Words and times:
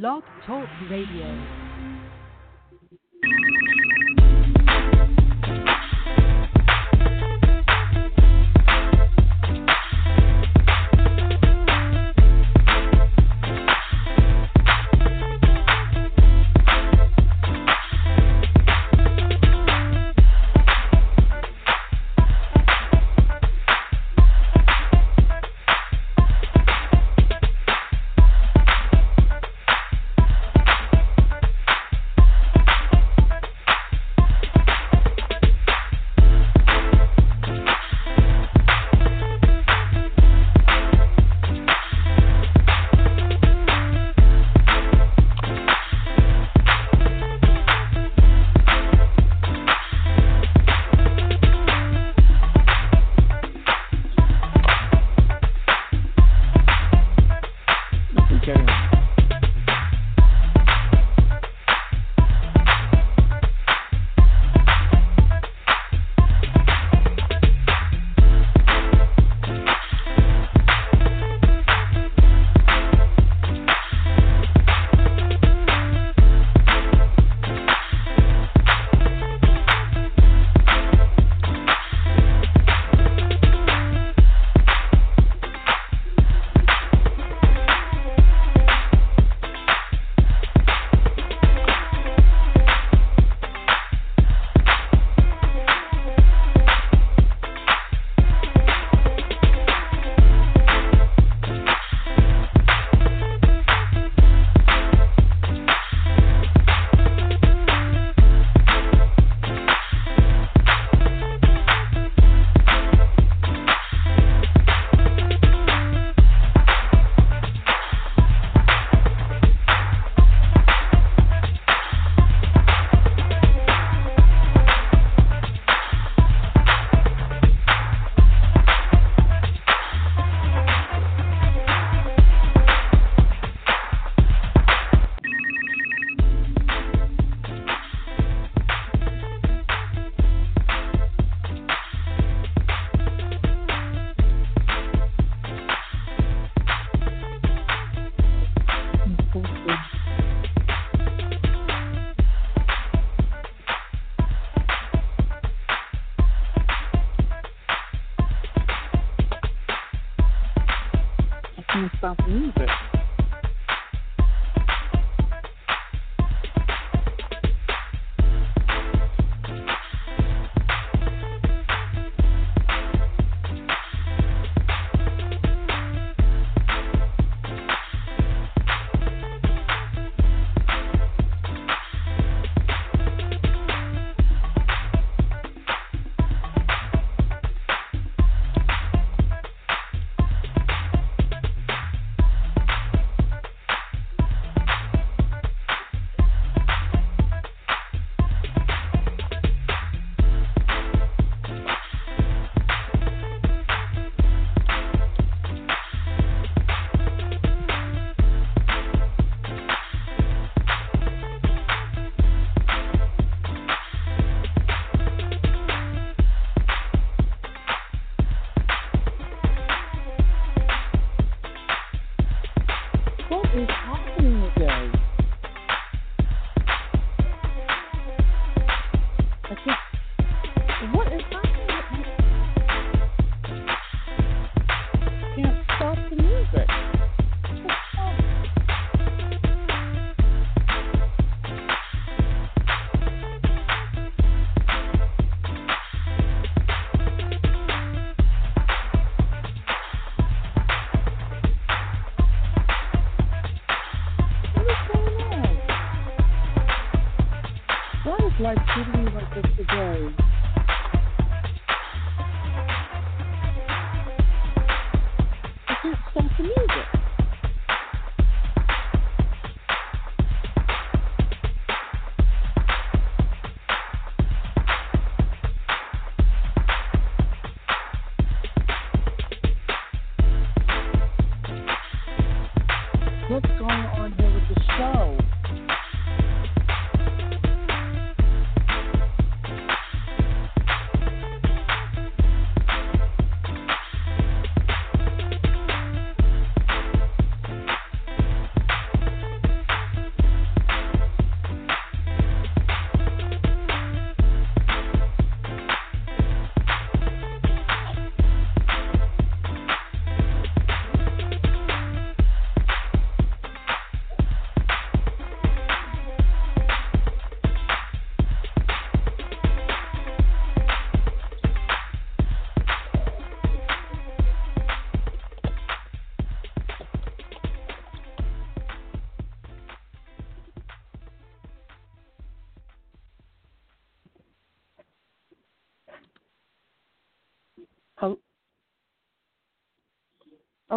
Blog 0.00 0.24
Talk 0.44 0.68
Radio. 0.90 1.63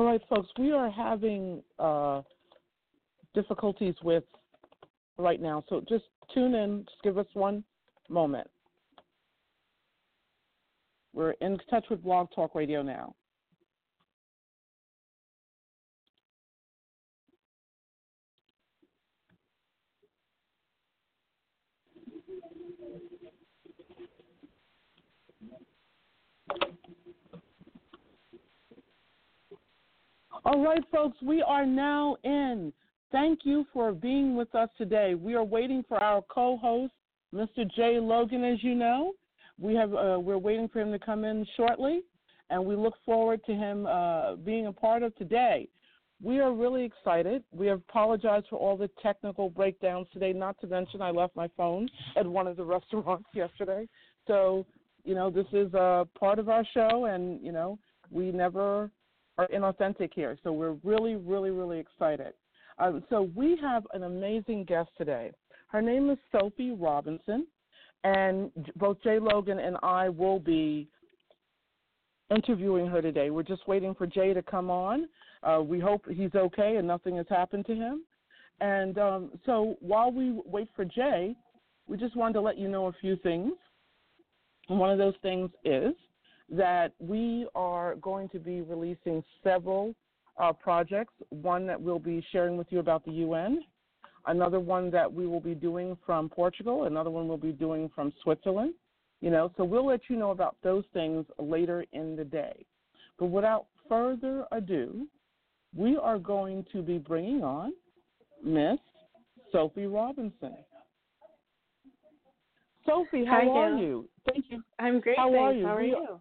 Right, 0.08 0.22
folks, 0.30 0.48
we 0.58 0.72
are 0.72 0.90
having 0.90 1.62
uh, 1.80 2.22
difficulties 3.34 3.96
with 4.04 4.24
right 5.18 5.42
now, 5.42 5.64
so 5.68 5.84
just 5.88 6.06
tune 6.34 6.56
in. 6.56 6.86
Just 6.86 7.04
give 7.04 7.18
us 7.18 7.26
one 7.34 7.64
moment. 8.10 8.50
We're 11.14 11.32
in 11.42 11.58
touch 11.70 11.86
with 11.90 12.04
Blog 12.04 12.30
Talk 12.34 12.56
Radio 12.56 12.82
now. 12.82 13.16
All 30.48 30.64
right, 30.64 30.82
folks, 30.94 31.18
we 31.22 31.42
are 31.42 31.66
now 31.66 32.16
in. 32.24 32.72
Thank 33.12 33.40
you 33.44 33.66
for 33.74 33.92
being 33.92 34.34
with 34.34 34.56
us 34.56 34.70
today. 34.78 35.14
We 35.14 35.36
are 35.36 35.44
waiting 35.44 35.84
for 35.90 36.02
our 36.02 36.22
co-host, 36.30 36.94
Mr. 37.36 37.70
Jay 37.76 38.00
Logan, 38.00 38.46
as 38.46 38.64
you 38.64 38.74
know. 38.74 39.12
We 39.60 39.76
have 39.76 39.94
uh, 39.94 40.18
we're 40.18 40.38
waiting 40.38 40.70
for 40.70 40.80
him 40.80 40.94
to 40.94 41.00
come 41.00 41.26
in 41.26 41.46
shortly, 41.58 42.00
and 42.50 42.66
we 42.66 42.78
look 42.78 42.94
forward 43.06 43.42
to 43.46 43.52
him 43.52 43.88
uh, 43.88 44.38
being 44.38 44.68
a 44.68 44.72
part 44.72 45.04
of 45.04 45.14
today. 45.18 45.68
We 46.24 46.40
are 46.40 46.54
really 46.54 46.86
excited. 46.86 47.44
We 47.52 47.68
apologize 47.68 48.44
for 48.50 48.58
all 48.58 48.78
the 48.78 48.90
technical 49.04 49.50
breakdowns 49.50 50.08
today. 50.14 50.32
Not 50.32 50.58
to 50.62 50.68
mention, 50.68 51.02
I 51.02 51.12
left 51.12 51.36
my 51.36 51.50
phone 51.58 51.90
at 52.16 52.26
one 52.26 52.48
of 52.48 52.56
the 52.56 52.64
restaurants 52.78 53.28
yesterday. 53.34 53.86
So, 54.28 54.66
you 55.04 55.14
know, 55.14 55.30
this 55.30 55.48
is 55.52 55.74
a 55.74 56.08
part 56.18 56.40
of 56.40 56.48
our 56.48 56.64
show, 56.74 57.04
and 57.04 57.46
you 57.46 57.52
know, 57.52 57.78
we 58.12 58.32
never 58.32 58.90
are 59.38 59.48
inauthentic 59.48 60.12
here. 60.14 60.38
So 60.44 60.52
we're 60.52 60.78
really, 60.84 61.16
really, 61.16 61.52
really 61.52 61.80
excited. 61.80 62.34
Um, 62.80 63.04
so 63.10 63.30
we 63.36 63.58
have 63.62 63.86
an 63.94 64.04
amazing 64.04 64.66
guest 64.66 64.90
today. 64.98 65.32
Her 65.68 65.82
name 65.82 66.10
is 66.10 66.18
Sophie 66.32 66.72
Robinson, 66.72 67.48
and 68.04 68.52
both 68.76 69.02
Jay 69.04 69.20
Logan 69.20 69.60
and 69.60 69.78
I 69.84 70.10
will 70.10 70.40
be 70.40 70.88
interviewing 72.30 72.88
her 72.88 73.02
today. 73.02 73.30
We're 73.30 73.44
just 73.44 73.68
waiting 73.68 73.96
for 73.96 74.06
Jay 74.06 74.34
to 74.34 74.42
come 74.42 74.70
on. 74.70 75.08
Uh, 75.44 75.62
we 75.62 75.80
hope 75.80 76.06
he's 76.10 76.34
okay 76.36 76.76
and 76.78 76.88
nothing 76.88 77.18
has 77.18 77.26
happened 77.30 77.66
to 77.68 77.76
him. 77.76 78.04
And 78.60 78.98
um, 78.98 79.32
so 79.46 79.78
while 79.80 80.12
we 80.12 80.40
wait 80.46 80.68
for 80.76 80.84
Jay, 80.84 81.36
we 81.88 81.98
just 81.98 82.16
wanted 82.16 82.34
to 82.34 82.42
let 82.42 82.58
you 82.58 82.68
know 82.68 82.88
a 82.88 82.94
few 82.94 83.16
things. 83.18 83.54
One 84.68 84.92
of 84.92 84.98
those 84.98 85.14
things 85.22 85.50
is 85.64 85.94
that 86.50 86.94
we 87.00 87.48
are 87.56 87.96
going 87.96 88.30
to 88.30 88.40
be 88.40 88.62
releasing 88.62 89.24
several 89.44 89.94
uh, 90.40 90.54
projects. 90.54 91.14
One 91.30 91.68
that 91.68 91.80
we'll 91.80 92.00
be 92.00 92.26
sharing 92.32 92.58
with 92.58 92.68
you 92.70 92.80
about 92.80 93.04
the 93.06 93.12
UN, 93.12 93.64
another 94.28 94.60
one 94.60 94.90
that 94.92 95.12
we 95.12 95.28
will 95.28 95.40
be 95.42 95.56
doing 95.56 95.98
from 96.06 96.30
Portugal, 96.30 96.86
another 96.86 97.10
one 97.10 97.28
we'll 97.28 97.38
be 97.38 97.52
doing 97.52 97.90
from 97.94 98.14
Switzerland. 98.24 98.74
You 99.20 99.32
know, 99.32 99.52
so 99.58 99.64
we'll 99.64 99.86
let 99.88 100.02
you 100.10 100.16
know 100.16 100.32
about 100.32 100.56
those 100.64 100.84
things 100.94 101.26
later 101.40 101.84
in 101.92 102.16
the 102.16 102.24
day. 102.24 102.66
But 103.18 103.26
without 103.28 103.66
further 103.90 104.46
ado, 104.52 105.08
we 105.76 105.98
are 105.98 106.20
going 106.20 106.66
to 106.72 106.82
be 106.84 107.00
bringing 107.00 107.44
on 107.44 107.74
Miss 108.44 108.78
Sophie 109.52 109.88
Robinson. 109.88 110.56
Sophie, 112.86 113.26
how 113.26 113.42
Hi, 113.42 113.48
are 113.48 113.78
you? 113.78 114.08
Thank 114.32 114.46
you. 114.50 114.64
I'm 114.80 115.00
great. 115.02 115.18
How 115.18 115.32
thanks. 115.32 115.40
are 115.40 115.54
you? 115.54 115.66
How 115.66 115.76
are 115.76 115.82
We- 115.82 115.88
you? 115.90 116.20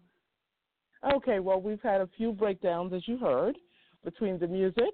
Okay, 1.13 1.39
well, 1.39 1.61
we've 1.61 1.81
had 1.81 2.01
a 2.01 2.09
few 2.17 2.31
breakdowns, 2.31 2.93
as 2.93 3.07
you 3.07 3.17
heard, 3.17 3.57
between 4.03 4.39
the 4.39 4.47
music 4.47 4.93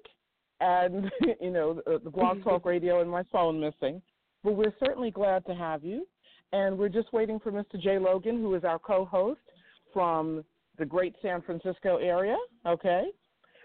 and 0.60 1.10
you 1.40 1.50
know 1.50 1.80
the, 1.86 2.00
the 2.02 2.10
Blog 2.10 2.42
Talk 2.42 2.64
Radio 2.74 3.00
and 3.00 3.10
my 3.10 3.22
phone 3.32 3.60
missing. 3.60 4.00
But 4.42 4.52
we're 4.52 4.74
certainly 4.78 5.10
glad 5.10 5.44
to 5.46 5.54
have 5.54 5.84
you, 5.84 6.06
and 6.52 6.76
we're 6.78 6.90
just 6.90 7.12
waiting 7.12 7.40
for 7.40 7.50
Mr. 7.50 7.80
Jay 7.80 7.98
Logan, 7.98 8.36
who 8.36 8.54
is 8.54 8.64
our 8.64 8.78
co-host 8.78 9.40
from 9.92 10.44
the 10.78 10.84
great 10.84 11.14
San 11.22 11.40
Francisco 11.40 11.96
area. 11.96 12.36
Okay. 12.66 13.04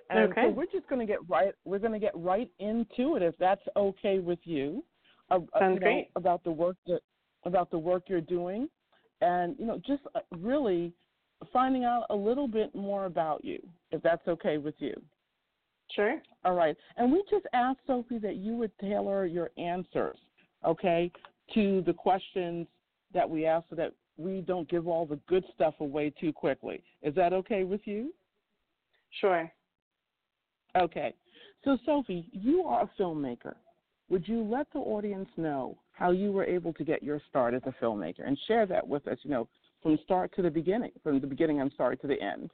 And 0.10 0.32
Okay. 0.32 0.44
so 0.46 0.50
we're 0.50 0.66
just 0.66 0.88
going 0.88 1.06
to 1.06 1.06
get 1.06 1.20
right. 1.28 1.54
We're 1.66 1.80
going 1.80 1.94
to 1.94 2.00
get 2.00 2.16
right 2.16 2.50
into 2.60 3.16
it, 3.16 3.22
if 3.22 3.38
that's 3.38 3.62
okay 3.76 4.20
with 4.20 4.40
you. 4.44 4.84
Uh, 5.30 5.40
uh, 5.54 5.60
Sounds 5.60 5.74
you 5.76 5.80
know, 5.80 5.86
great. 5.86 6.10
about 6.16 6.44
the 6.44 6.52
work 6.52 6.78
that 6.88 7.02
about 7.44 7.70
the 7.72 7.78
work 7.78 8.04
you're 8.08 8.22
doing, 8.22 8.68
and 9.22 9.56
you 9.60 9.66
know, 9.66 9.80
just 9.86 10.02
uh, 10.16 10.20
really 10.38 10.94
finding 11.52 11.84
out 11.84 12.06
a 12.10 12.16
little 12.16 12.48
bit 12.48 12.74
more 12.76 13.06
about 13.06 13.44
you, 13.44 13.60
if 13.92 14.02
that's 14.02 14.28
okay 14.28 14.58
with 14.58 14.76
you. 14.80 14.94
Sure. 15.96 16.22
All 16.46 16.54
right. 16.54 16.76
And 16.98 17.12
we 17.12 17.24
just 17.30 17.46
asked 17.54 17.80
Sophie 17.88 18.20
that 18.20 18.36
you 18.36 18.56
would 18.56 18.72
tailor 18.80 19.26
your 19.26 19.50
answers, 19.58 20.18
okay, 20.66 21.12
to 21.54 21.82
the 21.86 21.94
questions 21.94 22.68
that 23.14 23.28
we 23.28 23.46
asked 23.46 23.70
so 23.70 23.76
that 23.76 23.94
we 24.18 24.42
don't 24.42 24.70
give 24.70 24.88
all 24.88 25.06
the 25.06 25.20
good 25.28 25.44
stuff 25.56 25.74
away 25.80 26.14
too 26.20 26.32
quickly. 26.32 26.84
Is 27.02 27.16
that 27.16 27.34
okay 27.34 27.64
with 27.64 27.82
you? 27.86 28.14
Sure. 29.20 29.52
Okay. 30.78 31.14
So, 31.64 31.78
Sophie, 31.86 32.30
you 32.32 32.64
are 32.64 32.84
a 32.84 33.02
filmmaker. 33.02 33.56
Would 34.10 34.28
you 34.28 34.44
let 34.44 34.68
the 34.74 34.80
audience 34.80 35.30
know 35.38 35.78
how 35.92 36.12
you 36.12 36.32
were 36.32 36.46
able 36.46 36.74
to 36.74 36.84
get 36.84 37.04
your 37.04 37.22
start 37.30 37.54
as 37.54 37.62
a 37.66 37.84
filmmaker 37.84 38.26
and 38.26 38.38
share 38.48 38.66
that 38.66 38.88
with 38.88 39.08
us, 39.08 39.18
you 39.24 39.32
know, 39.32 39.48
from 39.82 39.98
start 40.04 40.34
to 40.36 40.42
the 40.42 40.50
beginning, 40.50 40.92
from 41.04 41.20
the 41.20 41.28
beginning, 41.28 41.62
I'm 41.62 41.72
sorry, 41.78 41.98
to 41.98 42.08
the 42.08 42.22
end? 42.22 42.52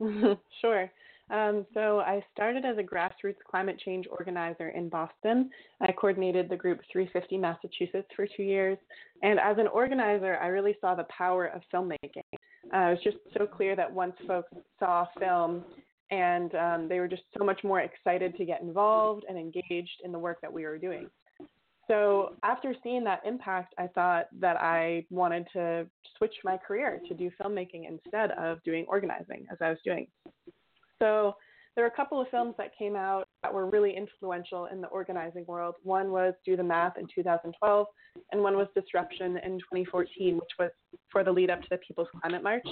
sure. 0.60 0.90
Um, 1.30 1.64
so 1.74 2.00
I 2.00 2.24
started 2.32 2.64
as 2.64 2.76
a 2.78 2.82
grassroots 2.82 3.36
climate 3.48 3.80
change 3.84 4.06
organizer 4.10 4.70
in 4.70 4.88
Boston. 4.88 5.50
I 5.80 5.92
coordinated 5.92 6.48
the 6.48 6.56
group 6.56 6.80
350 6.90 7.38
Massachusetts 7.38 8.08
for 8.16 8.26
two 8.36 8.42
years. 8.42 8.78
And 9.22 9.38
as 9.38 9.56
an 9.58 9.68
organizer, 9.68 10.36
I 10.38 10.48
really 10.48 10.76
saw 10.80 10.94
the 10.94 11.06
power 11.16 11.46
of 11.46 11.62
filmmaking. 11.72 12.24
Uh, 12.74 12.78
it 12.78 12.90
was 12.90 12.98
just 13.04 13.18
so 13.38 13.46
clear 13.46 13.76
that 13.76 13.92
once 13.92 14.14
folks 14.26 14.50
saw 14.78 15.06
film, 15.18 15.64
and 16.10 16.54
um, 16.56 16.88
they 16.88 16.98
were 16.98 17.08
just 17.08 17.22
so 17.38 17.44
much 17.44 17.62
more 17.62 17.80
excited 17.80 18.36
to 18.36 18.44
get 18.44 18.60
involved 18.60 19.24
and 19.28 19.38
engaged 19.38 20.00
in 20.04 20.10
the 20.10 20.18
work 20.18 20.40
that 20.40 20.52
we 20.52 20.64
were 20.64 20.78
doing. 20.78 21.08
So 21.90 22.36
after 22.44 22.72
seeing 22.84 23.02
that 23.04 23.20
impact, 23.26 23.74
I 23.76 23.88
thought 23.88 24.26
that 24.38 24.56
I 24.60 25.04
wanted 25.10 25.48
to 25.54 25.88
switch 26.16 26.34
my 26.44 26.56
career 26.56 27.00
to 27.08 27.14
do 27.14 27.32
filmmaking 27.42 27.88
instead 27.88 28.30
of 28.38 28.62
doing 28.62 28.84
organizing 28.86 29.44
as 29.50 29.58
I 29.60 29.70
was 29.70 29.78
doing. 29.84 30.06
So 31.00 31.34
there 31.74 31.84
were 31.84 31.88
a 31.88 31.96
couple 31.96 32.20
of 32.20 32.28
films 32.28 32.54
that 32.58 32.70
came 32.78 32.94
out 32.94 33.26
that 33.42 33.52
were 33.52 33.68
really 33.68 33.96
influential 33.96 34.66
in 34.66 34.80
the 34.80 34.86
organizing 34.86 35.44
world. 35.48 35.74
One 35.82 36.12
was 36.12 36.34
Do 36.44 36.56
the 36.56 36.62
Math 36.62 36.96
in 36.96 37.08
2012, 37.12 37.86
and 38.30 38.40
one 38.40 38.56
was 38.56 38.68
Disruption 38.76 39.38
in 39.38 39.58
2014, 39.58 40.36
which 40.36 40.50
was 40.60 40.70
for 41.10 41.24
the 41.24 41.32
lead 41.32 41.50
up 41.50 41.60
to 41.60 41.68
the 41.72 41.78
People's 41.78 42.08
Climate 42.20 42.44
March. 42.44 42.66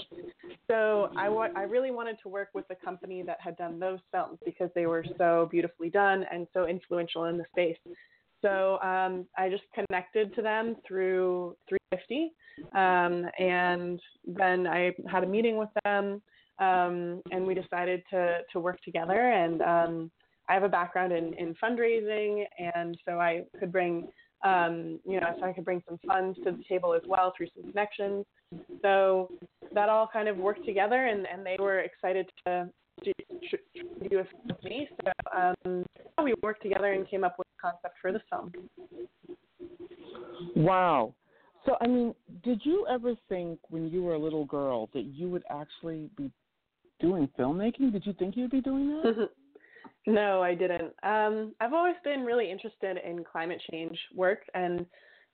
So 0.71 1.11
I, 1.17 1.29
wa- 1.29 1.49
I 1.57 1.63
really 1.63 1.91
wanted 1.91 2.19
to 2.23 2.29
work 2.29 2.51
with 2.55 2.69
the 2.69 2.77
company 2.85 3.23
that 3.23 3.39
had 3.41 3.57
done 3.57 3.81
those 3.81 3.99
films 4.13 4.39
because 4.45 4.71
they 4.77 4.87
were 4.87 5.05
so 5.17 5.49
beautifully 5.51 5.91
done 5.91 6.25
and 6.31 6.47
so 6.53 6.67
influential 6.67 7.25
in 7.25 7.37
the 7.37 7.45
space. 7.51 7.79
So 8.43 8.79
um, 8.83 9.27
I 9.37 9.49
just 9.49 9.65
connected 9.75 10.35
to 10.37 10.43
them 10.43 10.77
through 10.87 11.57
350, 11.69 12.33
um, 12.75 13.29
and 13.39 14.01
then 14.27 14.67
I 14.67 14.93
had 15.11 15.25
a 15.25 15.27
meeting 15.27 15.57
with 15.57 15.71
them, 15.85 16.23
um, 16.61 17.23
and 17.33 17.47
we 17.47 17.55
decided 17.55 18.03
to 18.11 18.41
to 18.53 18.61
work 18.61 18.81
together. 18.83 19.33
And 19.33 19.63
um, 19.63 20.11
I 20.49 20.55
have 20.55 20.63
a 20.63 20.69
background 20.69 21.13
in, 21.13 21.35
in 21.35 21.55
fundraising, 21.63 22.45
and 22.59 22.97
so 23.05 23.21
I 23.21 23.43
could 23.59 23.71
bring, 23.71 24.09
um, 24.45 24.99
you 25.05 25.21
know, 25.21 25.35
so 25.39 25.45
I 25.45 25.53
could 25.53 25.65
bring 25.65 25.83
some 25.89 25.99
funds 26.07 26.39
to 26.45 26.53
the 26.53 26.65
table 26.69 26.95
as 26.95 27.03
well 27.07 27.33
through 27.37 27.49
some 27.55 27.71
connections. 27.71 28.25
So 28.83 29.31
that 29.75 29.89
all 29.89 30.09
kind 30.11 30.29
of 30.29 30.39
worked 30.39 30.65
together, 30.65 31.07
and, 31.07 31.27
and 31.27 31.45
they 31.45 31.57
were 31.59 31.81
excited 31.81 32.31
to 32.47 32.69
do, 33.05 34.19
a 34.19 34.25
film 34.25 34.25
with 34.47 34.65
me. 34.65 34.89
So 35.05 35.13
um, 35.67 35.85
we 36.23 36.35
worked 36.43 36.63
together 36.63 36.93
and 36.93 37.09
came 37.09 37.25
up 37.25 37.37
with 37.39 37.47
a 37.59 37.61
concept 37.61 37.97
for 38.01 38.13
the 38.13 38.21
film. 38.31 38.53
Wow. 40.57 41.15
So, 41.67 41.77
I 41.81 41.87
mean, 41.87 42.15
did 42.45 42.61
you 42.65 42.87
ever 42.89 43.15
think 43.29 43.59
when 43.69 43.91
you 43.91 44.03
were 44.03 44.15
a 44.15 44.19
little 44.19 44.45
girl 44.45 44.89
that 44.95 45.03
you 45.03 45.29
would 45.29 45.43
actually 45.51 46.09
be 46.17 46.31
doing 47.01 47.29
filmmaking? 47.39 47.93
Did 47.93 48.07
you 48.07 48.13
think 48.15 48.37
you'd 48.37 48.51
be 48.51 48.61
doing 48.61 48.89
that? 49.03 49.29
no, 50.07 50.43
I 50.43 50.55
didn't. 50.55 50.95
Um, 51.03 51.55
I've 51.61 51.73
always 51.73 51.97
been 52.05 52.23
really 52.23 52.51
interested 52.51 52.99
in 53.05 53.25
climate 53.25 53.61
change 53.71 53.99
work, 54.15 54.41
and 54.55 54.87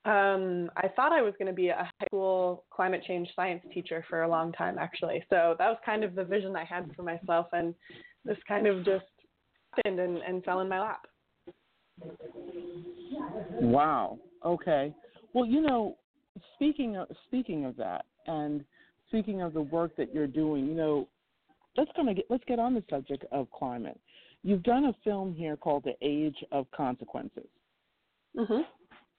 um, 0.05 0.71
I 0.77 0.89
thought 0.95 1.13
I 1.13 1.23
was 1.23 1.33
going 1.39 1.49
to 1.49 1.55
be 1.55 1.69
a 1.69 1.91
high 1.99 2.07
school 2.07 2.65
climate 2.71 3.03
change 3.07 3.29
science 3.35 3.63
teacher 3.73 4.05
for 4.09 4.23
a 4.23 4.29
long 4.29 4.53
time, 4.53 4.77
actually. 4.79 5.25
So 5.31 5.55
that 5.59 5.69
was 5.69 5.79
kind 5.85 6.05
of 6.05 6.15
the 6.15 6.25
vision 6.25 6.55
I 6.57 6.65
had 6.65 6.91
for 6.95 7.03
myself, 7.03 7.47
and 7.53 7.75
this 8.25 8.37
kind 8.47 8.67
of 8.67 8.85
just 8.85 9.05
happened 9.75 10.01
and, 10.01 10.19
and 10.19 10.45
fell 10.45 10.61
in 10.61 10.69
my 10.69 10.81
lap. 10.81 11.07
Wow. 13.61 14.19
Okay. 14.45 14.95
Well, 15.33 15.47
you 15.47 15.63
know, 15.63 15.97
speaking 16.55 16.97
of 16.97 17.09
speaking 17.27 17.65
of 17.65 17.77
that, 17.77 18.05
and 18.27 18.65
speaking 19.09 19.43
of 19.43 19.55
the 19.55 19.63
work 19.63 19.97
that 19.97 20.13
you're 20.13 20.27
doing, 20.27 20.67
you 20.67 20.75
know, 20.75 21.09
let's 21.77 21.91
kind 21.97 22.09
of 22.09 22.17
get 22.17 22.27
let's 22.29 22.45
get 22.47 22.59
on 22.59 22.75
the 22.75 22.85
subject 22.91 23.25
of 23.33 23.51
climate. 23.51 23.99
you've 24.43 24.63
done 24.63 24.85
a 24.87 24.95
film 25.03 25.35
here 25.35 25.57
called 25.57 25.85
The 25.85 25.95
Age 26.03 26.37
of 26.53 26.71
Consequences. 26.73 27.49
Mm-hmm. 28.37 28.63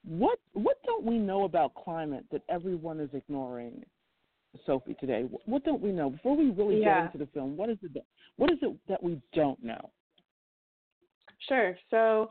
What 0.07 0.39
what 0.53 0.77
don't 0.85 1.03
we 1.03 1.17
know 1.17 1.45
about 1.45 1.73
climate 1.75 2.25
that 2.31 2.41
everyone 2.49 2.99
is 2.99 3.09
ignoring, 3.13 3.83
Sophie? 4.65 4.95
Today, 4.99 5.25
what 5.45 5.63
don't 5.63 5.81
we 5.81 5.91
know 5.91 6.11
before 6.11 6.37
we 6.37 6.51
really 6.51 6.81
yeah. 6.81 7.05
get 7.05 7.13
into 7.13 7.25
the 7.25 7.31
film? 7.31 7.57
What 7.57 7.69
is 7.69 7.77
it 7.81 7.93
that 7.95 8.05
what 8.37 8.51
is 8.51 8.59
it 8.61 8.75
that 8.87 9.01
we 9.01 9.19
don't 9.33 9.61
know? 9.63 9.89
Sure. 11.47 11.75
So 11.89 12.27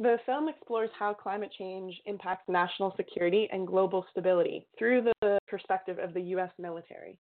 the 0.00 0.18
film 0.26 0.48
explores 0.48 0.90
how 0.98 1.14
climate 1.14 1.52
change 1.56 1.94
impacts 2.06 2.48
national 2.48 2.94
security 2.96 3.48
and 3.52 3.66
global 3.66 4.04
stability 4.10 4.66
through 4.76 5.06
the 5.22 5.38
perspective 5.46 5.98
of 5.98 6.14
the 6.14 6.20
U.S. 6.20 6.50
military. 6.58 7.16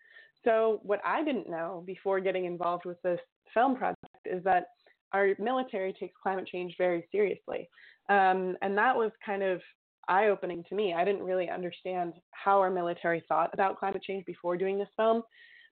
So, 0.44 0.80
what 0.84 1.02
I 1.04 1.24
didn't 1.24 1.50
know 1.50 1.84
before 1.86 2.20
getting 2.20 2.46
involved 2.46 2.86
with 2.86 3.02
this 3.02 3.20
film 3.54 3.76
project 3.76 4.06
is 4.26 4.44
that 4.44 4.68
our 5.12 5.34
military 5.40 5.94
takes 5.94 6.14
climate 6.22 6.48
change 6.48 6.76
very 6.78 7.08
seriously. 7.12 7.68
Um, 8.10 8.56
and 8.62 8.78
that 8.78 8.96
was 8.96 9.12
kind 9.26 9.44
of 9.44 9.62
eye 10.10 10.28
opening 10.28 10.64
to 10.70 10.76
me. 10.76 10.94
I 10.94 11.06
didn't 11.06 11.24
really 11.24 11.50
understand 11.50 12.14
how 12.32 12.60
our 12.60 12.70
military 12.70 13.24
thought 13.28 13.54
about 13.54 13.80
climate 13.80 14.04
change 14.04 14.26
before 14.26 14.58
doing 14.58 14.78
this 14.78 14.90
film. 14.98 15.24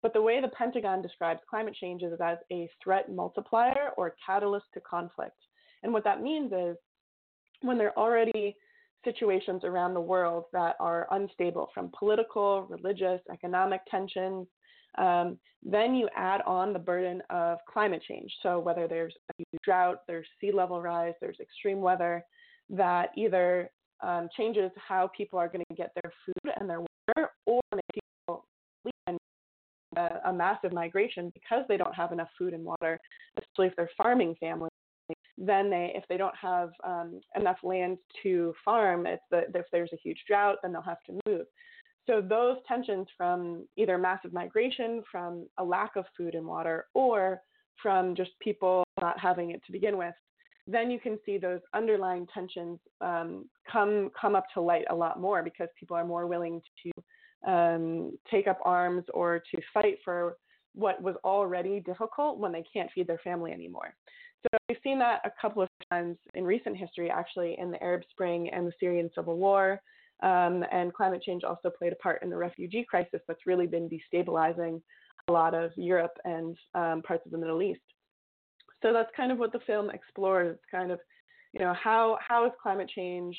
But 0.02 0.12
the 0.12 0.22
way 0.22 0.40
the 0.40 0.48
Pentagon 0.48 1.00
describes 1.00 1.40
climate 1.48 1.74
change 1.80 2.02
is 2.02 2.12
as 2.22 2.36
a 2.52 2.68
threat 2.82 3.10
multiplier 3.10 3.90
or 3.96 4.16
catalyst 4.24 4.66
to 4.74 4.80
conflict. 4.80 5.36
And 5.82 5.92
what 5.92 6.04
that 6.04 6.20
means 6.20 6.52
is 6.52 6.76
when 7.62 7.78
there 7.78 7.98
are 7.98 8.04
already 8.04 8.56
situations 9.04 9.62
around 9.64 9.94
the 9.94 10.00
world 10.00 10.44
that 10.52 10.76
are 10.80 11.06
unstable 11.10 11.70
from 11.72 11.90
political, 11.98 12.66
religious, 12.68 13.20
economic 13.32 13.80
tensions, 13.90 14.46
um, 14.98 15.38
then 15.62 15.94
you 15.94 16.08
add 16.16 16.42
on 16.46 16.72
the 16.72 16.78
burden 16.78 17.22
of 17.30 17.58
climate 17.70 18.02
change. 18.06 18.32
So 18.42 18.58
whether 18.58 18.86
there's 18.86 19.14
a 19.40 19.44
drought, 19.62 20.00
there's 20.06 20.26
sea 20.40 20.52
level 20.52 20.80
rise, 20.80 21.14
there's 21.20 21.40
extreme 21.40 21.80
weather 21.80 22.24
that 22.70 23.10
either 23.16 23.70
um, 24.02 24.28
changes 24.36 24.70
how 24.76 25.10
people 25.16 25.38
are 25.38 25.48
going 25.48 25.64
to 25.68 25.74
get 25.74 25.92
their 26.02 26.12
food 26.24 26.52
and 26.58 26.68
their 26.68 26.80
water, 26.80 27.30
or 27.46 27.60
make 27.72 28.04
people 28.26 28.44
leave 28.84 29.18
a, 29.96 30.20
a 30.26 30.32
massive 30.32 30.72
migration 30.72 31.30
because 31.34 31.64
they 31.68 31.76
don't 31.76 31.94
have 31.94 32.12
enough 32.12 32.28
food 32.38 32.54
and 32.54 32.64
water, 32.64 32.98
especially 33.38 33.68
if 33.68 33.76
they're 33.76 33.90
farming 33.96 34.34
families 34.40 34.70
then 35.36 35.70
they 35.70 35.92
if 35.94 36.04
they 36.08 36.16
don't 36.16 36.36
have 36.36 36.70
um, 36.84 37.20
enough 37.36 37.58
land 37.62 37.98
to 38.22 38.54
farm 38.64 39.04
the, 39.30 39.44
if 39.54 39.66
there's 39.72 39.92
a 39.92 39.98
huge 40.02 40.18
drought 40.26 40.56
then 40.62 40.72
they'll 40.72 40.82
have 40.82 41.02
to 41.04 41.18
move. 41.26 41.46
So 42.06 42.20
those 42.20 42.58
tensions 42.68 43.06
from 43.16 43.66
either 43.76 43.96
massive 43.96 44.32
migration 44.32 45.02
from 45.10 45.46
a 45.58 45.64
lack 45.64 45.96
of 45.96 46.04
food 46.16 46.34
and 46.34 46.46
water 46.46 46.86
or 46.94 47.40
from 47.82 48.14
just 48.14 48.30
people 48.40 48.84
not 49.00 49.18
having 49.18 49.50
it 49.50 49.62
to 49.66 49.72
begin 49.72 49.96
with 49.96 50.14
then 50.66 50.90
you 50.90 50.99
can 50.99 51.18
see 51.26 51.38
those 51.38 51.61
underlying 51.75 52.26
tensions 52.33 52.78
um, 53.00 53.47
come 53.71 54.11
come 54.18 54.35
up 54.35 54.44
to 54.54 54.61
light 54.61 54.85
a 54.90 54.94
lot 54.94 55.21
more 55.21 55.42
because 55.42 55.68
people 55.78 55.97
are 55.97 56.06
more 56.06 56.26
willing 56.26 56.61
to 56.83 57.50
um, 57.50 58.16
take 58.30 58.47
up 58.47 58.59
arms 58.64 59.04
or 59.12 59.42
to 59.54 59.61
fight 59.73 59.99
for 60.04 60.37
what 60.75 61.00
was 61.02 61.14
already 61.25 61.80
difficult 61.80 62.38
when 62.38 62.52
they 62.52 62.64
can't 62.73 62.90
feed 62.94 63.06
their 63.06 63.21
family 63.23 63.52
anymore. 63.52 63.94
So 64.42 64.59
we've 64.68 64.78
seen 64.83 64.99
that 64.99 65.21
a 65.25 65.30
couple 65.40 65.62
of 65.62 65.68
times 65.90 66.16
in 66.35 66.44
recent 66.44 66.76
history, 66.76 67.11
actually, 67.11 67.56
in 67.59 67.71
the 67.71 67.83
Arab 67.83 68.02
Spring 68.11 68.50
and 68.50 68.66
the 68.66 68.73
Syrian 68.78 69.11
civil 69.14 69.37
war. 69.37 69.80
Um, 70.23 70.64
and 70.71 70.92
climate 70.92 71.23
change 71.23 71.44
also 71.44 71.71
played 71.71 71.92
a 71.92 71.97
part 71.97 72.23
in 72.23 72.30
the 72.30 72.37
refugee 72.37 72.87
crisis 72.88 73.21
that's 73.26 73.47
really 73.47 73.66
been 73.66 73.88
destabilizing 73.88 74.80
a 75.28 75.33
lot 75.33 75.54
of 75.54 75.71
Europe 75.76 76.16
and 76.25 76.56
um, 76.75 77.02
parts 77.02 77.25
of 77.26 77.33
the 77.33 77.38
Middle 77.38 77.62
East. 77.62 77.80
So 78.84 78.92
that's 78.92 79.10
kind 79.16 79.32
of 79.32 79.38
what 79.38 79.50
the 79.50 79.60
film 79.66 79.88
explores. 79.88 80.56
It's 80.56 80.70
kind 80.70 80.90
of, 80.90 81.00
you 81.54 81.60
know, 81.60 81.72
how 81.72 82.18
how 82.26 82.44
is 82.44 82.52
climate 82.62 82.90
change 82.94 83.34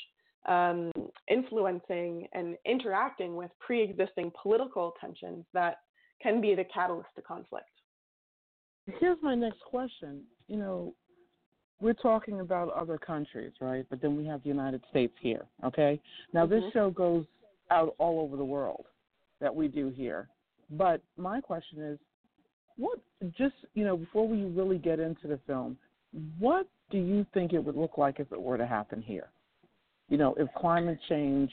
um, 0.48 0.90
influencing 1.28 2.26
and 2.32 2.56
interacting 2.66 3.36
with 3.36 3.50
pre-existing 3.60 4.32
political 4.40 4.94
tensions 5.00 5.44
that 5.54 5.76
can 6.20 6.40
be 6.40 6.54
the 6.56 6.64
catalyst 6.64 7.08
to 7.14 7.22
conflict. 7.22 7.70
Here's 8.98 9.18
my 9.22 9.34
next 9.34 9.60
question. 9.60 10.22
You 10.48 10.56
know, 10.56 10.94
we're 11.80 11.92
talking 11.92 12.40
about 12.40 12.72
other 12.72 12.98
countries, 12.98 13.52
right? 13.60 13.84
But 13.88 14.00
then 14.00 14.16
we 14.16 14.24
have 14.26 14.42
the 14.42 14.48
United 14.48 14.82
States 14.90 15.12
here, 15.20 15.46
okay? 15.64 16.00
Now, 16.32 16.46
mm-hmm. 16.46 16.54
this 16.54 16.72
show 16.72 16.90
goes 16.90 17.24
out 17.70 17.94
all 17.98 18.20
over 18.20 18.36
the 18.36 18.44
world 18.44 18.86
that 19.40 19.54
we 19.54 19.68
do 19.68 19.90
here. 19.90 20.28
But 20.70 21.02
my 21.16 21.40
question 21.40 21.82
is, 21.82 21.98
what, 22.76 22.98
just, 23.36 23.54
you 23.74 23.84
know, 23.84 23.96
before 23.96 24.28
we 24.28 24.44
really 24.44 24.78
get 24.78 25.00
into 25.00 25.26
the 25.26 25.38
film, 25.46 25.76
what 26.38 26.66
do 26.90 26.98
you 26.98 27.26
think 27.34 27.52
it 27.52 27.58
would 27.58 27.76
look 27.76 27.98
like 27.98 28.20
if 28.20 28.30
it 28.32 28.40
were 28.40 28.56
to 28.56 28.66
happen 28.66 29.02
here? 29.02 29.28
You 30.08 30.18
know, 30.18 30.34
if 30.38 30.48
climate 30.56 30.98
change 31.08 31.50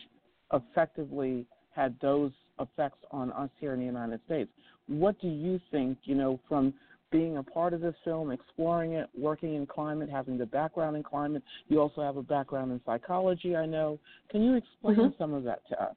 effectively 0.53 1.45
had 1.75 1.95
those 2.01 2.31
effects 2.59 2.99
on 3.11 3.31
us 3.31 3.49
here 3.59 3.73
in 3.73 3.79
the 3.79 3.85
United 3.85 4.19
States, 4.25 4.51
what 4.87 5.19
do 5.21 5.27
you 5.27 5.59
think, 5.71 5.97
you 6.03 6.15
know, 6.15 6.39
from 6.47 6.73
being 7.13 7.37
a 7.37 7.43
part 7.43 7.73
of 7.73 7.79
this 7.79 7.95
film, 8.03 8.31
exploring 8.31 8.93
it, 8.93 9.07
working 9.15 9.53
in 9.53 9.65
climate, 9.67 10.09
having 10.09 10.37
the 10.37 10.45
background 10.47 10.97
in 10.97 11.03
climate. 11.03 11.43
You 11.67 11.79
also 11.79 12.01
have 12.01 12.17
a 12.17 12.23
background 12.23 12.71
in 12.71 12.81
psychology, 12.85 13.55
I 13.55 13.67
know. 13.67 13.99
Can 14.31 14.41
you 14.41 14.55
explain 14.55 14.97
mm-hmm. 14.97 15.21
some 15.21 15.31
of 15.31 15.43
that 15.43 15.61
to 15.69 15.81
us? 15.81 15.95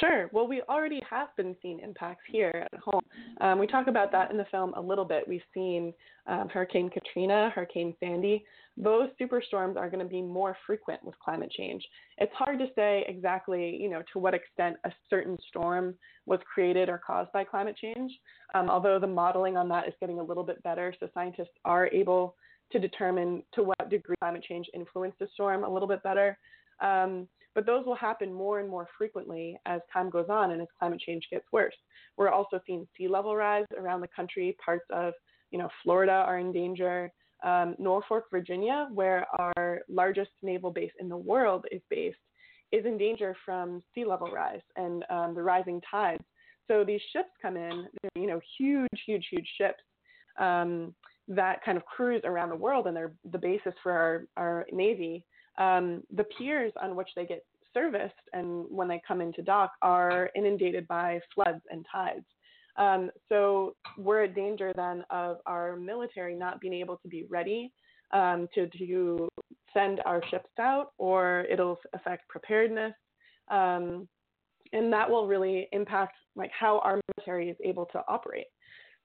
Sure. 0.00 0.28
Well, 0.32 0.46
we 0.46 0.62
already 0.68 1.00
have 1.08 1.28
been 1.36 1.56
seeing 1.62 1.80
impacts 1.80 2.22
here 2.30 2.66
at 2.72 2.80
home. 2.80 3.00
Um, 3.40 3.58
we 3.58 3.66
talk 3.66 3.86
about 3.86 4.12
that 4.12 4.30
in 4.30 4.36
the 4.36 4.44
film 4.50 4.74
a 4.74 4.80
little 4.80 5.04
bit. 5.04 5.26
We've 5.26 5.40
seen 5.54 5.94
um, 6.26 6.48
Hurricane 6.48 6.90
Katrina, 6.90 7.50
Hurricane 7.54 7.94
Sandy. 8.00 8.44
Those 8.76 9.08
superstorms 9.20 9.76
are 9.76 9.88
going 9.88 10.04
to 10.04 10.10
be 10.10 10.20
more 10.20 10.56
frequent 10.66 11.02
with 11.04 11.18
climate 11.18 11.50
change. 11.50 11.82
It's 12.18 12.32
hard 12.34 12.58
to 12.58 12.66
say 12.74 13.04
exactly, 13.08 13.76
you 13.80 13.88
know, 13.88 14.02
to 14.12 14.18
what 14.18 14.34
extent 14.34 14.76
a 14.84 14.90
certain 15.08 15.38
storm 15.48 15.94
was 16.26 16.40
created 16.52 16.88
or 16.88 17.00
caused 17.04 17.32
by 17.32 17.44
climate 17.44 17.76
change. 17.80 18.12
Um, 18.54 18.68
although 18.68 18.98
the 18.98 19.06
modeling 19.06 19.56
on 19.56 19.68
that 19.68 19.88
is 19.88 19.94
getting 20.00 20.18
a 20.18 20.22
little 20.22 20.44
bit 20.44 20.62
better, 20.62 20.94
so 21.00 21.08
scientists 21.14 21.56
are 21.64 21.88
able 21.88 22.34
to 22.72 22.78
determine 22.78 23.42
to 23.54 23.62
what 23.62 23.88
degree 23.88 24.16
climate 24.20 24.44
change 24.46 24.66
influenced 24.74 25.18
the 25.20 25.28
storm 25.32 25.64
a 25.64 25.72
little 25.72 25.88
bit 25.88 26.02
better. 26.02 26.36
Um, 26.80 27.28
but 27.56 27.64
those 27.64 27.86
will 27.86 27.96
happen 27.96 28.32
more 28.32 28.60
and 28.60 28.68
more 28.68 28.86
frequently 28.98 29.56
as 29.64 29.80
time 29.90 30.10
goes 30.10 30.26
on 30.28 30.52
and 30.52 30.60
as 30.60 30.68
climate 30.78 31.00
change 31.00 31.26
gets 31.30 31.46
worse. 31.50 31.74
We're 32.18 32.28
also 32.28 32.60
seeing 32.66 32.86
sea 32.96 33.08
level 33.08 33.34
rise 33.34 33.64
around 33.76 34.02
the 34.02 34.08
country. 34.14 34.54
Parts 34.62 34.84
of, 34.90 35.14
you 35.50 35.58
know, 35.58 35.70
Florida 35.82 36.12
are 36.12 36.38
in 36.38 36.52
danger. 36.52 37.10
Um, 37.42 37.74
Norfolk, 37.78 38.24
Virginia, 38.30 38.88
where 38.92 39.26
our 39.38 39.80
largest 39.88 40.30
naval 40.42 40.70
base 40.70 40.92
in 41.00 41.08
the 41.08 41.16
world 41.16 41.64
is 41.72 41.80
based, 41.88 42.18
is 42.72 42.84
in 42.84 42.98
danger 42.98 43.34
from 43.44 43.82
sea 43.94 44.04
level 44.04 44.28
rise 44.30 44.62
and 44.76 45.04
um, 45.08 45.34
the 45.34 45.42
rising 45.42 45.80
tides. 45.90 46.24
So 46.68 46.84
these 46.84 47.00
ships 47.12 47.30
come 47.40 47.56
in, 47.56 47.86
you 48.14 48.26
know, 48.26 48.40
huge, 48.58 48.88
huge, 49.06 49.26
huge 49.30 49.48
ships 49.56 49.82
um, 50.38 50.94
that 51.28 51.64
kind 51.64 51.78
of 51.78 51.86
cruise 51.86 52.22
around 52.24 52.50
the 52.50 52.56
world, 52.56 52.86
and 52.86 52.94
they're 52.94 53.12
the 53.32 53.38
basis 53.38 53.72
for 53.82 53.92
our, 53.92 54.26
our 54.36 54.66
navy 54.72 55.24
um, 55.58 56.02
the 56.14 56.24
piers 56.24 56.72
on 56.80 56.96
which 56.96 57.08
they 57.16 57.26
get 57.26 57.44
serviced 57.72 58.14
and 58.32 58.64
when 58.70 58.88
they 58.88 59.00
come 59.06 59.20
into 59.20 59.42
dock 59.42 59.72
are 59.82 60.30
inundated 60.34 60.86
by 60.88 61.20
floods 61.34 61.60
and 61.70 61.84
tides. 61.90 62.24
Um, 62.76 63.10
so 63.28 63.74
we're 63.96 64.24
at 64.24 64.34
danger 64.34 64.72
then 64.76 65.04
of 65.10 65.38
our 65.46 65.76
military 65.76 66.34
not 66.34 66.60
being 66.60 66.74
able 66.74 66.96
to 66.98 67.08
be 67.08 67.24
ready 67.28 67.72
um, 68.12 68.48
to, 68.54 68.68
to 68.68 69.28
send 69.72 70.00
our 70.04 70.22
ships 70.30 70.50
out, 70.60 70.92
or 70.98 71.46
it'll 71.50 71.78
affect 71.94 72.28
preparedness. 72.28 72.92
Um, 73.48 74.08
and 74.72 74.92
that 74.92 75.08
will 75.08 75.26
really 75.26 75.68
impact 75.72 76.16
like 76.34 76.50
how 76.58 76.80
our 76.80 77.00
military 77.16 77.50
is 77.50 77.56
able 77.64 77.86
to 77.86 78.02
operate 78.08 78.46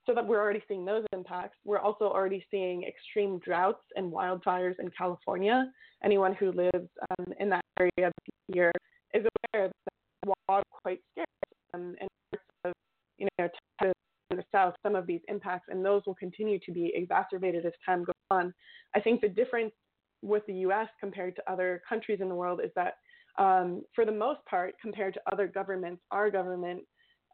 so 0.05 0.13
that 0.15 0.25
we're 0.25 0.39
already 0.39 0.63
seeing 0.67 0.85
those 0.85 1.05
impacts. 1.13 1.57
We're 1.63 1.79
also 1.79 2.05
already 2.05 2.45
seeing 2.49 2.83
extreme 2.83 3.39
droughts 3.39 3.83
and 3.95 4.11
wildfires 4.11 4.79
in 4.79 4.89
California. 4.97 5.71
Anyone 6.03 6.33
who 6.33 6.51
lives 6.51 6.89
um, 7.19 7.33
in 7.39 7.49
that 7.49 7.61
area 7.79 8.11
year 8.47 8.71
is 9.13 9.25
aware 9.53 9.67
that 9.67 10.33
water 10.47 10.61
is 10.61 10.79
quite 10.81 10.99
scarce 11.11 11.27
um, 11.73 11.95
in 11.99 12.07
parts 12.31 12.45
of, 12.65 12.73
you 13.17 13.27
know, 13.37 13.47
Texas 13.79 13.93
and 14.29 14.39
the 14.39 14.43
south, 14.51 14.73
some 14.83 14.95
of 14.95 15.05
these 15.05 15.21
impacts, 15.27 15.67
and 15.69 15.83
those 15.83 16.01
will 16.05 16.15
continue 16.15 16.59
to 16.65 16.71
be 16.71 16.91
exacerbated 16.95 17.65
as 17.65 17.73
time 17.85 18.03
goes 18.03 18.13
on. 18.29 18.53
I 18.95 18.99
think 18.99 19.21
the 19.21 19.29
difference 19.29 19.73
with 20.21 20.45
the 20.47 20.53
U.S. 20.53 20.87
compared 20.99 21.35
to 21.35 21.51
other 21.51 21.81
countries 21.87 22.19
in 22.21 22.29
the 22.29 22.35
world 22.35 22.61
is 22.63 22.71
that, 22.75 22.95
um, 23.37 23.83
for 23.95 24.05
the 24.05 24.11
most 24.11 24.39
part, 24.45 24.75
compared 24.81 25.13
to 25.15 25.21
other 25.31 25.47
governments, 25.47 26.01
our 26.11 26.29
government 26.29 26.83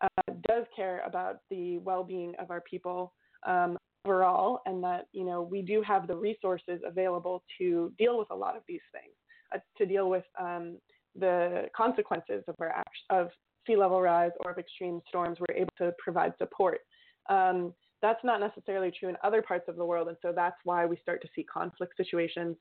uh, 0.01 0.33
does 0.47 0.65
care 0.75 1.01
about 1.05 1.39
the 1.49 1.77
well-being 1.79 2.33
of 2.39 2.51
our 2.51 2.61
people 2.61 3.13
um, 3.45 3.77
overall, 4.05 4.61
and 4.65 4.83
that 4.83 5.07
you 5.11 5.25
know 5.25 5.41
we 5.41 5.61
do 5.61 5.81
have 5.81 6.07
the 6.07 6.15
resources 6.15 6.79
available 6.85 7.43
to 7.57 7.91
deal 7.97 8.17
with 8.17 8.29
a 8.31 8.35
lot 8.35 8.55
of 8.55 8.63
these 8.67 8.81
things, 8.91 9.13
uh, 9.53 9.59
to 9.77 9.85
deal 9.85 10.09
with 10.09 10.23
um, 10.39 10.77
the 11.15 11.65
consequences 11.75 12.43
of 12.47 12.55
our 12.59 12.83
of 13.09 13.29
sea 13.65 13.75
level 13.75 14.01
rise 14.01 14.31
or 14.45 14.51
of 14.51 14.57
extreme 14.57 15.01
storms. 15.07 15.37
We're 15.39 15.55
able 15.55 15.73
to 15.77 15.93
provide 15.99 16.33
support. 16.37 16.79
Um, 17.29 17.73
that's 18.01 18.23
not 18.23 18.39
necessarily 18.39 18.91
true 18.97 19.09
in 19.09 19.17
other 19.23 19.41
parts 19.41 19.65
of 19.67 19.75
the 19.75 19.85
world. 19.85 20.07
And 20.07 20.17
so 20.21 20.31
that's 20.33 20.57
why 20.63 20.85
we 20.85 20.97
start 20.97 21.21
to 21.23 21.27
see 21.35 21.43
conflict 21.43 21.93
situations. 21.97 22.55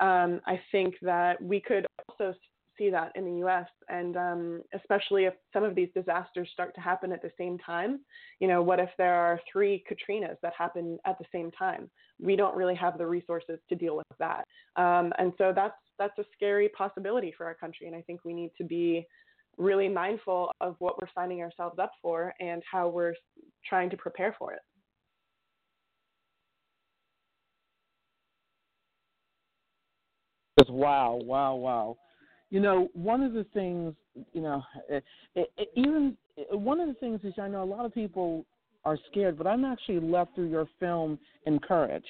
Um, 0.00 0.40
I 0.46 0.60
think 0.72 0.94
that 1.02 1.40
we 1.42 1.60
could 1.60 1.86
also 2.08 2.34
see 2.78 2.90
that 2.90 3.12
in 3.14 3.24
the 3.24 3.46
US, 3.46 3.66
and 3.88 4.16
um, 4.16 4.62
especially 4.74 5.24
if 5.24 5.34
some 5.52 5.64
of 5.64 5.74
these 5.74 5.88
disasters 5.94 6.48
start 6.52 6.74
to 6.74 6.80
happen 6.80 7.12
at 7.12 7.22
the 7.22 7.30
same 7.38 7.58
time. 7.58 8.00
You 8.40 8.48
know, 8.48 8.62
what 8.62 8.80
if 8.80 8.90
there 8.98 9.14
are 9.14 9.40
three 9.50 9.84
Katrinas 9.90 10.36
that 10.42 10.52
happen 10.56 10.98
at 11.06 11.18
the 11.18 11.24
same 11.32 11.50
time? 11.52 11.90
We 12.20 12.36
don't 12.36 12.56
really 12.56 12.74
have 12.76 12.98
the 12.98 13.06
resources 13.06 13.58
to 13.68 13.74
deal 13.74 13.96
with 13.96 14.06
that. 14.18 14.44
Um, 14.76 15.12
and 15.18 15.32
so 15.38 15.52
that's, 15.54 15.76
that's 15.98 16.18
a 16.18 16.24
scary 16.34 16.68
possibility 16.70 17.32
for 17.36 17.46
our 17.46 17.54
country. 17.54 17.86
And 17.86 17.96
I 17.96 18.02
think 18.02 18.20
we 18.24 18.34
need 18.34 18.50
to 18.58 18.64
be 18.64 19.06
really 19.58 19.88
mindful 19.88 20.50
of 20.60 20.76
what 20.78 21.00
we're 21.00 21.08
signing 21.14 21.40
ourselves 21.42 21.78
up 21.78 21.92
for 22.00 22.32
and 22.40 22.62
how 22.70 22.88
we're 22.88 23.14
trying 23.68 23.90
to 23.90 23.96
prepare 23.96 24.34
for 24.38 24.52
it. 24.52 24.60
Wow, 30.68 31.20
wow, 31.22 31.54
wow. 31.56 31.96
You 32.52 32.60
know, 32.60 32.90
one 32.92 33.22
of 33.22 33.32
the 33.32 33.46
things, 33.54 33.94
you 34.34 34.42
know, 34.42 34.62
it, 34.86 35.02
it, 35.34 35.50
it, 35.56 35.68
even 35.74 36.14
eh, 36.36 36.54
one 36.54 36.80
of 36.80 36.88
the 36.88 36.92
things 36.94 37.20
is 37.24 37.32
I 37.40 37.48
know 37.48 37.62
a 37.62 37.64
lot 37.64 37.86
of 37.86 37.94
people 37.94 38.44
are 38.84 38.98
scared, 39.10 39.38
but 39.38 39.46
I'm 39.46 39.64
actually 39.64 40.00
left 40.00 40.34
through 40.34 40.50
your 40.50 40.68
film 40.78 41.18
encouraged. 41.46 42.04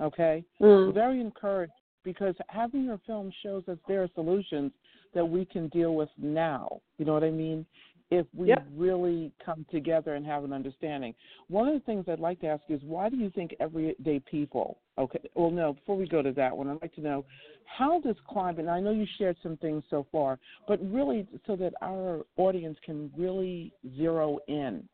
Okay, 0.00 0.42
mm. 0.62 0.94
very 0.94 1.20
encouraged 1.20 1.74
because 2.04 2.34
having 2.48 2.84
your 2.84 2.98
film 3.06 3.30
shows 3.42 3.64
us 3.68 3.76
there 3.86 4.02
are 4.02 4.08
solutions 4.14 4.72
that 5.12 5.24
we 5.24 5.44
can 5.44 5.68
deal 5.68 5.94
with 5.94 6.08
now. 6.16 6.80
You 6.96 7.04
know 7.04 7.12
what 7.12 7.24
I 7.24 7.30
mean? 7.30 7.66
If 8.10 8.26
we 8.34 8.48
yep. 8.48 8.66
really 8.74 9.32
come 9.44 9.66
together 9.70 10.14
and 10.14 10.24
have 10.24 10.44
an 10.44 10.52
understanding. 10.52 11.14
One 11.48 11.66
of 11.66 11.74
the 11.74 11.80
things 11.80 12.04
I'd 12.08 12.20
like 12.20 12.40
to 12.40 12.46
ask 12.46 12.62
you 12.68 12.76
is 12.76 12.82
why 12.84 13.08
do 13.08 13.16
you 13.16 13.30
think 13.30 13.54
everyday 13.58 14.20
people, 14.20 14.78
okay, 14.96 15.18
well, 15.34 15.50
no, 15.50 15.72
before 15.72 15.96
we 15.96 16.06
go 16.06 16.22
to 16.22 16.32
that 16.32 16.56
one, 16.56 16.68
I'd 16.68 16.82
like 16.82 16.94
to 16.94 17.00
know 17.00 17.24
how 17.64 18.00
does 18.00 18.14
climate, 18.28 18.60
and 18.60 18.70
I 18.70 18.78
know 18.78 18.92
you 18.92 19.06
shared 19.18 19.36
some 19.42 19.56
things 19.56 19.82
so 19.90 20.06
far, 20.12 20.38
but 20.68 20.78
really 20.88 21.26
so 21.46 21.56
that 21.56 21.74
our 21.82 22.24
audience 22.36 22.78
can 22.84 23.10
really 23.16 23.72
zero 23.96 24.38
in 24.46 24.88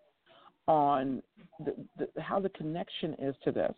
on 0.67 1.23
the, 1.65 1.75
the, 1.99 2.23
how 2.23 2.41
the 2.41 2.49
connection 2.51 3.15
is 3.19 3.35
to 3.45 3.53
this. 3.53 3.75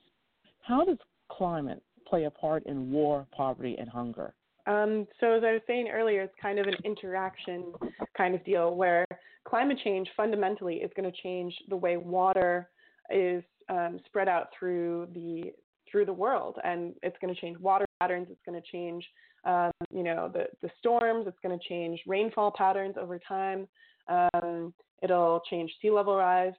How 0.61 0.85
does 0.85 0.99
climate 1.29 1.83
play 2.07 2.25
a 2.25 2.31
part 2.31 2.65
in 2.67 2.93
war, 2.93 3.27
poverty, 3.37 3.77
and 3.79 3.89
hunger? 3.89 4.35
Um, 4.67 5.07
so 5.21 5.33
as 5.33 5.43
I 5.45 5.53
was 5.53 5.61
saying 5.67 5.89
earlier, 5.93 6.23
it's 6.23 6.35
kind 6.41 6.59
of 6.59 6.67
an 6.67 6.77
interaction 6.85 7.73
kind 8.17 8.35
of 8.35 8.45
deal 8.45 8.75
where 8.75 9.05
climate 9.47 9.79
change 9.83 10.09
fundamentally 10.17 10.77
is 10.77 10.91
going 10.97 11.11
to 11.11 11.23
change 11.23 11.55
the 11.69 11.77
way 11.77 11.97
water 11.97 12.71
is 13.11 13.43
um, 13.69 14.01
spread 14.07 14.29
out 14.29 14.49
through 14.59 15.09
the 15.13 15.53
through 15.91 16.05
the 16.05 16.13
world, 16.13 16.59
and 16.65 16.95
it's 17.03 17.17
going 17.21 17.33
to 17.33 17.41
change 17.41 17.59
water 17.59 17.87
patterns. 18.01 18.27
It's 18.31 18.41
going 18.47 18.61
to 18.61 18.69
change, 18.73 19.07
um, 19.45 19.71
you 19.91 20.03
know, 20.03 20.31
the 20.33 20.47
the 20.63 20.71
storms. 20.79 21.27
It's 21.27 21.39
going 21.43 21.59
to 21.59 21.69
change 21.69 22.01
rainfall 22.07 22.53
patterns 22.57 22.97
over 23.01 23.19
time. 23.19 23.69
Um, 24.09 24.75
it'll 25.03 25.41
change 25.49 25.73
sea 25.81 25.91
level 25.91 26.17
rise. 26.17 26.53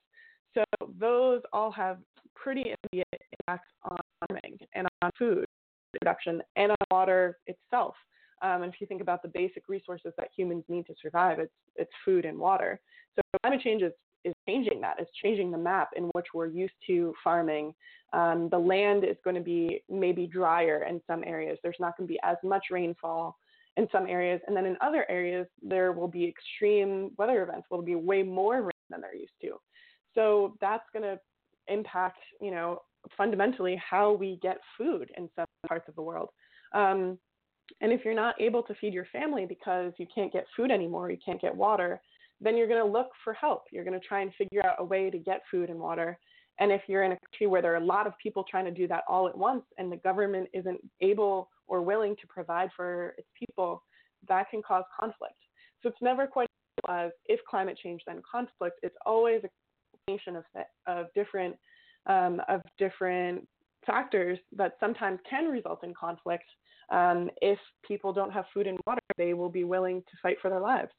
So 0.54 0.63
those 1.00 1.41
all 1.52 1.71
have 1.71 1.98
pretty 2.36 2.74
immediate 2.91 3.21
impacts 3.39 3.67
on 3.84 3.98
farming 4.28 4.58
and 4.74 4.88
on 5.02 5.12
food 5.17 5.45
production 6.00 6.41
and 6.56 6.71
on 6.71 6.78
water 6.91 7.38
itself. 7.48 7.95
Um, 8.41 8.63
and 8.63 8.74
if 8.74 8.82
you 8.82 8.88
think 8.88 9.02
about 9.02 9.21
the 9.21 9.30
basic 9.30 9.67
resources 9.67 10.13
that 10.17 10.30
humans 10.36 10.63
need 10.67 10.86
to 10.88 10.93
survive, 11.02 11.39
it's 11.39 11.54
it's 11.76 11.91
food 12.04 12.26
and 12.26 12.38
water. 12.38 12.80
So 13.15 13.21
climate 13.41 13.62
change 13.62 13.82
is 13.82 13.93
is 14.24 14.34
changing 14.48 14.82
that. 14.82 14.98
It's 15.00 15.12
changing 15.21 15.52
the 15.52 15.58
map 15.58 15.89
in 15.95 16.06
which 16.13 16.26
we're 16.34 16.48
used 16.48 16.74
to 16.88 17.13
farming. 17.24 17.74
Um, 18.12 18.50
the 18.50 18.58
land 18.58 19.04
is 19.04 19.17
going 19.24 19.36
to 19.36 19.41
be 19.41 19.84
maybe 19.89 20.26
drier 20.26 20.86
in 20.89 21.02
some 21.08 21.24
areas. 21.24 21.60
There's 21.62 21.76
not 21.80 21.95
going 21.98 22.08
to 22.08 22.12
be 22.13 22.19
as 22.24 22.38
much 22.43 22.65
rainfall 22.71 23.38
in 23.78 23.88
some 23.91 24.08
areas, 24.08 24.41
and 24.48 24.56
then 24.56 24.65
in 24.65 24.78
other 24.82 25.06
areas 25.10 25.48
there 25.62 25.91
will 25.91 26.08
be 26.08 26.26
extreme 26.26 27.12
weather 27.17 27.43
events. 27.43 27.67
Will 27.69 27.82
be 27.82 27.95
way 27.95 28.24
more 28.24 28.62
rain 28.62 28.71
than 28.89 29.02
they're 29.02 29.15
used 29.15 29.34
to. 29.41 29.60
So 30.13 30.56
that's 30.62 30.86
going 30.93 31.04
to 31.04 31.19
impact, 31.67 32.19
you 32.41 32.52
know, 32.52 32.82
fundamentally 33.17 33.82
how 33.88 34.13
we 34.13 34.39
get 34.41 34.58
food 34.78 35.12
in 35.17 35.30
some 35.36 35.45
parts 35.67 35.88
of 35.88 35.95
the 35.95 36.02
world. 36.02 36.30
Um, 36.74 37.17
and 37.82 37.91
if 37.91 38.06
you're 38.06 38.13
not 38.13 38.39
able 38.39 38.63
to 38.63 38.75
feed 38.75 38.93
your 38.93 39.08
family 39.12 39.45
because 39.45 39.93
you 39.97 40.08
can't 40.13 40.32
get 40.32 40.45
food 40.56 40.71
anymore, 40.71 41.10
you 41.10 41.17
can't 41.23 41.41
get 41.41 41.56
water, 41.56 42.01
then 42.41 42.58
you're 42.58 42.67
going 42.67 42.84
to 42.84 42.91
look 42.91 43.10
for 43.23 43.34
help. 43.34 43.63
You're 43.71 43.84
going 43.84 43.99
to 43.99 44.06
try 44.06 44.21
and 44.21 44.32
figure 44.38 44.65
out 44.65 44.75
a 44.80 44.84
way 44.84 45.10
to 45.10 45.17
get 45.17 45.41
food 45.49 45.69
and 45.69 45.80
water. 45.80 46.17
And 46.60 46.71
if 46.71 46.82
you're 46.88 47.04
in 47.04 47.12
a 47.12 47.19
country 47.19 47.47
where 47.47 47.62
there 47.62 47.73
are 47.73 47.78
a 47.78 47.86
lot 47.86 48.08
of 48.08 48.13
people 48.21 48.45
trying 48.49 48.65
to 48.65 48.71
do 48.71 48.88
that 48.88 49.04
all 49.10 49.28
at 49.28 49.38
once 49.38 49.63
and 49.78 49.91
the 49.91 49.97
government 49.97 50.49
isn't 50.54 50.80
able 51.01 51.49
or 51.67 51.82
willing 51.82 52.15
to 52.15 52.28
provide 52.28 52.69
for 52.75 53.15
its 53.17 53.28
people, 53.38 53.84
that 54.28 54.49
can 54.49 54.62
cause 54.62 54.84
conflict. 54.97 55.36
So 55.82 55.89
it's 55.89 56.01
never 56.01 56.28
quite 56.28 56.47
as 56.89 57.12
if 57.25 57.39
climate 57.49 57.78
change 57.82 58.01
then 58.06 58.21
conflict. 58.30 58.80
It's 58.84 58.95
always 59.06 59.41
a 59.43 59.49
combination 60.08 60.36
of, 60.36 60.43
of 60.88 61.08
different 61.13 61.56
um, 62.08 62.39
of 62.47 62.62
different 62.78 63.47
factors 63.86 64.38
that 64.56 64.73
sometimes 64.80 65.19
can 65.28 65.45
result 65.45 65.84
in 65.84 65.93
conflict. 65.93 66.45
Um, 66.89 67.30
if 67.41 67.60
people 67.88 68.13
don't 68.13 68.32
have 68.32 68.45
food 68.54 68.67
and 68.67 68.80
water, 68.86 69.02
they 69.17 69.34
will 69.34 69.50
be 69.50 69.63
willing 69.63 70.02
to 70.02 70.17
fight 70.21 70.38
for 70.41 70.50
their 70.50 70.60
lives. 70.60 70.91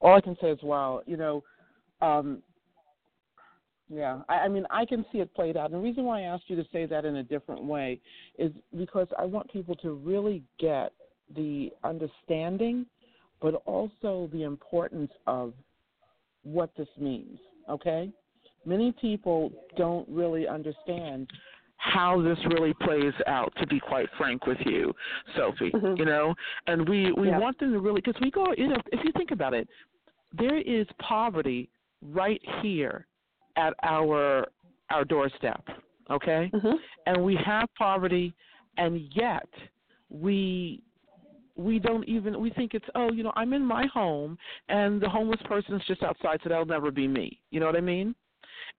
All 0.00 0.14
I 0.14 0.20
can 0.20 0.36
say 0.40 0.50
is, 0.50 0.58
wow, 0.62 1.02
you 1.06 1.16
know, 1.16 1.42
um, 2.00 2.42
yeah, 3.88 4.20
I, 4.28 4.34
I 4.34 4.48
mean, 4.48 4.66
I 4.70 4.84
can 4.84 5.04
see 5.10 5.18
it 5.18 5.34
played 5.34 5.56
out. 5.56 5.70
And 5.70 5.74
the 5.74 5.84
reason 5.84 6.04
why 6.04 6.20
I 6.20 6.24
asked 6.24 6.44
you 6.48 6.56
to 6.56 6.64
say 6.72 6.86
that 6.86 7.04
in 7.04 7.16
a 7.16 7.22
different 7.22 7.64
way 7.64 8.00
is 8.38 8.52
because 8.76 9.08
I 9.18 9.24
want 9.24 9.52
people 9.52 9.74
to 9.76 9.92
really 9.94 10.42
get 10.60 10.92
the 11.34 11.70
understanding, 11.84 12.86
but 13.40 13.54
also 13.66 14.28
the 14.32 14.42
importance 14.44 15.10
of 15.26 15.52
what 16.42 16.70
this 16.76 16.88
means, 16.98 17.38
okay? 17.68 18.10
Many 18.64 18.92
people 19.00 19.50
don't 19.76 20.08
really 20.08 20.46
understand 20.46 21.28
how 21.78 22.20
this 22.20 22.38
really 22.50 22.74
plays 22.82 23.14
out 23.26 23.52
to 23.58 23.66
be 23.66 23.80
quite 23.80 24.08
frank 24.18 24.46
with 24.46 24.58
you 24.66 24.92
sophie 25.36 25.70
mm-hmm. 25.70 25.96
you 25.96 26.04
know 26.04 26.34
and 26.66 26.88
we 26.88 27.12
we 27.12 27.28
yeah. 27.28 27.38
want 27.38 27.58
them 27.58 27.72
to 27.72 27.78
really 27.78 28.00
because 28.00 28.20
we 28.20 28.30
go 28.30 28.52
you 28.56 28.68
know 28.68 28.76
if 28.92 29.00
you 29.04 29.12
think 29.16 29.30
about 29.30 29.54
it 29.54 29.66
there 30.36 30.58
is 30.58 30.86
poverty 31.00 31.68
right 32.02 32.40
here 32.60 33.06
at 33.56 33.72
our 33.84 34.46
our 34.90 35.04
doorstep 35.04 35.62
okay 36.10 36.50
mm-hmm. 36.52 36.76
and 37.06 37.22
we 37.22 37.38
have 37.44 37.68
poverty 37.76 38.34
and 38.76 39.00
yet 39.14 39.48
we 40.10 40.82
we 41.56 41.78
don't 41.78 42.08
even 42.08 42.40
we 42.40 42.50
think 42.50 42.74
it's 42.74 42.86
oh 42.94 43.12
you 43.12 43.22
know 43.22 43.32
i'm 43.36 43.52
in 43.52 43.64
my 43.64 43.86
home 43.86 44.38
and 44.68 45.00
the 45.00 45.08
homeless 45.08 45.40
person 45.44 45.74
is 45.74 45.82
just 45.86 46.02
outside 46.02 46.38
so 46.42 46.48
that'll 46.48 46.64
never 46.64 46.90
be 46.90 47.06
me 47.06 47.38
you 47.50 47.60
know 47.60 47.66
what 47.66 47.76
i 47.76 47.80
mean 47.80 48.14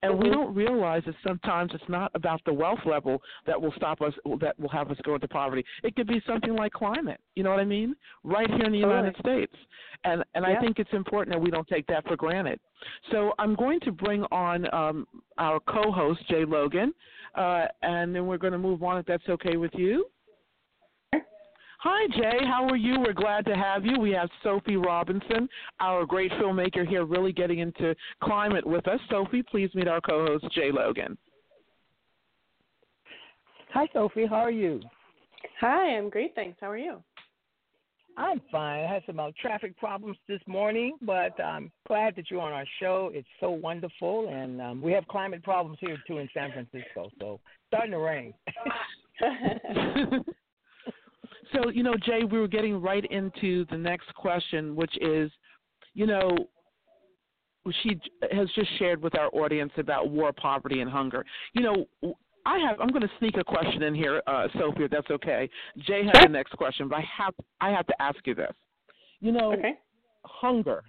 and 0.02 0.14
mm-hmm. 0.14 0.22
we 0.22 0.30
don't 0.30 0.54
realize 0.54 1.02
that 1.06 1.14
sometimes 1.26 1.72
it's 1.74 1.88
not 1.88 2.10
about 2.14 2.40
the 2.44 2.52
wealth 2.52 2.80
level 2.84 3.20
that 3.46 3.60
will 3.60 3.72
stop 3.76 4.00
us 4.00 4.12
that 4.40 4.58
will 4.58 4.68
have 4.68 4.90
us 4.90 4.96
go 5.04 5.14
into 5.14 5.28
poverty 5.28 5.64
it 5.82 5.94
could 5.96 6.06
be 6.06 6.22
something 6.26 6.54
like 6.54 6.72
climate 6.72 7.20
you 7.34 7.42
know 7.42 7.50
what 7.50 7.60
i 7.60 7.64
mean 7.64 7.94
right 8.24 8.48
here 8.48 8.64
in 8.64 8.72
the 8.72 8.80
totally. 8.80 8.96
united 8.96 9.16
states 9.20 9.54
and 10.04 10.24
and 10.34 10.44
yeah. 10.46 10.56
i 10.56 10.60
think 10.60 10.78
it's 10.78 10.92
important 10.92 11.34
that 11.34 11.40
we 11.40 11.50
don't 11.50 11.68
take 11.68 11.86
that 11.86 12.06
for 12.06 12.16
granted 12.16 12.58
so 13.10 13.32
i'm 13.38 13.54
going 13.54 13.80
to 13.80 13.92
bring 13.92 14.22
on 14.30 14.72
um, 14.74 15.06
our 15.38 15.60
co-host 15.60 16.20
jay 16.28 16.44
logan 16.44 16.92
uh, 17.36 17.66
and 17.82 18.14
then 18.14 18.26
we're 18.26 18.38
going 18.38 18.52
to 18.52 18.58
move 18.58 18.82
on 18.82 18.98
if 18.98 19.06
that's 19.06 19.28
okay 19.28 19.56
with 19.56 19.70
you 19.74 20.06
Hi, 21.82 22.06
Jay. 22.08 22.44
How 22.44 22.68
are 22.68 22.76
you? 22.76 23.00
We're 23.00 23.14
glad 23.14 23.46
to 23.46 23.56
have 23.56 23.86
you. 23.86 23.98
We 23.98 24.10
have 24.10 24.28
Sophie 24.42 24.76
Robinson, 24.76 25.48
our 25.80 26.04
great 26.04 26.30
filmmaker 26.32 26.86
here, 26.86 27.06
really 27.06 27.32
getting 27.32 27.60
into 27.60 27.96
climate 28.22 28.66
with 28.66 28.86
us. 28.86 29.00
Sophie, 29.08 29.42
please 29.42 29.70
meet 29.74 29.88
our 29.88 30.02
co 30.02 30.26
host, 30.26 30.44
Jay 30.54 30.70
Logan. 30.70 31.16
Hi, 33.72 33.88
Sophie. 33.94 34.26
How 34.26 34.40
are 34.40 34.50
you? 34.50 34.82
Hi, 35.62 35.96
I'm 35.96 36.10
great. 36.10 36.34
Thanks. 36.34 36.58
How 36.60 36.70
are 36.70 36.76
you? 36.76 37.02
I'm 38.18 38.42
fine. 38.52 38.84
I 38.84 38.92
had 38.92 39.02
some 39.06 39.18
uh, 39.18 39.30
traffic 39.40 39.74
problems 39.78 40.18
this 40.28 40.40
morning, 40.46 40.98
but 41.00 41.42
I'm 41.42 41.72
glad 41.88 42.14
that 42.16 42.30
you're 42.30 42.42
on 42.42 42.52
our 42.52 42.66
show. 42.78 43.10
It's 43.14 43.28
so 43.40 43.52
wonderful, 43.52 44.28
and 44.28 44.60
um, 44.60 44.82
we 44.82 44.92
have 44.92 45.08
climate 45.08 45.42
problems 45.42 45.78
here 45.80 45.96
too 46.06 46.18
in 46.18 46.28
San 46.34 46.52
Francisco. 46.52 47.08
So 47.18 47.40
starting 47.68 47.92
to 47.92 47.98
rain. 47.98 48.34
So, 51.52 51.68
you 51.70 51.82
know, 51.82 51.94
Jay, 52.04 52.24
we 52.30 52.38
were 52.38 52.48
getting 52.48 52.80
right 52.80 53.04
into 53.10 53.64
the 53.70 53.76
next 53.76 54.14
question, 54.14 54.76
which 54.76 54.96
is, 55.00 55.30
you 55.94 56.06
know, 56.06 56.36
she 57.82 58.00
has 58.32 58.48
just 58.54 58.68
shared 58.78 59.02
with 59.02 59.18
our 59.18 59.28
audience 59.34 59.72
about 59.76 60.08
war, 60.10 60.32
poverty, 60.32 60.80
and 60.80 60.90
hunger. 60.90 61.24
You 61.52 61.62
know, 61.62 62.14
I 62.46 62.58
have. 62.58 62.80
I'm 62.80 62.88
going 62.88 63.02
to 63.02 63.10
sneak 63.18 63.36
a 63.36 63.44
question 63.44 63.82
in 63.82 63.94
here, 63.94 64.22
uh, 64.26 64.48
Sophie, 64.58 64.84
if 64.84 64.90
that's 64.90 65.10
okay. 65.10 65.48
Jay 65.86 66.04
has 66.04 66.22
the 66.22 66.28
next 66.28 66.52
question, 66.52 66.88
but 66.88 66.96
I 66.96 67.04
have. 67.18 67.34
I 67.60 67.70
have 67.70 67.86
to 67.86 68.02
ask 68.02 68.18
you 68.24 68.34
this. 68.34 68.54
You 69.20 69.32
know, 69.32 69.52
okay. 69.52 69.74
hunger. 70.24 70.84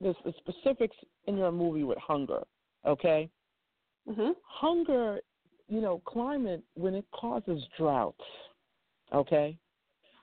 the, 0.00 0.14
the 0.24 0.32
specifics 0.38 0.96
in 1.26 1.36
your 1.36 1.52
movie 1.52 1.84
with 1.84 1.98
hunger. 1.98 2.42
Okay, 2.86 3.28
hmm 4.08 4.30
hunger, 4.46 5.20
you 5.68 5.80
know, 5.80 6.00
climate 6.06 6.62
when 6.74 6.94
it 6.94 7.04
causes 7.12 7.62
droughts. 7.76 8.24
Okay, 9.12 9.58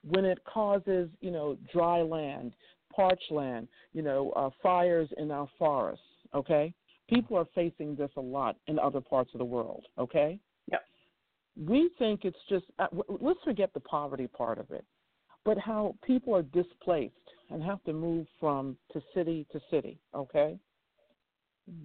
when 0.03 0.25
it 0.25 0.39
causes 0.45 1.09
you 1.19 1.31
know 1.31 1.57
dry 1.73 2.01
land, 2.01 2.53
parched 2.95 3.31
land, 3.31 3.67
you 3.93 4.01
know, 4.01 4.31
uh, 4.35 4.49
fires 4.61 5.09
in 5.17 5.31
our 5.31 5.47
forests. 5.57 6.03
Okay, 6.33 6.73
people 7.11 7.37
are 7.37 7.47
facing 7.53 7.95
this 7.95 8.09
a 8.17 8.21
lot 8.21 8.55
in 8.67 8.79
other 8.79 9.01
parts 9.01 9.31
of 9.33 9.39
the 9.39 9.45
world. 9.45 9.85
Okay. 9.97 10.39
Yep. 10.71 10.81
We 11.67 11.89
think 11.99 12.21
it's 12.23 12.37
just 12.49 12.65
uh, 12.79 12.87
w- 12.87 13.19
let's 13.21 13.39
forget 13.43 13.73
the 13.73 13.81
poverty 13.81 14.27
part 14.27 14.57
of 14.57 14.71
it, 14.71 14.85
but 15.43 15.57
how 15.57 15.95
people 16.05 16.33
are 16.35 16.43
displaced 16.43 17.13
and 17.49 17.61
have 17.61 17.83
to 17.83 17.93
move 17.93 18.25
from 18.39 18.77
to 18.93 19.01
city 19.13 19.45
to 19.51 19.59
city. 19.69 19.99
Okay. 20.15 20.57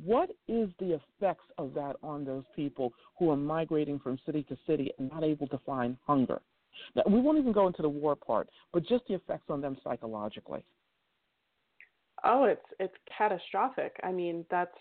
What 0.03 0.31
is 0.49 0.71
the 0.79 0.99
effects 0.99 1.45
of 1.59 1.75
that 1.75 1.97
on 2.03 2.25
those 2.25 2.45
people 2.55 2.93
who 3.19 3.31
are 3.31 3.37
migrating 3.37 3.99
from 3.99 4.19
city 4.25 4.43
to 4.45 4.57
city 4.67 4.91
and 4.99 5.11
not 5.11 5.23
able 5.23 5.47
to 5.49 5.59
find 5.67 5.97
hunger? 6.07 6.41
Now, 6.95 7.03
we 7.09 7.21
won't 7.21 7.39
even 7.39 7.53
go 7.53 7.67
into 7.67 7.83
the 7.83 7.89
war 7.89 8.17
part, 8.17 8.49
but 8.73 8.87
just 8.87 9.07
the 9.09 9.15
effects 9.15 9.47
on 9.49 9.61
them 9.61 9.77
psychologically. 9.83 10.65
Oh, 12.25 12.45
it's 12.45 12.67
it's 12.81 12.95
catastrophic. 13.17 13.97
I 14.03 14.11
mean, 14.13 14.45
that's 14.51 14.77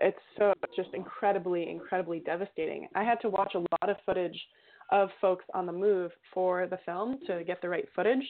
it's 0.00 0.18
so 0.38 0.52
just 0.74 0.90
incredibly, 0.94 1.70
incredibly 1.70 2.20
devastating. 2.20 2.88
I 2.94 3.04
had 3.04 3.20
to 3.22 3.30
watch 3.30 3.54
a 3.54 3.60
lot 3.60 3.88
of 3.88 3.96
footage 4.04 4.38
of 4.92 5.08
folks 5.20 5.44
on 5.52 5.66
the 5.66 5.72
move 5.72 6.12
for 6.32 6.66
the 6.66 6.78
film 6.84 7.18
to 7.26 7.42
get 7.44 7.60
the 7.60 7.68
right 7.68 7.88
footage. 7.94 8.22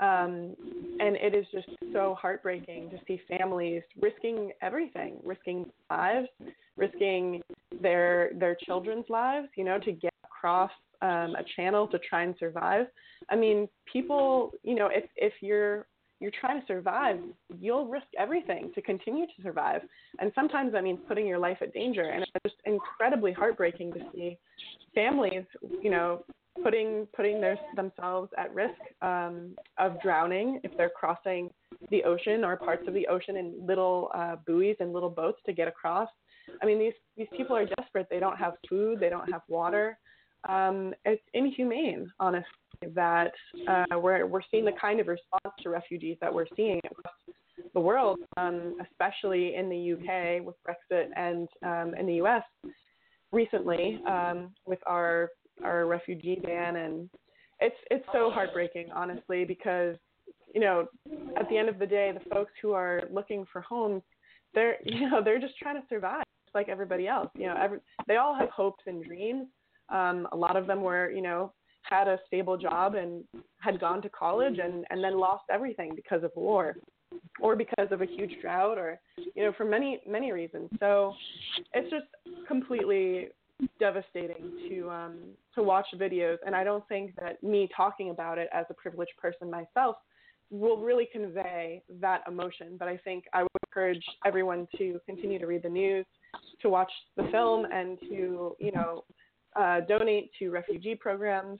Um, 0.00 0.54
and 1.00 1.16
it 1.16 1.34
is 1.34 1.46
just 1.52 1.68
so 1.92 2.16
heartbreaking 2.20 2.90
to 2.90 2.98
see 3.06 3.20
families 3.28 3.82
risking 4.00 4.52
everything, 4.62 5.18
risking 5.24 5.66
lives, 5.90 6.28
risking 6.76 7.42
their 7.80 8.30
their 8.34 8.56
children's 8.66 9.06
lives, 9.08 9.48
you 9.56 9.64
know, 9.64 9.78
to 9.80 9.92
get 9.92 10.12
across 10.36 10.70
um, 11.02 11.34
a 11.36 11.44
channel 11.56 11.86
to 11.88 11.98
try 11.98 12.22
and 12.22 12.34
survive. 12.38 12.86
I 13.30 13.36
mean, 13.36 13.68
people, 13.90 14.52
you 14.62 14.74
know, 14.74 14.88
if 14.92 15.04
if 15.16 15.32
you're 15.40 15.86
you're 16.20 16.32
trying 16.40 16.60
to 16.60 16.66
survive, 16.66 17.18
you'll 17.60 17.86
risk 17.88 18.06
everything 18.18 18.72
to 18.74 18.80
continue 18.80 19.26
to 19.26 19.42
survive. 19.42 19.82
And 20.18 20.32
sometimes 20.34 20.72
that 20.72 20.82
means 20.82 20.98
putting 21.06 21.26
your 21.26 21.38
life 21.38 21.58
at 21.60 21.74
danger. 21.74 22.04
And 22.04 22.22
it's 22.22 22.32
just 22.42 22.56
incredibly 22.64 23.32
heartbreaking 23.32 23.92
to 23.92 24.00
see 24.14 24.38
families, 24.94 25.44
you 25.82 25.90
know, 25.90 26.24
putting 26.62 27.06
putting 27.14 27.40
their, 27.40 27.58
themselves 27.74 28.30
at 28.38 28.54
risk 28.54 28.80
um, 29.02 29.54
of 29.78 30.00
drowning 30.00 30.60
if 30.64 30.74
they're 30.76 30.88
crossing 30.90 31.50
the 31.90 32.02
ocean 32.04 32.44
or 32.44 32.56
parts 32.56 32.88
of 32.88 32.94
the 32.94 33.06
ocean 33.08 33.36
in 33.36 33.54
little 33.66 34.10
uh, 34.14 34.36
buoys 34.46 34.76
and 34.80 34.94
little 34.94 35.10
boats 35.10 35.38
to 35.44 35.52
get 35.52 35.68
across. 35.68 36.08
I 36.62 36.66
mean, 36.66 36.78
these 36.78 36.94
these 37.16 37.28
people 37.36 37.56
are 37.56 37.66
desperate. 37.66 38.06
They 38.08 38.20
don't 38.20 38.38
have 38.38 38.54
food. 38.68 39.00
They 39.00 39.10
don't 39.10 39.30
have 39.30 39.42
water. 39.48 39.98
Um, 40.48 40.94
it's 41.04 41.22
inhumane, 41.34 42.10
honestly, 42.20 42.46
that 42.94 43.32
uh, 43.68 43.98
we're 43.98 44.26
we're 44.26 44.42
seeing 44.50 44.64
the 44.64 44.72
kind 44.80 45.00
of 45.00 45.08
response 45.08 45.54
to 45.62 45.70
refugees 45.70 46.16
that 46.20 46.32
we're 46.32 46.46
seeing 46.56 46.80
across 46.90 47.14
the 47.74 47.80
world, 47.80 48.18
um, 48.36 48.76
especially 48.90 49.54
in 49.54 49.68
the 49.68 49.92
UK 49.92 50.44
with 50.44 50.56
Brexit 50.66 51.08
and 51.16 51.48
um, 51.62 51.94
in 51.98 52.06
the 52.06 52.14
US 52.22 52.42
recently 53.32 54.00
um, 54.06 54.52
with 54.66 54.78
our 54.86 55.30
our 55.64 55.86
refugee 55.86 56.38
ban, 56.42 56.76
and 56.76 57.08
it's 57.60 57.76
it's 57.90 58.04
so 58.12 58.30
heartbreaking, 58.30 58.90
honestly, 58.94 59.44
because 59.44 59.96
you 60.54 60.60
know 60.60 60.86
at 61.38 61.48
the 61.48 61.56
end 61.56 61.68
of 61.68 61.78
the 61.78 61.86
day, 61.86 62.12
the 62.12 62.30
folks 62.30 62.52
who 62.60 62.72
are 62.72 63.02
looking 63.10 63.46
for 63.52 63.60
homes, 63.62 64.02
they're 64.54 64.76
you 64.84 65.08
know 65.08 65.22
they're 65.22 65.40
just 65.40 65.56
trying 65.58 65.80
to 65.80 65.86
survive, 65.88 66.24
like 66.54 66.68
everybody 66.68 67.08
else. 67.08 67.30
You 67.34 67.46
know, 67.46 67.56
every, 67.60 67.78
they 68.06 68.16
all 68.16 68.34
have 68.34 68.50
hopes 68.50 68.84
and 68.86 69.04
dreams. 69.04 69.46
Um, 69.88 70.26
a 70.32 70.36
lot 70.36 70.56
of 70.56 70.66
them 70.66 70.82
were 70.82 71.10
you 71.10 71.22
know 71.22 71.52
had 71.82 72.08
a 72.08 72.18
stable 72.26 72.56
job 72.56 72.94
and 72.94 73.24
had 73.58 73.80
gone 73.80 74.02
to 74.02 74.08
college 74.08 74.58
and 74.62 74.84
and 74.90 75.02
then 75.02 75.18
lost 75.18 75.44
everything 75.50 75.92
because 75.94 76.22
of 76.24 76.30
war 76.34 76.76
or 77.40 77.54
because 77.54 77.88
of 77.90 78.02
a 78.02 78.06
huge 78.06 78.32
drought 78.40 78.78
or 78.78 78.98
you 79.16 79.44
know 79.44 79.52
for 79.56 79.64
many 79.64 80.00
many 80.06 80.32
reasons. 80.32 80.68
So 80.80 81.14
it's 81.74 81.90
just 81.90 82.06
completely 82.46 83.28
devastating 83.78 84.52
to 84.68 84.90
um 84.90 85.18
to 85.54 85.62
watch 85.62 85.86
videos. 85.96 86.36
And 86.44 86.54
i 86.54 86.62
don't 86.64 86.86
think 86.88 87.14
that 87.20 87.42
me 87.42 87.68
talking 87.74 88.10
about 88.10 88.38
it 88.38 88.48
as 88.52 88.66
a 88.70 88.74
privileged 88.74 89.16
person 89.20 89.50
myself 89.50 89.96
will 90.50 90.78
really 90.78 91.08
convey 91.12 91.82
that 92.00 92.22
emotion. 92.28 92.76
But 92.78 92.88
i 92.88 92.96
think 92.98 93.24
i 93.32 93.42
would 93.42 93.50
encourage 93.68 94.04
everyone 94.24 94.66
to 94.78 95.00
continue 95.06 95.38
to 95.38 95.46
read 95.46 95.62
the 95.62 95.68
news 95.68 96.06
to 96.62 96.68
watch 96.68 96.90
the 97.16 97.24
film 97.30 97.66
and 97.72 97.98
to 98.00 98.56
you 98.58 98.72
know 98.74 99.04
uh, 99.58 99.80
donate 99.88 100.30
to 100.38 100.50
refugee 100.50 100.94
programs 100.94 101.58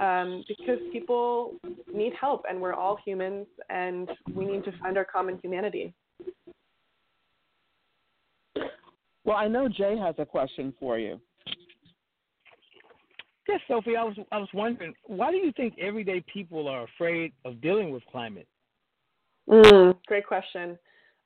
um, 0.00 0.44
because 0.46 0.78
people 0.92 1.54
need 1.92 2.12
help 2.20 2.44
and 2.48 2.60
we're 2.60 2.74
all 2.74 2.98
humans 3.04 3.46
and 3.68 4.10
we 4.34 4.44
need 4.44 4.64
to 4.64 4.72
find 4.78 4.96
our 4.96 5.04
common 5.04 5.38
humanity. 5.42 5.92
Well, 9.24 9.36
I 9.36 9.48
know 9.48 9.68
Jay 9.68 9.96
has 9.98 10.14
a 10.18 10.24
question 10.24 10.72
for 10.80 10.98
you. 10.98 11.20
Yes, 13.48 13.60
Sophie, 13.66 13.96
I 13.96 14.04
was 14.04 14.16
I 14.30 14.38
was 14.38 14.48
wondering, 14.52 14.92
why 15.04 15.30
do 15.30 15.38
you 15.38 15.52
think 15.56 15.74
everyday 15.78 16.22
people 16.32 16.68
are 16.68 16.84
afraid 16.84 17.32
of 17.46 17.60
dealing 17.62 17.90
with 17.90 18.02
climate? 18.12 18.46
Mm, 19.48 19.96
great 20.06 20.26
question. 20.26 20.78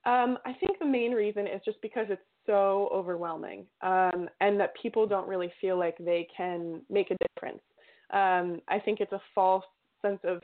Um, 0.04 0.38
I 0.44 0.52
think 0.60 0.78
the 0.78 0.86
main 0.86 1.12
reason 1.12 1.46
is 1.46 1.60
just 1.64 1.80
because 1.82 2.06
it's 2.10 2.22
so 2.46 2.88
overwhelming, 2.92 3.66
um, 3.82 4.28
and 4.40 4.58
that 4.58 4.74
people 4.80 5.06
don't 5.06 5.28
really 5.28 5.52
feel 5.60 5.78
like 5.78 5.96
they 5.98 6.26
can 6.36 6.82
make 6.90 7.10
a 7.10 7.16
difference. 7.28 7.62
Um, 8.12 8.60
I 8.68 8.78
think 8.78 9.00
it's 9.00 9.12
a 9.12 9.22
false 9.34 9.64
sense 10.02 10.20
of, 10.24 10.42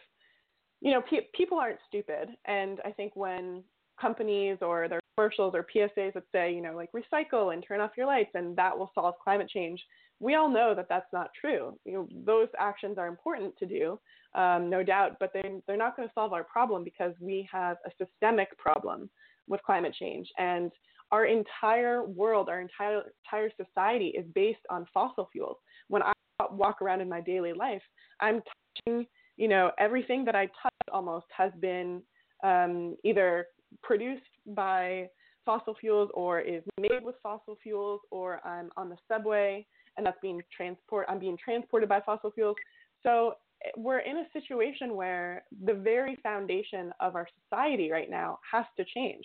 you 0.80 0.92
know, 0.92 1.02
pe- 1.02 1.28
people 1.34 1.58
aren't 1.58 1.78
stupid, 1.88 2.30
and 2.46 2.80
I 2.84 2.92
think 2.92 3.16
when 3.16 3.62
companies 4.00 4.58
or 4.60 4.88
their 4.88 5.00
commercials 5.16 5.54
or 5.54 5.66
PSAs 5.74 6.14
that 6.14 6.22
say, 6.32 6.52
you 6.52 6.62
know, 6.62 6.76
like 6.76 6.90
recycle 6.92 7.52
and 7.52 7.64
turn 7.66 7.80
off 7.80 7.90
your 7.96 8.06
lights 8.06 8.30
and 8.34 8.56
that 8.56 8.76
will 8.76 8.90
solve 8.94 9.14
climate 9.22 9.48
change, 9.48 9.82
we 10.20 10.34
all 10.34 10.48
know 10.48 10.74
that 10.74 10.88
that's 10.88 11.12
not 11.12 11.30
true. 11.40 11.78
You 11.84 11.92
know, 11.92 12.08
those 12.24 12.48
actions 12.58 12.98
are 12.98 13.08
important 13.08 13.56
to 13.58 13.66
do, 13.66 13.98
um, 14.34 14.68
no 14.70 14.82
doubt, 14.82 15.16
but 15.20 15.32
they 15.32 15.60
they're 15.66 15.76
not 15.76 15.96
going 15.96 16.08
to 16.08 16.14
solve 16.14 16.32
our 16.32 16.44
problem 16.44 16.84
because 16.84 17.14
we 17.20 17.48
have 17.50 17.76
a 17.86 18.04
systemic 18.04 18.56
problem 18.58 19.10
with 19.48 19.62
climate 19.62 19.94
change 19.98 20.28
and 20.38 20.70
our 21.10 21.26
entire 21.26 22.04
world, 22.04 22.48
our 22.48 22.60
entire 22.60 23.02
entire 23.24 23.50
society 23.56 24.08
is 24.08 24.26
based 24.34 24.60
on 24.70 24.86
fossil 24.92 25.28
fuels. 25.32 25.56
When 25.88 26.02
I 26.02 26.12
walk 26.50 26.82
around 26.82 27.00
in 27.00 27.08
my 27.08 27.20
daily 27.20 27.52
life, 27.52 27.82
I'm 28.20 28.42
touching, 28.86 29.06
you 29.36 29.48
know, 29.48 29.70
everything 29.78 30.24
that 30.26 30.36
I 30.36 30.46
touch 30.62 30.72
almost 30.92 31.26
has 31.36 31.52
been 31.60 32.02
um, 32.44 32.96
either 33.04 33.46
produced 33.82 34.22
by 34.46 35.08
fossil 35.44 35.74
fuels 35.80 36.10
or 36.14 36.40
is 36.40 36.62
made 36.78 37.02
with 37.02 37.14
fossil 37.22 37.56
fuels, 37.62 38.00
or 38.10 38.46
I'm 38.46 38.70
on 38.76 38.90
the 38.90 38.96
subway 39.08 39.66
and 39.96 40.06
that's 40.06 40.18
being 40.22 40.40
transport. 40.54 41.06
I'm 41.08 41.18
being 41.18 41.36
transported 41.42 41.88
by 41.88 42.00
fossil 42.00 42.30
fuels. 42.30 42.56
So 43.02 43.34
eh, 43.64 43.70
we're 43.76 44.00
in 44.00 44.18
a 44.18 44.24
situation 44.32 44.94
where 44.94 45.42
the 45.64 45.74
very 45.74 46.16
foundation 46.22 46.92
of 47.00 47.16
our 47.16 47.26
society 47.42 47.90
right 47.90 48.10
now 48.10 48.38
has 48.50 48.64
to 48.76 48.84
change. 48.94 49.24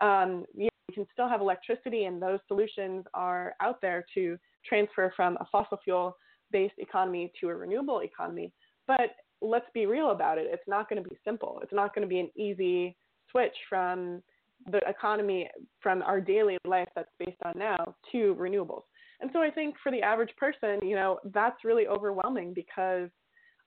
Um, 0.00 0.44
you 0.56 0.68
we 0.88 0.94
can 0.94 1.06
still 1.12 1.28
have 1.28 1.40
electricity, 1.40 2.04
and 2.04 2.20
those 2.20 2.40
solutions 2.48 3.04
are 3.14 3.54
out 3.60 3.80
there 3.80 4.04
to 4.14 4.38
transfer 4.68 5.12
from 5.16 5.36
a 5.40 5.46
fossil 5.50 5.78
fuel 5.82 6.16
based 6.50 6.74
economy 6.78 7.32
to 7.40 7.48
a 7.48 7.54
renewable 7.54 8.00
economy. 8.00 8.52
But 8.86 9.16
let's 9.40 9.66
be 9.74 9.86
real 9.86 10.10
about 10.10 10.38
it. 10.38 10.46
It's 10.50 10.68
not 10.68 10.88
going 10.88 11.02
to 11.02 11.08
be 11.08 11.16
simple. 11.24 11.58
It's 11.62 11.72
not 11.72 11.94
going 11.94 12.06
to 12.06 12.08
be 12.08 12.20
an 12.20 12.30
easy 12.36 12.96
switch 13.30 13.54
from 13.68 14.22
the 14.70 14.78
economy, 14.88 15.48
from 15.80 16.02
our 16.02 16.20
daily 16.20 16.58
life 16.64 16.88
that's 16.94 17.10
based 17.18 17.40
on 17.44 17.54
now 17.56 17.94
to 18.12 18.34
renewables. 18.38 18.82
And 19.20 19.30
so 19.32 19.40
I 19.40 19.50
think 19.50 19.74
for 19.82 19.90
the 19.90 20.02
average 20.02 20.34
person, 20.36 20.86
you 20.86 20.96
know, 20.96 21.18
that's 21.32 21.64
really 21.64 21.86
overwhelming 21.86 22.52
because 22.54 23.10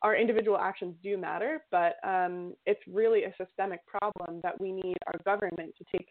our 0.03 0.15
individual 0.15 0.58
actions 0.58 0.95
do 1.01 1.17
matter, 1.17 1.63
but 1.71 1.95
um, 2.03 2.53
it's 2.65 2.80
really 2.88 3.23
a 3.23 3.34
systemic 3.38 3.80
problem 3.88 4.39
that 4.43 4.60
we 4.60 4.71
need 4.71 4.97
our 5.08 5.19
government 5.25 5.73
to 5.77 5.86
take 5.91 6.08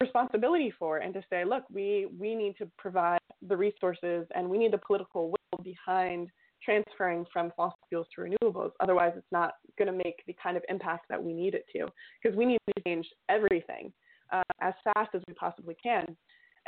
responsibility 0.00 0.72
for 0.78 0.98
and 0.98 1.12
to 1.14 1.22
say, 1.30 1.44
look, 1.44 1.64
we, 1.72 2.06
we 2.18 2.34
need 2.34 2.56
to 2.58 2.70
provide 2.78 3.18
the 3.46 3.56
resources 3.56 4.26
and 4.34 4.48
we 4.48 4.58
need 4.58 4.72
the 4.72 4.78
political 4.78 5.30
will 5.30 5.62
behind 5.62 6.28
transferring 6.62 7.24
from 7.32 7.52
fossil 7.56 7.78
fuels 7.88 8.06
to 8.14 8.22
renewables. 8.22 8.70
Otherwise, 8.80 9.12
it's 9.16 9.26
not 9.32 9.54
going 9.78 9.90
to 9.90 9.96
make 9.96 10.22
the 10.26 10.34
kind 10.42 10.56
of 10.56 10.62
impact 10.68 11.06
that 11.08 11.22
we 11.22 11.32
need 11.32 11.54
it 11.54 11.64
to 11.72 11.86
because 12.22 12.36
we 12.36 12.44
need 12.44 12.58
to 12.66 12.82
change 12.86 13.06
everything 13.28 13.92
uh, 14.32 14.42
as 14.60 14.74
fast 14.84 15.10
as 15.14 15.22
we 15.28 15.34
possibly 15.34 15.76
can. 15.82 16.04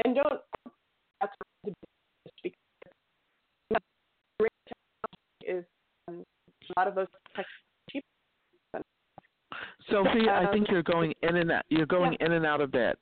And 0.05 0.15
don't 0.15 0.41
that's 1.21 1.33
is 5.47 5.65
um, 6.09 6.23
a 6.77 6.81
lot 6.81 6.89
of 6.89 6.95
those 6.95 7.07
Sophie, 9.91 10.29
um, 10.29 10.47
I 10.47 10.53
think 10.53 10.69
you're 10.71 10.83
going 10.83 11.13
in 11.23 11.37
and 11.37 11.51
out. 11.51 11.65
You're 11.69 11.87
going 11.87 12.17
yeah. 12.21 12.27
in 12.27 12.33
and 12.33 12.47
out 12.47 12.61
of 12.61 12.71
bed. 12.71 12.97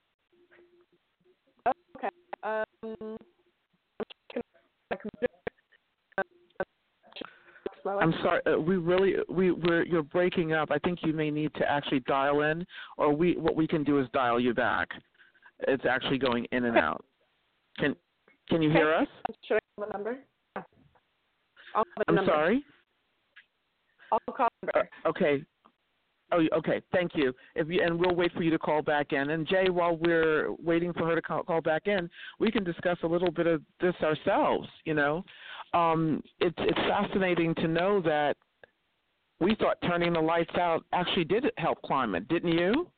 I'm 7.87 8.15
sorry. 8.23 8.41
Uh, 8.47 8.59
we 8.59 8.77
really 8.77 9.15
we 9.29 9.51
we're 9.51 9.85
you're 9.85 10.03
breaking 10.03 10.53
up. 10.53 10.71
I 10.71 10.79
think 10.79 11.01
you 11.03 11.13
may 11.13 11.31
need 11.31 11.55
to 11.55 11.71
actually 11.71 12.01
dial 12.01 12.43
in, 12.43 12.67
or 12.97 13.15
we 13.15 13.37
what 13.37 13.57
we 13.57 13.67
can 13.67 13.83
do 13.83 13.99
is 13.99 14.07
dial 14.13 14.39
you 14.39 14.55
back. 14.55 14.89
It's 15.67 15.85
actually 15.89 16.19
going 16.19 16.47
in 16.53 16.67
and 16.67 16.77
out. 16.77 17.05
Can 17.79 17.97
can 18.49 18.63
you 18.63 18.71
hear 18.71 18.95
us? 18.95 19.09
Should 19.47 19.57
I 19.57 19.61
have 19.81 19.89
a 19.89 19.93
number? 19.93 20.19
I'm 22.09 22.15
number. 22.15 22.31
sorry. 22.31 22.65
I'll 24.13 24.35
call 24.35 24.49
number. 24.63 24.89
Uh, 25.05 25.09
okay. 25.09 25.43
Oh, 26.31 26.43
okay. 26.57 26.83
Thank 26.93 27.13
you. 27.15 27.33
If 27.55 27.69
you, 27.69 27.83
and 27.83 27.99
we'll 27.99 28.15
wait 28.15 28.33
for 28.33 28.43
you 28.43 28.51
to 28.51 28.59
call 28.59 28.83
back 28.83 29.13
in. 29.13 29.31
And 29.31 29.47
Jay, 29.47 29.71
while 29.71 29.97
we're 29.97 30.53
waiting 30.63 30.93
for 30.93 31.07
her 31.07 31.15
to 31.15 31.23
call, 31.23 31.43
call 31.43 31.61
back 31.61 31.87
in, 31.87 32.11
we 32.39 32.51
can 32.51 32.65
discuss 32.65 32.99
a 33.03 33.07
little 33.07 33.31
bit 33.31 33.47
of 33.47 33.63
this 33.81 33.95
ourselves. 34.03 34.69
You 34.85 34.95
know, 34.95 35.25
um, 35.73 36.23
it's 36.41 36.57
it's 36.59 36.79
fascinating 36.89 37.55
to 37.57 37.69
know 37.69 38.03
that 38.03 38.37
we 39.41 39.55
thought 39.55 39.79
turning 39.83 40.13
the 40.13 40.21
lights 40.21 40.55
out 40.57 40.85
actually 40.93 41.25
did 41.25 41.47
help 41.57 41.81
climate, 41.83 42.29
didn't 42.29 42.53
you? 42.53 42.91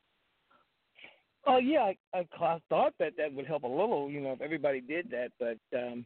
Oh 1.47 1.59
yeah, 1.59 1.93
I, 2.13 2.19
I 2.19 2.59
thought 2.69 2.93
that 2.99 3.13
that 3.17 3.33
would 3.33 3.47
help 3.47 3.63
a 3.63 3.69
little, 3.69 4.11
you 4.11 4.21
know, 4.21 4.33
if 4.33 4.41
everybody 4.41 4.81
did 4.81 5.11
that. 5.11 5.31
But 5.39 5.79
um, 5.79 6.05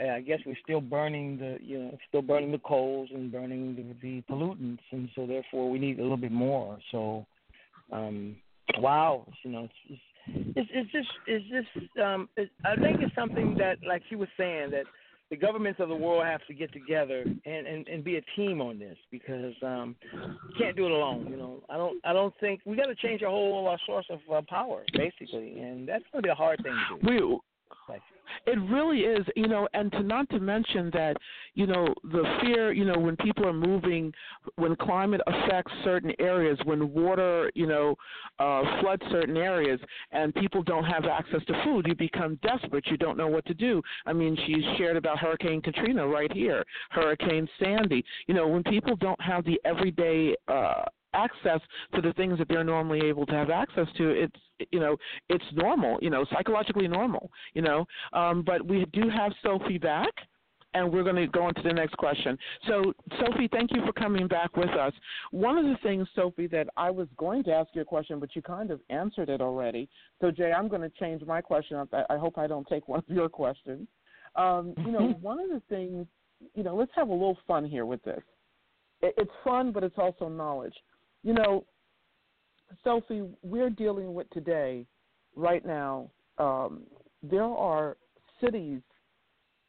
I 0.00 0.20
guess 0.20 0.38
we're 0.46 0.56
still 0.62 0.80
burning 0.80 1.38
the, 1.38 1.58
you 1.60 1.78
know, 1.78 1.98
still 2.08 2.22
burning 2.22 2.52
the 2.52 2.58
coals 2.58 3.08
and 3.12 3.30
burning 3.30 3.76
the, 3.76 3.94
the 4.00 4.22
pollutants, 4.30 4.78
and 4.92 5.08
so 5.14 5.26
therefore 5.26 5.70
we 5.70 5.78
need 5.78 5.98
a 5.98 6.02
little 6.02 6.16
bit 6.16 6.32
more. 6.32 6.78
So, 6.90 7.26
um, 7.92 8.36
wow, 8.78 9.26
you 9.42 9.50
know, 9.50 9.68
it's 9.88 10.00
it's, 10.28 10.70
it's 10.72 10.92
just 10.92 11.08
it's 11.26 11.44
just 11.48 11.98
um, 11.98 12.28
it, 12.36 12.50
I 12.64 12.76
think 12.76 13.00
it's 13.00 13.14
something 13.14 13.56
that, 13.58 13.78
like 13.86 14.02
she 14.08 14.16
was 14.16 14.28
saying, 14.36 14.70
that 14.70 14.84
the 15.30 15.36
governments 15.36 15.80
of 15.80 15.88
the 15.88 15.94
world 15.94 16.24
have 16.24 16.44
to 16.48 16.54
get 16.54 16.72
together 16.72 17.22
and, 17.22 17.66
and, 17.66 17.86
and 17.88 18.02
be 18.02 18.16
a 18.16 18.22
team 18.36 18.60
on 18.60 18.78
this 18.78 18.96
because 19.10 19.54
um, 19.62 19.94
you 20.12 20.54
can't 20.58 20.76
do 20.76 20.86
it 20.86 20.90
alone. 20.90 21.28
You 21.30 21.36
know, 21.36 21.62
I 21.68 21.76
don't 21.76 22.00
I 22.04 22.12
don't 22.12 22.34
think 22.40 22.60
we 22.64 22.76
got 22.76 22.86
to 22.86 22.94
change 22.96 23.22
our 23.22 23.30
whole 23.30 23.66
our 23.68 23.78
source 23.86 24.06
of 24.10 24.20
uh, 24.32 24.42
power 24.48 24.82
basically, 24.92 25.58
and 25.58 25.88
that's 25.88 26.04
going 26.12 26.22
to 26.22 26.26
be 26.26 26.30
a 26.30 26.34
hard 26.34 26.60
thing 26.62 26.74
to 26.90 27.00
do. 27.00 27.08
We 27.08 27.38
it 28.46 28.58
really 28.70 29.00
is, 29.00 29.26
you 29.36 29.48
know, 29.48 29.68
and 29.74 29.90
to 29.92 30.02
not 30.02 30.28
to 30.30 30.40
mention 30.40 30.90
that, 30.92 31.16
you 31.54 31.66
know, 31.66 31.86
the 32.04 32.22
fear, 32.40 32.72
you 32.72 32.84
know, 32.84 32.98
when 32.98 33.16
people 33.16 33.46
are 33.46 33.52
moving, 33.52 34.12
when 34.56 34.76
climate 34.76 35.20
affects 35.26 35.72
certain 35.84 36.12
areas, 36.18 36.58
when 36.64 36.92
water, 36.92 37.50
you 37.54 37.66
know, 37.66 37.94
uh, 38.38 38.62
floods 38.80 39.02
certain 39.10 39.36
areas, 39.36 39.80
and 40.12 40.34
people 40.34 40.62
don't 40.62 40.84
have 40.84 41.04
access 41.04 41.40
to 41.46 41.64
food, 41.64 41.86
you 41.86 41.94
become 41.94 42.38
desperate. 42.42 42.86
You 42.86 42.96
don't 42.96 43.16
know 43.16 43.28
what 43.28 43.44
to 43.46 43.54
do. 43.54 43.82
I 44.06 44.12
mean, 44.12 44.36
she's 44.46 44.64
shared 44.78 44.96
about 44.96 45.18
Hurricane 45.18 45.60
Katrina 45.60 46.06
right 46.06 46.32
here, 46.32 46.64
Hurricane 46.90 47.48
Sandy. 47.62 48.04
You 48.26 48.34
know, 48.34 48.48
when 48.48 48.62
people 48.62 48.96
don't 48.96 49.20
have 49.20 49.44
the 49.44 49.60
everyday 49.64 50.34
uh, 50.48 50.84
access 51.14 51.60
to 51.94 52.00
the 52.00 52.12
things 52.14 52.38
that 52.38 52.48
they're 52.48 52.64
normally 52.64 53.00
able 53.06 53.26
to 53.26 53.32
have 53.32 53.50
access 53.50 53.86
to 53.96 54.10
it's 54.10 54.68
you 54.70 54.80
know 54.80 54.96
it's 55.28 55.44
normal 55.54 55.98
you 56.00 56.10
know 56.10 56.24
psychologically 56.32 56.86
normal 56.86 57.30
you 57.54 57.62
know 57.62 57.84
um, 58.12 58.42
but 58.42 58.64
we 58.64 58.84
do 58.92 59.08
have 59.08 59.32
sophie 59.42 59.78
back 59.78 60.12
and 60.74 60.92
we're 60.92 61.02
going 61.02 61.16
to 61.16 61.26
go 61.26 61.44
on 61.44 61.54
to 61.54 61.62
the 61.62 61.72
next 61.72 61.96
question. 61.96 62.38
So, 62.68 62.92
Sophie, 63.18 63.48
thank 63.52 63.72
you 63.72 63.84
for 63.84 63.92
coming 63.92 64.28
back 64.28 64.56
with 64.56 64.70
us. 64.70 64.92
One 65.30 65.58
of 65.58 65.64
the 65.64 65.76
things, 65.82 66.06
Sophie, 66.14 66.46
that 66.48 66.68
I 66.76 66.90
was 66.90 67.08
going 67.16 67.42
to 67.44 67.52
ask 67.52 67.70
you 67.74 67.82
a 67.82 67.84
question, 67.84 68.20
but 68.20 68.36
you 68.36 68.42
kind 68.42 68.70
of 68.70 68.80
answered 68.88 69.28
it 69.28 69.40
already. 69.40 69.88
So, 70.20 70.30
Jay, 70.30 70.52
I'm 70.52 70.68
going 70.68 70.82
to 70.82 70.90
change 71.00 71.22
my 71.26 71.40
question 71.40 71.76
up. 71.76 71.88
I 71.92 72.16
hope 72.16 72.38
I 72.38 72.46
don't 72.46 72.66
take 72.68 72.86
one 72.88 73.02
of 73.08 73.14
your 73.14 73.28
questions. 73.28 73.88
Um, 74.36 74.74
you 74.78 74.92
know, 74.92 75.18
one 75.20 75.40
of 75.40 75.50
the 75.50 75.62
things, 75.68 76.06
you 76.54 76.62
know, 76.62 76.76
let's 76.76 76.92
have 76.94 77.08
a 77.08 77.12
little 77.12 77.38
fun 77.46 77.64
here 77.64 77.84
with 77.84 78.02
this. 78.04 78.22
It's 79.02 79.30
fun, 79.42 79.72
but 79.72 79.82
it's 79.82 79.98
also 79.98 80.28
knowledge. 80.28 80.74
You 81.22 81.34
know, 81.34 81.64
Sophie, 82.84 83.22
we're 83.42 83.70
dealing 83.70 84.14
with 84.14 84.30
today, 84.30 84.86
right 85.36 85.64
now, 85.64 86.10
um, 86.38 86.82
there 87.22 87.44
are 87.44 87.96
cities 88.42 88.80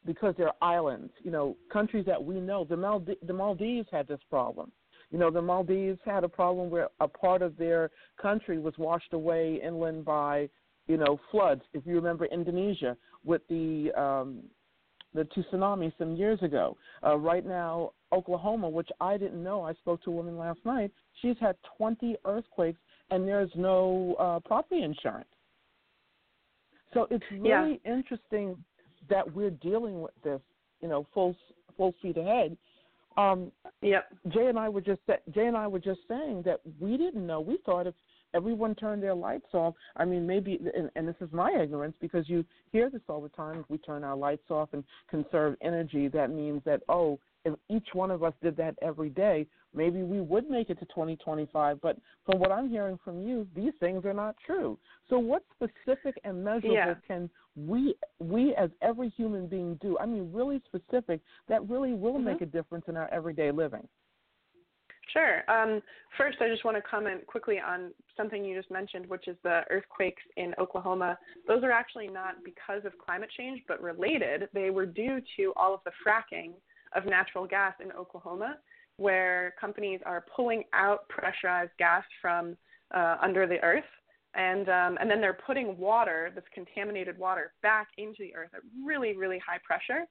because 0.05 0.33
they're 0.37 0.51
islands, 0.61 1.11
you 1.23 1.31
know, 1.31 1.57
countries 1.71 2.05
that 2.05 2.23
we 2.23 2.39
know. 2.39 2.63
The, 2.63 2.75
Maldi- 2.75 3.27
the 3.27 3.33
Maldives 3.33 3.87
had 3.91 4.07
this 4.07 4.19
problem. 4.29 4.71
You 5.11 5.19
know, 5.19 5.29
the 5.29 5.41
Maldives 5.41 5.99
had 6.05 6.23
a 6.23 6.29
problem 6.29 6.69
where 6.69 6.87
a 7.01 7.07
part 7.07 7.41
of 7.41 7.57
their 7.57 7.91
country 8.19 8.57
was 8.59 8.73
washed 8.77 9.13
away 9.13 9.59
inland 9.63 10.05
by, 10.05 10.49
you 10.87 10.97
know, 10.97 11.19
floods. 11.29 11.61
If 11.73 11.85
you 11.85 11.95
remember 11.95 12.25
Indonesia 12.25 12.95
with 13.25 13.41
the 13.49 13.91
um, 13.95 14.43
the 15.13 15.25
two 15.25 15.43
tsunamis 15.51 15.91
some 15.97 16.15
years 16.15 16.41
ago. 16.41 16.77
Uh, 17.05 17.17
right 17.17 17.45
now, 17.45 17.91
Oklahoma, 18.11 18.69
which 18.69 18.89
I 18.99 19.17
didn't 19.17 19.43
know, 19.43 19.63
I 19.63 19.73
spoke 19.73 20.03
to 20.03 20.11
a 20.11 20.13
woman 20.13 20.37
last 20.37 20.59
night. 20.65 20.91
She's 21.21 21.35
had 21.39 21.55
20 21.77 22.17
earthquakes, 22.25 22.79
and 23.09 23.27
there's 23.27 23.51
no 23.55 24.15
uh, 24.19 24.39
property 24.47 24.83
insurance. 24.83 25.27
So 26.93 27.07
it's 27.09 27.23
really 27.31 27.79
yeah. 27.83 27.93
interesting 27.93 28.57
that 29.09 29.33
we're 29.33 29.51
dealing 29.51 30.01
with 30.01 30.13
this, 30.23 30.41
you 30.81 30.87
know, 30.87 31.07
full 31.13 31.35
full 31.77 31.93
speed 31.99 32.17
ahead. 32.17 32.57
Um, 33.17 33.51
yep. 33.81 34.05
Jay 34.29 34.47
and 34.47 34.57
I 34.57 34.69
were 34.69 34.81
just 34.81 35.01
Jay 35.33 35.45
and 35.47 35.57
I 35.57 35.67
were 35.67 35.79
just 35.79 36.01
saying 36.07 36.43
that 36.45 36.59
we 36.79 36.97
didn't 36.97 37.25
know. 37.25 37.39
We 37.39 37.59
thought 37.65 37.87
if 37.87 37.95
everyone 38.33 38.75
turned 38.75 39.03
their 39.03 39.13
lights 39.13 39.53
off, 39.53 39.75
I 39.97 40.05
mean, 40.05 40.25
maybe, 40.25 40.59
and, 40.75 40.89
and 40.95 41.07
this 41.07 41.15
is 41.21 41.29
my 41.31 41.51
ignorance 41.51 41.95
because 41.99 42.29
you 42.29 42.45
hear 42.71 42.89
this 42.89 43.01
all 43.09 43.21
the 43.21 43.29
time. 43.29 43.59
If 43.59 43.69
we 43.69 43.77
turn 43.79 44.03
our 44.03 44.15
lights 44.15 44.49
off 44.49 44.69
and 44.73 44.83
conserve 45.09 45.55
energy, 45.61 46.07
that 46.09 46.29
means 46.29 46.61
that 46.65 46.81
oh, 46.89 47.19
if 47.45 47.53
each 47.69 47.87
one 47.93 48.11
of 48.11 48.23
us 48.23 48.33
did 48.41 48.55
that 48.57 48.75
every 48.81 49.09
day, 49.09 49.47
maybe 49.73 50.03
we 50.03 50.21
would 50.21 50.49
make 50.49 50.69
it 50.69 50.79
to 50.79 50.85
2025. 50.85 51.81
But 51.81 51.97
from 52.25 52.39
what 52.39 52.51
I'm 52.51 52.69
hearing 52.69 52.99
from 53.03 53.21
you, 53.27 53.47
these 53.55 53.73
things 53.79 54.05
are 54.05 54.13
not 54.13 54.35
true. 54.45 54.77
So, 55.09 55.17
what 55.17 55.43
specific 55.55 56.19
and 56.23 56.43
measurable 56.43 56.75
yeah. 56.75 56.93
can 57.07 57.29
we 57.55 57.95
we 58.19 58.55
as 58.55 58.69
every 58.81 59.09
human 59.09 59.47
being 59.47 59.75
do? 59.81 59.97
I 59.99 60.05
mean, 60.05 60.31
really 60.33 60.61
specific 60.65 61.21
that 61.49 61.67
really 61.69 61.93
will 61.93 62.13
mm-hmm. 62.13 62.25
make 62.25 62.41
a 62.41 62.45
difference 62.45 62.85
in 62.87 62.97
our 62.97 63.11
everyday 63.11 63.51
living. 63.51 63.87
Sure. 65.13 65.43
Um, 65.49 65.81
first, 66.17 66.37
I 66.39 66.47
just 66.47 66.63
want 66.63 66.77
to 66.77 66.81
comment 66.81 67.27
quickly 67.27 67.59
on 67.59 67.91
something 68.15 68.45
you 68.45 68.57
just 68.57 68.71
mentioned, 68.71 69.07
which 69.07 69.27
is 69.27 69.35
the 69.43 69.61
earthquakes 69.69 70.23
in 70.37 70.53
Oklahoma. 70.57 71.17
Those 71.47 71.63
are 71.63 71.71
actually 71.71 72.07
not 72.07 72.35
because 72.45 72.85
of 72.85 72.97
climate 72.97 73.29
change, 73.37 73.61
but 73.67 73.81
related. 73.81 74.47
They 74.53 74.69
were 74.69 74.85
due 74.85 75.19
to 75.37 75.53
all 75.57 75.73
of 75.73 75.81
the 75.83 75.91
fracking 76.05 76.53
of 76.95 77.05
natural 77.05 77.45
gas 77.47 77.73
in 77.83 77.91
Oklahoma, 77.91 78.57
where 78.97 79.53
companies 79.59 79.99
are 80.05 80.25
pulling 80.35 80.63
out 80.73 81.07
pressurized 81.09 81.71
gas 81.77 82.03
from 82.21 82.55
uh, 82.93 83.17
under 83.21 83.47
the 83.47 83.59
earth, 83.63 83.83
and 84.35 84.69
um, 84.69 84.97
and 84.99 85.09
then 85.09 85.21
they're 85.21 85.37
putting 85.45 85.77
water, 85.77 86.31
this 86.35 86.43
contaminated 86.53 87.17
water, 87.17 87.53
back 87.61 87.87
into 87.97 88.17
the 88.19 88.35
earth 88.35 88.49
at 88.53 88.61
really 88.85 89.15
really 89.15 89.39
high 89.39 89.59
pressure, 89.65 90.05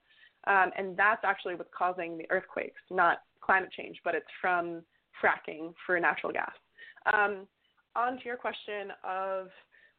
um, 0.47 0.71
and 0.77 0.97
that's 0.97 1.25
actually 1.25 1.55
what's 1.55 1.71
causing 1.77 2.17
the 2.17 2.27
earthquakes, 2.31 2.81
not 2.91 3.19
climate 3.41 3.71
change, 3.77 3.99
but 4.05 4.15
it's 4.15 4.27
from 4.41 4.83
fracking 5.23 5.75
for 5.87 5.99
natural 6.01 6.33
gas. 6.33 6.53
Um, 7.13 7.47
on 7.97 8.19
to 8.19 8.25
your 8.25 8.37
question 8.37 8.93
of 9.05 9.49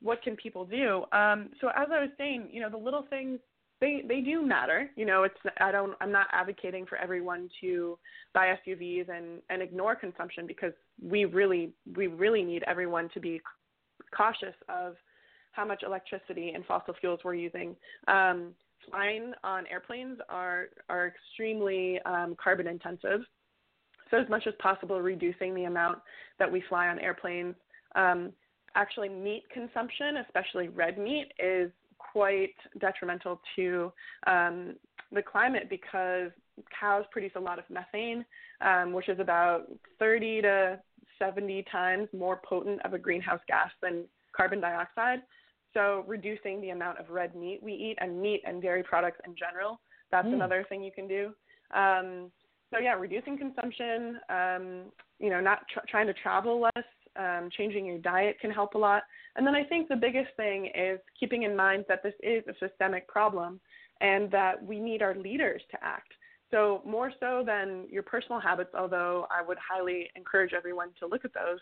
what 0.02 0.22
can 0.24 0.36
people 0.36 0.66
do? 0.66 1.04
Um, 1.12 1.50
so 1.60 1.68
as 1.70 1.88
I 1.92 2.02
was 2.02 2.10
saying, 2.18 2.50
you 2.52 2.62
know, 2.62 2.70
the 2.70 2.78
little 2.78 3.06
things 3.10 3.40
they 3.82 4.04
they 4.08 4.22
do 4.22 4.46
matter. 4.46 4.90
You 4.96 5.06
know, 5.06 5.24
it's 5.24 5.36
I 5.60 5.72
don't 5.72 5.94
I'm 6.00 6.12
not 6.12 6.28
advocating 6.32 6.86
for 6.86 6.98
everyone 6.98 7.50
to 7.62 7.98
buy 8.34 8.56
SUVs 8.66 9.10
and 9.10 9.42
and 9.50 9.62
ignore 9.62 9.96
consumption 9.96 10.48
because 10.48 10.74
we 11.02 11.26
really 11.26 11.74
we 11.96 12.08
really 12.08 12.44
need 12.44 12.64
everyone 12.68 13.10
to 13.16 13.20
be 13.20 13.42
cautious 14.16 14.56
of 14.70 14.96
how 15.52 15.66
much 15.66 15.84
electricity 15.84 16.52
and 16.56 16.66
fossil 16.66 16.94
fuels 17.02 17.20
we're 17.26 17.34
using. 17.34 17.76
Um, 18.08 18.54
flying 18.90 19.34
on 19.44 19.66
airplanes 19.68 20.20
are 20.30 20.70
are 20.88 21.08
extremely 21.08 22.00
um, 22.06 22.36
carbon 22.42 22.68
intensive. 22.68 23.22
So 24.12 24.18
as 24.18 24.30
much 24.30 24.46
as 24.46 24.54
possible, 24.60 25.02
reducing 25.02 25.56
the 25.56 25.64
amount 25.64 26.00
that 26.38 26.52
we 26.52 26.64
fly 26.70 26.88
on 26.90 27.00
airplanes. 27.00 27.56
Um, 27.96 28.32
actually, 28.76 29.10
meat 29.10 29.44
consumption, 29.54 30.18
especially 30.28 30.68
red 30.68 30.98
meat, 30.98 31.32
is 31.40 31.72
quite 32.12 32.56
detrimental 32.80 33.42
to 33.56 33.92
um, 34.28 34.76
the 35.12 35.22
climate 35.22 35.68
because 35.70 36.32
cows 36.80 37.06
produce 37.12 37.32
a 37.36 37.40
lot 37.40 37.60
of 37.60 37.66
methane, 37.70 38.26
um, 38.62 38.94
which 38.94 39.10
is 39.10 39.20
about 39.20 39.66
30 40.00 40.42
to 40.42 40.80
70 41.20 41.66
times 41.72 42.08
more 42.18 42.42
potent 42.44 42.84
of 42.86 42.94
a 42.94 42.98
greenhouse 42.98 43.40
gas 43.48 43.70
than 43.82 44.06
carbon 44.36 44.60
dioxide. 44.60 45.20
So 45.74 46.04
reducing 46.08 46.60
the 46.62 46.72
amount 46.72 47.00
of 47.00 47.10
red 47.10 47.36
meat 47.36 47.60
we 47.62 47.74
eat 47.74 47.98
and 48.00 48.22
meat 48.22 48.42
and 48.46 48.62
dairy 48.62 48.84
products 48.84 49.20
in 49.26 49.36
general, 49.38 49.80
that's 50.12 50.28
mm. 50.28 50.34
another 50.34 50.66
thing 50.68 50.84
you 50.84 50.92
can 50.92 51.08
do. 51.08 51.32
Um, 51.74 52.32
so 52.74 52.80
yeah, 52.80 52.94
reducing 52.94 53.38
consumption, 53.38 54.20
um, 54.30 54.84
you 55.20 55.30
know, 55.30 55.40
not 55.40 55.60
tr- 55.74 55.86
trying 55.90 56.08
to 56.08 56.14
travel 56.14 56.62
less 56.62 56.86
um, 57.18 57.50
changing 57.56 57.86
your 57.86 58.00
diet 58.00 58.38
can 58.40 58.52
help 58.52 58.76
a 58.76 58.78
lot. 58.78 59.04
And 59.36 59.46
then 59.46 59.56
I 59.56 59.64
think 59.64 59.88
the 59.88 59.96
biggest 59.96 60.30
thing 60.38 60.72
is 60.76 61.00
keeping 61.20 61.44
in 61.44 61.56
mind 61.56 61.86
that 61.88 62.04
this 62.04 62.14
is 62.22 62.44
a 62.48 62.54
systemic 62.66 63.08
problem 63.08 63.60
and 64.02 64.32
that 64.32 64.64
we 64.64 64.80
need 64.80 65.02
our 65.02 65.16
leaders 65.16 65.62
to 65.72 65.78
act. 65.82 66.14
So, 66.50 66.82
more 66.86 67.14
so 67.22 67.44
than 67.46 67.86
your 67.90 68.04
personal 68.04 68.42
habits, 68.42 68.72
although 68.78 69.26
I 69.32 69.42
would 69.42 69.58
highly 69.58 70.10
encourage 70.18 70.52
everyone 70.52 70.90
to 71.00 71.08
look 71.08 71.24
at 71.24 71.32
those, 71.34 71.60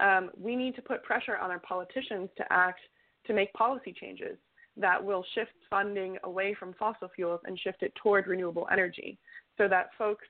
um, 0.00 0.30
we 0.36 0.56
need 0.56 0.74
to 0.76 0.82
put 0.82 1.04
pressure 1.04 1.36
on 1.36 1.52
our 1.52 1.60
politicians 1.60 2.28
to 2.38 2.52
act 2.52 2.80
to 3.26 3.32
make 3.32 3.52
policy 3.52 3.94
changes 3.98 4.36
that 4.76 5.02
will 5.02 5.24
shift 5.34 5.52
funding 5.70 6.16
away 6.24 6.56
from 6.58 6.74
fossil 6.74 7.08
fuels 7.14 7.40
and 7.44 7.58
shift 7.60 7.82
it 7.82 7.92
toward 8.02 8.26
renewable 8.26 8.66
energy 8.72 9.18
so 9.58 9.68
that 9.68 9.90
folks 9.96 10.26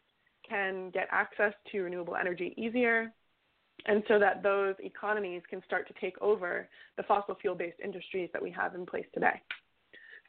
can 0.46 0.90
get 0.90 1.08
access 1.11 1.54
to 1.70 1.82
renewable 1.82 2.16
energy 2.16 2.52
easier 2.56 3.12
and 3.86 4.02
so 4.08 4.18
that 4.18 4.42
those 4.42 4.74
economies 4.80 5.42
can 5.48 5.62
start 5.64 5.88
to 5.88 5.94
take 6.00 6.20
over 6.20 6.68
the 6.96 7.02
fossil 7.02 7.34
fuel 7.40 7.54
based 7.54 7.80
industries 7.82 8.30
that 8.32 8.42
we 8.42 8.50
have 8.50 8.74
in 8.74 8.86
place 8.86 9.06
today. 9.12 9.40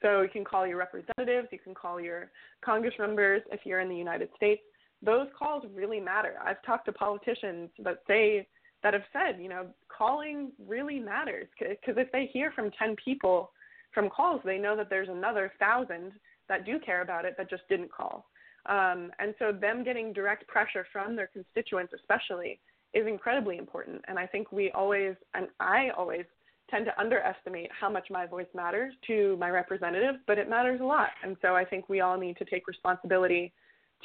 So 0.01 0.21
you 0.21 0.29
can 0.29 0.43
call 0.43 0.67
your 0.67 0.77
representatives, 0.77 1.47
you 1.51 1.59
can 1.59 1.73
call 1.73 1.99
your 1.99 2.29
Congress 2.63 2.93
members 2.99 3.41
if 3.51 3.61
you're 3.63 3.79
in 3.79 3.89
the 3.89 3.95
United 3.95 4.29
States. 4.35 4.61
Those 5.01 5.27
calls 5.37 5.63
really 5.73 5.99
matter. 5.99 6.35
I've 6.43 6.61
talked 6.65 6.85
to 6.85 6.93
politicians 6.93 7.69
that 7.79 7.99
say 8.07 8.47
that 8.83 8.93
have 8.93 9.03
said, 9.13 9.41
you 9.41 9.49
know, 9.49 9.67
calling 9.87 10.51
really 10.67 10.99
matters 10.99 11.47
because 11.57 11.95
if 11.97 12.11
they 12.11 12.29
hear 12.33 12.51
from 12.51 12.69
10 12.77 12.95
people 13.03 13.51
from 13.93 14.09
calls, 14.09 14.41
they 14.43 14.57
know 14.57 14.75
that 14.75 14.89
there's 14.89 15.09
another 15.09 15.53
thousand 15.59 16.11
that 16.49 16.65
do 16.65 16.79
care 16.79 17.01
about 17.01 17.23
it 17.23 17.35
that 17.37 17.49
just 17.49 17.63
didn't 17.69 17.91
call. 17.91 18.25
Um, 18.65 19.11
and 19.19 19.33
so 19.39 19.51
them 19.51 19.83
getting 19.83 20.13
direct 20.13 20.47
pressure 20.47 20.85
from 20.91 21.15
their 21.15 21.27
constituents, 21.27 21.93
especially, 21.93 22.59
is 22.93 23.07
incredibly 23.07 23.57
important. 23.57 24.01
And 24.07 24.19
I 24.19 24.27
think 24.27 24.51
we 24.51 24.71
always, 24.71 25.15
and 25.33 25.47
I 25.59 25.89
always, 25.97 26.25
tend 26.69 26.85
to 26.85 26.99
underestimate 26.99 27.69
how 27.77 27.89
much 27.89 28.07
my 28.09 28.25
voice 28.25 28.47
matters 28.55 28.93
to 29.05 29.37
my 29.39 29.49
representatives, 29.49 30.17
but 30.25 30.37
it 30.37 30.49
matters 30.49 30.79
a 30.81 30.83
lot. 30.83 31.09
And 31.23 31.35
so 31.41 31.55
I 31.55 31.65
think 31.65 31.89
we 31.89 32.01
all 32.01 32.17
need 32.17 32.37
to 32.37 32.45
take 32.45 32.67
responsibility 32.67 33.53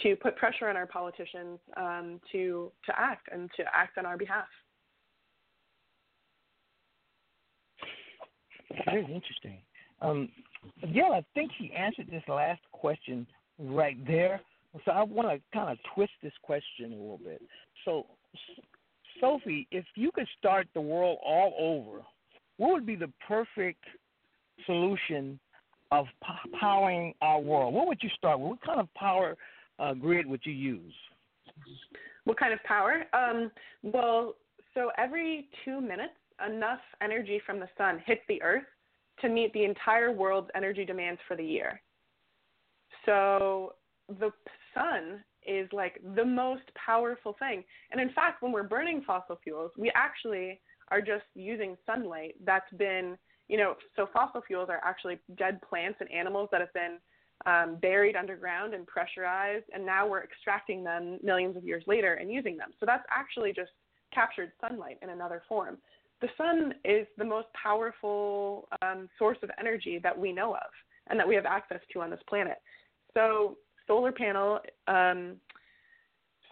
to 0.03 0.17
put 0.17 0.37
pressure 0.37 0.69
on 0.69 0.77
our 0.77 0.87
politicians 0.87 1.59
um, 1.77 2.21
to 2.31 2.71
to 2.87 2.93
act 2.99 3.29
and 3.33 3.51
to 3.57 3.65
act 3.75 3.99
on 3.99 4.07
our 4.07 4.17
behalf. 4.17 4.47
Very 8.85 9.03
interesting. 9.03 9.59
Um, 10.01 10.29
yeah, 10.87 11.11
I 11.11 11.25
think 11.35 11.51
she 11.59 11.73
answered 11.73 12.09
this 12.11 12.23
last 12.29 12.61
question 12.73 13.27
right 13.59 13.97
there. 14.07 14.41
So 14.85 14.93
I 14.93 15.03
want 15.03 15.29
to 15.29 15.41
kind 15.57 15.71
of 15.71 15.79
twist 15.95 16.13
this 16.23 16.33
question 16.43 16.93
a 16.93 16.97
little 16.97 17.21
bit. 17.23 17.43
So, 17.85 18.07
Sophie, 19.21 19.67
if 19.71 19.85
you 19.95 20.11
could 20.13 20.29
start 20.39 20.67
the 20.75 20.81
world 20.81 21.19
all 21.25 21.55
over, 21.59 22.03
what 22.57 22.73
would 22.73 22.87
be 22.87 22.97
the 22.97 23.11
perfect 23.27 23.85
solution 24.67 25.39
of 25.91 26.07
powering 26.61 27.15
our 27.23 27.41
world? 27.41 27.75
What 27.75 27.87
would 27.87 28.03
you 28.03 28.11
start 28.17 28.39
with? 28.41 28.51
What 28.51 28.63
kind 28.65 28.81
of 28.81 28.93
power 28.95 29.37
uh, 29.79 29.95
grid 29.95 30.27
would 30.27 30.41
you 30.45 30.53
use? 30.53 30.95
What 32.25 32.39
kind 32.39 32.53
of 32.53 32.63
power? 32.65 33.05
Um, 33.13 33.51
well, 33.83 34.35
so 34.75 34.91
every 34.99 35.49
two 35.65 35.81
minutes, 35.81 36.13
enough 36.47 36.81
energy 37.03 37.41
from 37.45 37.59
the 37.59 37.69
sun 37.77 38.03
hits 38.07 38.21
the 38.29 38.43
earth 38.43 38.65
to 39.21 39.29
meet 39.29 39.53
the 39.53 39.65
entire 39.65 40.13
world's 40.13 40.51
energy 40.55 40.85
demands 40.85 41.21
for 41.27 41.37
the 41.37 41.45
year. 41.45 41.81
So 43.07 43.75
the 44.09 44.31
sun 44.75 45.25
is 45.49 45.69
like 45.73 46.01
the 46.15 46.25
most 46.25 46.63
powerful 46.75 47.37
thing. 47.39 47.65
And 47.91 48.01
in 48.01 48.11
fact, 48.11 48.43
when 48.43 48.53
we're 48.53 48.63
burning 48.63 49.03
fossil 49.07 49.39
fuels, 49.43 49.71
we 49.77 49.91
actually 49.95 50.61
are 50.91 51.01
just 51.01 51.25
using 51.35 51.77
sunlight 51.87 52.35
that's 52.45 52.73
been, 52.75 53.17
you 53.49 53.57
know, 53.57 53.75
so 53.97 54.09
fossil 54.13 54.43
fuels 54.47 54.69
are 54.71 54.81
actually 54.85 55.19
dead 55.37 55.61
plants 55.69 55.99
and 56.01 56.11
animals 56.11 56.49
that 56.53 56.61
have 56.61 56.73
been 56.73 56.99
um, 57.47 57.77
buried 57.81 58.17
underground 58.17 58.75
and 58.75 58.87
pressurized, 58.87 59.65
and 59.73 59.87
now 59.87 60.07
we're 60.07 60.25
extracting 60.25 60.83
them 60.83 61.19
millions 61.23 61.57
of 61.57 61.65
years 61.65 61.85
later 61.87 62.15
and 62.15 62.31
using 62.31 62.57
them. 62.57 62.71
So 62.81 62.87
that's 62.87 63.05
actually 63.11 63.53
just 63.53 63.71
captured 64.13 64.53
sunlight 64.61 64.99
in 65.03 65.11
another 65.11 65.43
form 65.49 65.79
the 66.21 66.29
sun 66.37 66.75
is 66.85 67.07
the 67.17 67.25
most 67.25 67.47
powerful 67.61 68.69
um, 68.83 69.09
source 69.19 69.39
of 69.43 69.51
energy 69.59 70.01
that 70.03 70.19
we 70.19 70.33
know 70.33 70.55
of 70.55 70.71
and 71.09 71.19
that 71.19 71.27
we 71.27 71.35
have 71.35 71.47
access 71.47 71.81
to 71.93 72.01
on 72.01 72.11
this 72.11 72.21
planet. 72.29 72.59
So 73.15 73.57
solar 73.89 74.13
panel, 74.13 74.61
um, 74.87 75.37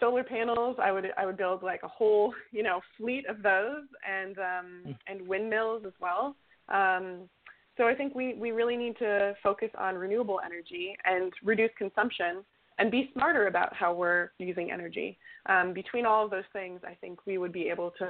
solar 0.00 0.24
panels, 0.24 0.76
I 0.82 0.90
would 0.90 1.12
I 1.16 1.24
would 1.24 1.36
build 1.36 1.62
like 1.62 1.84
a 1.84 1.88
whole 1.88 2.34
you 2.50 2.64
know 2.64 2.80
fleet 2.96 3.26
of 3.28 3.42
those 3.42 3.84
and 4.08 4.36
um, 4.38 4.82
mm. 4.88 4.96
and 5.06 5.26
windmills 5.28 5.84
as 5.86 5.92
well. 6.00 6.34
Um, 6.68 7.28
so 7.76 7.86
I 7.86 7.94
think 7.94 8.14
we 8.16 8.34
we 8.34 8.50
really 8.50 8.76
need 8.76 8.96
to 8.98 9.34
focus 9.42 9.70
on 9.78 9.94
renewable 9.94 10.40
energy 10.44 10.96
and 11.04 11.32
reduce 11.44 11.70
consumption 11.78 12.44
and 12.78 12.90
be 12.90 13.10
smarter 13.14 13.46
about 13.46 13.74
how 13.74 13.94
we're 13.94 14.30
using 14.38 14.70
energy. 14.70 15.18
Um, 15.48 15.72
between 15.72 16.04
all 16.04 16.24
of 16.24 16.30
those 16.30 16.44
things, 16.52 16.80
I 16.84 16.94
think 17.00 17.20
we 17.26 17.38
would 17.38 17.52
be 17.52 17.68
able 17.68 17.92
to 17.98 18.08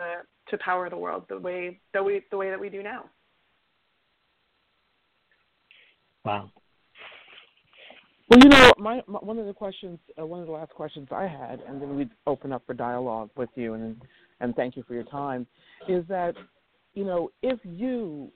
to 0.48 0.58
power 0.58 0.88
the 0.88 0.96
world 0.96 1.24
the 1.28 1.38
way 1.38 1.80
the 1.92 2.02
way 2.02 2.24
the 2.30 2.36
way 2.36 2.50
that 2.50 2.60
we 2.60 2.68
do 2.68 2.82
now. 2.82 3.04
Wow. 6.24 6.50
Well, 8.28 8.40
you 8.42 8.48
know, 8.48 8.72
my, 8.78 9.02
my 9.06 9.18
one 9.20 9.38
of 9.38 9.46
the 9.46 9.52
questions, 9.52 9.98
uh, 10.20 10.26
one 10.26 10.40
of 10.40 10.46
the 10.46 10.52
last 10.52 10.72
questions 10.72 11.08
I 11.12 11.26
had, 11.26 11.60
and 11.60 11.80
then 11.80 11.94
we'd 11.96 12.10
open 12.26 12.52
up 12.52 12.62
for 12.66 12.74
dialogue 12.74 13.30
with 13.36 13.50
you, 13.54 13.74
and 13.74 13.96
and 14.40 14.54
thank 14.54 14.76
you 14.76 14.82
for 14.86 14.94
your 14.94 15.04
time, 15.04 15.46
is 15.88 16.04
that, 16.08 16.34
you 16.94 17.04
know, 17.04 17.30
if 17.42 17.58
you 17.64 18.32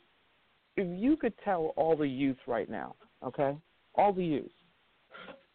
if 0.77 0.87
you 1.01 1.17
could 1.17 1.35
tell 1.45 1.73
all 1.77 1.97
the 1.97 2.07
youth 2.07 2.39
right 2.47 2.71
now, 2.71 2.95
okay, 3.25 3.57
all 3.97 4.13
the 4.13 4.25
youth, 4.25 4.51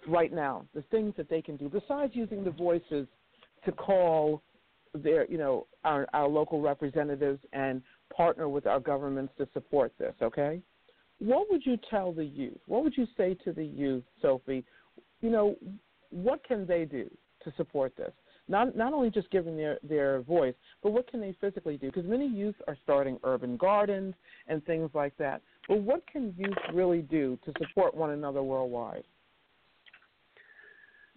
right 0.08 0.34
now, 0.34 0.66
the 0.74 0.82
things 0.84 1.14
that 1.18 1.30
they 1.30 1.42
can 1.42 1.56
do 1.58 1.70
besides 1.70 2.12
using 2.16 2.44
the 2.44 2.52
voices 2.52 3.08
to 3.64 3.72
call 3.72 4.42
their, 4.94 5.30
you 5.30 5.38
know, 5.38 5.68
our, 5.84 6.08
our 6.14 6.28
local 6.28 6.62
representatives 6.62 7.40
and 7.54 7.82
partner 8.16 8.48
with 8.48 8.68
our 8.68 8.80
governments 8.80 9.34
to 9.38 9.48
support 9.54 9.94
this, 9.98 10.14
okay? 10.22 10.62
What 11.20 11.50
would 11.50 11.66
you 11.66 11.78
tell 11.90 12.12
the 12.12 12.26
youth? 12.26 12.60
What 12.68 12.84
would 12.84 12.98
you 12.98 13.08
say 13.18 13.36
to 13.46 13.54
the 13.54 13.64
youth, 13.64 14.04
Sophie? 14.22 14.66
You 15.22 15.30
know, 15.30 15.56
what 16.10 16.44
can 16.44 16.68
they 16.68 16.86
do 16.86 17.10
to 17.44 17.54
support 17.58 17.96
this? 17.96 18.12
Not 18.48 18.76
not 18.76 18.94
only 18.94 19.10
just 19.10 19.32
giving 19.32 19.58
their 19.58 19.80
their 19.82 20.22
voice, 20.22 20.54
but 20.84 20.92
what 20.92 21.10
can 21.10 21.20
they 21.20 21.36
physically 21.42 21.78
do? 21.78 21.88
Because 21.88 22.06
many 22.06 22.28
youth 22.28 22.56
are 22.68 22.78
starting 22.84 23.18
urban 23.24 23.58
gardens 23.58 24.14
and 24.48 24.64
things 24.66 24.92
like 24.94 25.18
that. 25.18 25.42
But 25.68 25.82
what 25.82 26.06
can 26.06 26.34
youth 26.38 26.58
really 26.74 27.02
do 27.02 27.40
to 27.46 27.54
support 27.60 27.96
one 27.96 28.12
another 28.12 28.44
worldwide? 28.44 29.04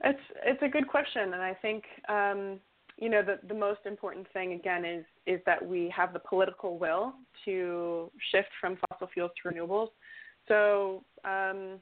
It's 0.05 0.19
it's 0.45 0.63
a 0.63 0.69
good 0.69 0.89
question, 0.89 1.35
and 1.35 1.43
I 1.43 1.55
think 1.55 1.85
um, 2.09 2.61
you 2.99 3.09
know 3.09 3.23
the 3.23 3.39
the 3.47 3.55
most 3.55 3.81
important 3.87 4.27
thing 4.33 4.53
again 4.53 4.85
is 4.85 5.05
is 5.27 5.41
that 5.47 5.65
we 5.65 5.93
have 5.95 6.13
the 6.13 6.19
political 6.19 6.79
will 6.79 7.15
to 7.45 8.11
shift 8.33 8.49
from 8.61 8.77
fossil 8.89 9.09
fuels 9.13 9.31
to 9.43 9.49
renewables. 9.49 9.89
So 10.49 11.05
um, 11.25 11.79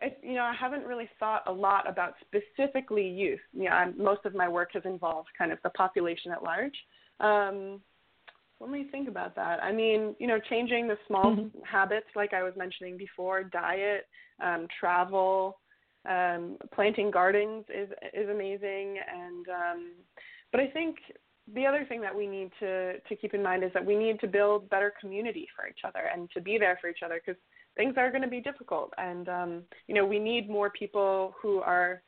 I, 0.00 0.14
you 0.22 0.34
know 0.34 0.42
I 0.42 0.54
haven't 0.58 0.84
really 0.84 1.08
thought 1.18 1.42
a 1.46 1.52
lot 1.52 1.88
about 1.88 2.14
specifically 2.20 3.08
youth. 3.08 3.40
You 3.52 3.64
know, 3.64 3.70
I'm, 3.70 4.02
most 4.02 4.24
of 4.24 4.34
my 4.34 4.48
work 4.48 4.70
has 4.74 4.82
involved 4.84 5.28
kind 5.36 5.50
of 5.50 5.58
the 5.64 5.70
population 5.70 6.30
at 6.32 6.42
large. 6.42 6.76
Um, 7.20 7.80
let 8.60 8.70
me 8.70 8.86
think 8.90 9.08
about 9.08 9.36
that. 9.36 9.62
I 9.62 9.72
mean, 9.72 10.16
you 10.18 10.26
know, 10.26 10.40
changing 10.50 10.88
the 10.88 10.98
small 11.06 11.36
mm-hmm. 11.36 11.58
habits 11.64 12.08
like 12.16 12.34
I 12.34 12.42
was 12.42 12.52
mentioning 12.56 12.96
before, 12.98 13.44
diet, 13.44 14.06
um, 14.42 14.66
travel 14.80 15.58
um, 16.08 16.56
planting 16.74 17.10
gardens 17.10 17.64
is 17.68 17.90
is 18.14 18.28
amazing, 18.28 18.98
and 19.12 19.46
um, 19.48 19.90
but 20.50 20.60
I 20.60 20.68
think 20.68 20.96
the 21.54 21.66
other 21.66 21.84
thing 21.88 22.00
that 22.00 22.14
we 22.14 22.26
need 22.26 22.50
to 22.60 22.98
to 23.00 23.16
keep 23.16 23.34
in 23.34 23.42
mind 23.42 23.64
is 23.64 23.70
that 23.74 23.84
we 23.84 23.96
need 23.96 24.20
to 24.20 24.26
build 24.26 24.68
better 24.70 24.92
community 25.00 25.46
for 25.54 25.68
each 25.68 25.80
other 25.84 26.10
and 26.12 26.30
to 26.32 26.40
be 26.40 26.58
there 26.58 26.78
for 26.80 26.88
each 26.88 27.02
other 27.04 27.20
because 27.24 27.40
things 27.76 27.94
are 27.96 28.10
going 28.10 28.22
to 28.22 28.28
be 28.28 28.40
difficult, 28.40 28.92
and 28.98 29.28
um, 29.28 29.62
you 29.86 29.94
know 29.94 30.06
we 30.06 30.18
need 30.18 30.48
more 30.48 30.70
people 30.70 31.34
who 31.40 31.60
are 31.60 32.02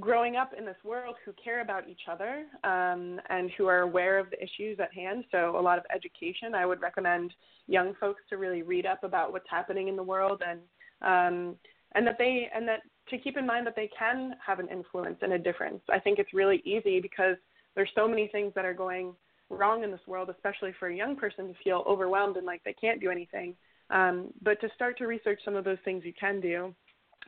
growing 0.00 0.36
up 0.36 0.52
in 0.56 0.64
this 0.64 0.76
world 0.84 1.16
who 1.24 1.32
care 1.42 1.60
about 1.60 1.88
each 1.88 2.02
other 2.10 2.46
um, 2.64 3.20
and 3.28 3.50
who 3.58 3.66
are 3.66 3.80
aware 3.80 4.18
of 4.18 4.30
the 4.30 4.42
issues 4.42 4.78
at 4.80 4.92
hand. 4.94 5.24
So, 5.30 5.58
a 5.58 5.60
lot 5.60 5.78
of 5.78 5.84
education. 5.94 6.54
I 6.54 6.64
would 6.64 6.80
recommend 6.80 7.34
young 7.68 7.94
folks 8.00 8.22
to 8.30 8.36
really 8.36 8.62
read 8.62 8.86
up 8.86 9.04
about 9.04 9.32
what's 9.32 9.48
happening 9.50 9.88
in 9.88 9.96
the 9.96 10.02
world 10.02 10.42
and 10.46 10.60
um, 11.02 11.56
and 11.94 12.06
that 12.06 12.16
they 12.18 12.48
and 12.54 12.66
that 12.68 12.80
to 13.08 13.18
keep 13.18 13.36
in 13.36 13.46
mind 13.46 13.66
that 13.66 13.76
they 13.76 13.90
can 13.98 14.34
have 14.44 14.58
an 14.58 14.68
influence 14.68 15.18
and 15.22 15.32
a 15.32 15.38
difference. 15.38 15.80
I 15.90 15.98
think 15.98 16.18
it's 16.18 16.32
really 16.32 16.62
easy 16.64 17.00
because 17.00 17.36
there's 17.74 17.90
so 17.94 18.06
many 18.06 18.28
things 18.28 18.52
that 18.54 18.64
are 18.64 18.74
going 18.74 19.14
wrong 19.50 19.84
in 19.84 19.90
this 19.90 20.00
world, 20.06 20.30
especially 20.30 20.72
for 20.78 20.88
a 20.88 20.94
young 20.94 21.16
person 21.16 21.48
to 21.48 21.54
feel 21.62 21.84
overwhelmed 21.86 22.36
and 22.36 22.46
like 22.46 22.62
they 22.64 22.72
can't 22.74 23.00
do 23.00 23.10
anything. 23.10 23.54
Um, 23.90 24.32
but 24.42 24.60
to 24.60 24.68
start 24.74 24.96
to 24.98 25.06
research 25.06 25.40
some 25.44 25.56
of 25.56 25.64
those 25.64 25.78
things 25.84 26.04
you 26.04 26.14
can 26.18 26.40
do, 26.40 26.74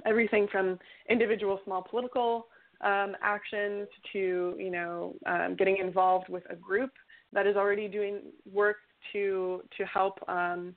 everything 0.07 0.49
from 0.51 0.79
individual 1.09 1.61
small 1.65 1.83
political 1.83 2.47
um, 2.81 3.15
actions 3.23 3.87
to 4.13 4.55
you 4.59 4.71
know 4.71 5.15
um, 5.27 5.55
getting 5.57 5.79
involved 5.79 6.29
with 6.29 6.43
a 6.51 6.57
group 6.57 6.91
that 7.33 7.47
is 7.47 7.57
already 7.57 7.89
doing 7.89 8.21
work 8.51 8.77
to 9.13 9.63
to 9.77 9.85
help. 9.85 10.19
Um, 10.29 10.75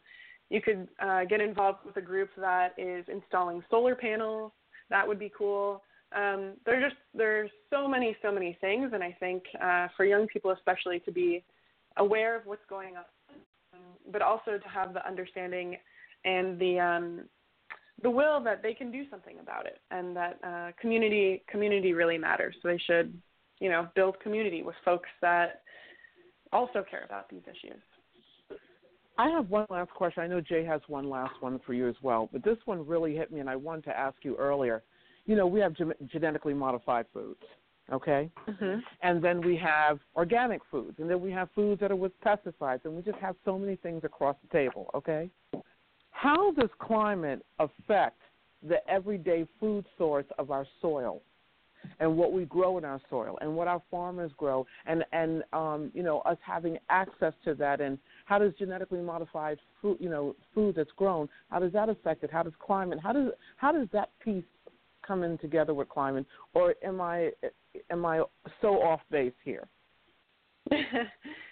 you 0.50 0.62
could 0.62 0.88
uh, 1.02 1.26
get 1.26 1.42
involved 1.42 1.80
with 1.86 1.98
a 1.98 2.02
group 2.02 2.30
that 2.38 2.74
is 2.78 3.06
installing 3.12 3.64
solar 3.70 3.96
panels. 3.96 4.52
That 4.90 5.08
would 5.08 5.20
be 5.20 5.32
cool. 5.38 5.84
Um, 6.16 6.54
there 6.66 6.80
just 6.80 6.96
there's 7.14 7.50
so 7.70 7.88
many 7.88 8.16
so 8.22 8.32
many 8.32 8.58
things, 8.62 8.92
and 8.94 9.04
I 9.04 9.16
think 9.20 9.44
uh, 9.62 9.88
for 9.98 10.06
young 10.06 10.28
people 10.28 10.52
especially 10.52 11.00
to 11.02 11.12
be 11.12 11.44
aware 11.98 12.38
of 12.38 12.46
what's 12.46 12.66
going 12.70 12.96
on, 12.96 13.04
but 14.12 14.22
also 14.22 14.58
to 14.58 14.70
have 14.70 14.94
the 14.94 15.06
understanding 15.06 15.76
and 16.24 16.58
the 16.60 16.80
um, 16.80 17.22
the 18.04 18.10
will 18.10 18.40
that 18.44 18.62
they 18.64 18.74
can 18.74 18.92
do 18.92 19.04
something 19.10 19.40
about 19.40 19.66
it, 19.66 19.80
and 19.92 20.16
that 20.16 20.40
uh, 20.44 20.72
community 20.80 21.44
community 21.50 21.94
really 21.94 22.18
matters. 22.18 22.56
So 22.62 22.70
they 22.70 22.78
should, 22.78 23.14
you 23.60 23.70
know, 23.70 23.88
build 23.96 24.20
community 24.22 24.64
with 24.64 24.76
folks 24.86 25.10
that 25.22 25.62
also 26.54 26.86
care 26.90 27.04
about 27.04 27.30
these 27.30 27.42
issues. 27.44 27.82
I 29.18 29.30
have 29.30 29.50
one 29.50 29.66
last 29.70 29.92
question. 29.92 30.24
I 30.24 30.28
know 30.28 30.42
Jay 30.42 30.64
has 30.66 30.82
one 30.88 31.10
last 31.10 31.34
one 31.40 31.60
for 31.66 31.74
you 31.74 31.88
as 31.88 31.96
well, 32.02 32.30
but 32.32 32.44
this 32.44 32.58
one 32.66 32.86
really 32.86 33.16
hit 33.16 33.32
me, 33.32 33.40
and 33.40 33.50
I 33.50 33.56
wanted 33.56 33.86
to 33.86 33.98
ask 33.98 34.16
you 34.22 34.36
earlier. 34.38 34.84
You 35.26 35.36
know, 35.36 35.48
we 35.48 35.60
have 35.60 35.76
genetically 36.12 36.54
modified 36.54 37.06
foods, 37.14 37.42
okay? 37.92 38.30
Mm-hmm. 38.48 38.80
And 39.02 39.24
then 39.24 39.42
we 39.42 39.58
have 39.58 40.00
organic 40.16 40.62
foods, 40.70 40.98
and 41.00 41.10
then 41.10 41.20
we 41.20 41.32
have 41.32 41.50
foods 41.56 41.82
that 41.82 41.92
are 41.92 41.96
with 41.96 42.12
pesticides, 42.22 42.86
and 42.86 42.96
we 42.96 43.02
just 43.02 43.18
have 43.18 43.36
so 43.44 43.58
many 43.58 43.76
things 43.78 44.04
across 44.04 44.36
the 44.42 44.58
table, 44.58 44.90
okay? 44.94 45.30
How 46.12 46.52
does 46.52 46.70
climate 46.80 47.44
affect 47.60 48.20
the 48.68 48.78
everyday 48.88 49.48
food 49.60 49.86
source 49.98 50.26
of 50.38 50.52
our 50.52 50.66
soil? 50.82 51.22
and 52.00 52.18
what 52.18 52.32
we 52.32 52.46
grow 52.46 52.78
in 52.78 52.86
our 52.86 53.00
soil 53.10 53.38
and 53.42 53.56
what 53.56 53.68
our 53.68 53.82
farmers 53.90 54.32
grow 54.38 54.66
and 54.86 55.04
and 55.12 55.44
um, 55.54 55.92
you 55.94 56.04
know 56.04 56.20
us 56.22 56.38
having 56.46 56.78
access 56.90 57.34
to 57.46 57.54
that 57.56 57.82
and 57.82 57.98
how 58.28 58.38
does 58.38 58.54
genetically 58.60 59.02
modified 59.02 59.58
food 59.82 59.98
you 60.00 60.10
know 60.10 60.36
food 60.54 60.76
that's 60.76 60.92
grown 60.96 61.28
how 61.50 61.60
does 61.60 61.74
that 61.74 61.90
affect 61.90 62.24
it 62.24 62.32
how 62.32 62.44
does 62.44 62.54
climate 62.60 63.00
how 63.02 63.12
does 63.12 63.32
how 63.56 63.72
does 63.72 63.88
that 63.92 64.10
piece 64.24 64.44
come 65.08 65.24
in 65.24 65.38
together 65.38 65.74
with 65.74 65.88
climate 65.90 66.26
or 66.54 66.76
am 66.84 67.00
I 67.00 67.32
am 67.90 68.06
I 68.06 68.22
so 68.62 68.82
off 68.82 69.02
base 69.10 69.34
here? 69.44 69.68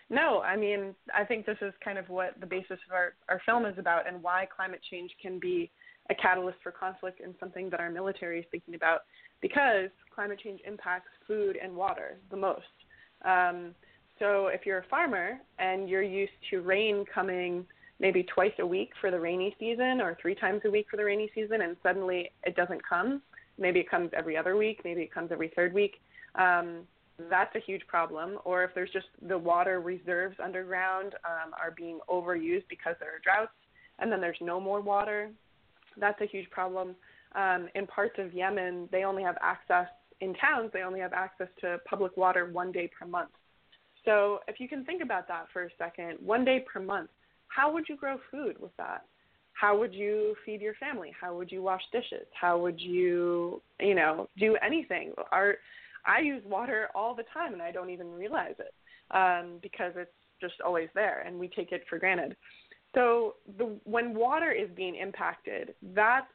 no, 0.10 0.42
I 0.42 0.58
mean 0.58 0.94
I 1.14 1.24
think 1.24 1.46
this 1.46 1.58
is 1.62 1.74
kind 1.84 1.98
of 1.98 2.10
what 2.10 2.40
the 2.40 2.46
basis 2.46 2.80
of 2.88 2.94
our, 2.94 3.14
our 3.30 3.42
film 3.46 3.66
is 3.66 3.78
about 3.78 4.08
and 4.08 4.22
why 4.22 4.48
climate 4.54 4.82
change 4.92 5.12
can 5.22 5.40
be 5.40 5.72
a 6.10 6.16
catalyst 6.16 6.58
for 6.62 6.72
conflict 6.72 7.22
and 7.22 7.34
something 7.40 7.70
that 7.70 7.80
our 7.80 7.90
military 7.90 8.40
is 8.40 8.46
thinking 8.52 8.76
about 8.76 9.02
because 9.42 9.90
climate 10.14 10.40
change 10.44 10.60
impacts 10.68 11.10
food 11.26 11.58
and 11.62 11.76
water 11.76 12.18
the 12.30 12.38
most. 12.38 12.66
Um, 13.24 13.74
so 14.20 14.48
if 14.48 14.66
you're 14.66 14.80
a 14.80 14.88
farmer 14.90 15.40
and 15.60 15.90
you're 15.90 16.02
used 16.02 16.32
to 16.50 16.62
rain 16.62 17.06
coming 17.14 17.66
maybe 18.00 18.24
twice 18.24 18.54
a 18.60 18.66
week 18.66 18.92
for 19.00 19.12
the 19.12 19.20
rainy 19.20 19.56
season 19.60 20.02
or 20.02 20.18
three 20.22 20.36
times 20.36 20.62
a 20.66 20.70
week 20.70 20.88
for 20.90 20.98
the 20.98 21.04
rainy 21.04 21.30
season 21.34 21.62
and 21.62 21.78
suddenly 21.82 22.32
it 22.44 22.56
doesn't 22.56 22.82
come, 22.88 23.22
maybe 23.58 23.80
it 23.80 23.90
comes 23.90 24.10
every 24.16 24.36
other 24.36 24.58
week, 24.58 24.82
maybe 24.84 25.02
it 25.02 25.14
comes 25.14 25.32
every 25.32 25.52
third 25.56 25.74
week, 25.74 26.02
um, 26.36 26.82
that's 27.30 27.56
a 27.56 27.60
huge 27.60 27.86
problem. 27.88 28.38
Or 28.44 28.64
if 28.64 28.72
there's 28.76 28.92
just 28.92 29.08
the 29.28 29.38
water 29.38 29.80
reserves 29.80 30.36
underground 30.44 31.14
um, 31.26 31.54
are 31.54 31.72
being 31.72 32.00
overused 32.10 32.66
because 32.70 32.96
there 33.00 33.10
are 33.10 33.20
droughts 33.24 33.54
and 34.00 34.12
then 34.12 34.20
there's 34.20 34.38
no 34.42 34.60
more 34.60 34.82
water, 34.82 35.30
that's 35.98 36.20
a 36.22 36.26
huge 36.26 36.50
problem. 36.50 36.96
Um, 37.36 37.70
in 37.76 37.88
parts 37.88 38.16
of 38.18 38.34
Yemen, 38.34 38.90
they 38.92 39.04
only 39.04 39.24
have 39.24 39.38
access 39.42 39.88
in 40.22 40.34
towns, 40.36 40.72
they 40.74 40.82
only 40.82 41.00
have 41.00 41.14
access 41.14 41.48
to 41.62 41.80
public 41.86 42.16
water 42.18 42.50
one 42.52 42.72
day 42.72 42.90
per 42.98 43.06
month. 43.06 43.32
So 44.06 44.40
if 44.48 44.60
you 44.60 44.68
can 44.68 44.86
think 44.86 45.02
about 45.02 45.28
that 45.28 45.48
for 45.52 45.64
a 45.64 45.70
second, 45.78 46.18
one 46.24 46.46
day 46.46 46.66
per 46.72 46.80
month, 46.80 47.10
how 47.48 47.72
would 47.74 47.86
you 47.90 47.98
grow 47.98 48.18
food 48.32 48.58
with 48.60 48.76
that? 48.78 49.06
How 49.54 49.78
would 49.78 49.94
you 49.94 50.36
feed 50.46 50.62
your 50.62 50.74
family? 50.76 51.12
How 51.20 51.36
would 51.36 51.52
you 51.52 51.62
wash 51.62 51.82
dishes? 51.92 52.28
How 52.40 52.60
would 52.60 52.80
you, 52.80 53.62
you 53.80 53.96
know, 53.96 54.28
do 54.38 54.58
anything? 54.66 55.14
Our, 55.32 55.56
I 56.06 56.20
use 56.20 56.44
water 56.46 56.90
all 56.94 57.16
the 57.16 57.24
time 57.34 57.54
and 57.54 57.62
I 57.62 57.72
don't 57.72 57.90
even 57.90 58.12
realize 58.12 58.56
it 58.60 58.74
um, 59.12 59.60
because 59.62 59.94
it's 59.96 60.12
just 60.42 60.56
always 60.64 60.90
there 60.94 61.24
and 61.26 61.40
we 61.40 61.48
take 61.48 61.72
it 61.72 61.84
for 61.90 61.98
granted. 61.98 62.36
So 62.96 63.36
the, 63.58 63.78
when 63.84 64.14
water 64.14 64.52
is 64.52 64.70
being 64.76 64.96
impacted, 64.96 65.76
that's 65.94 66.28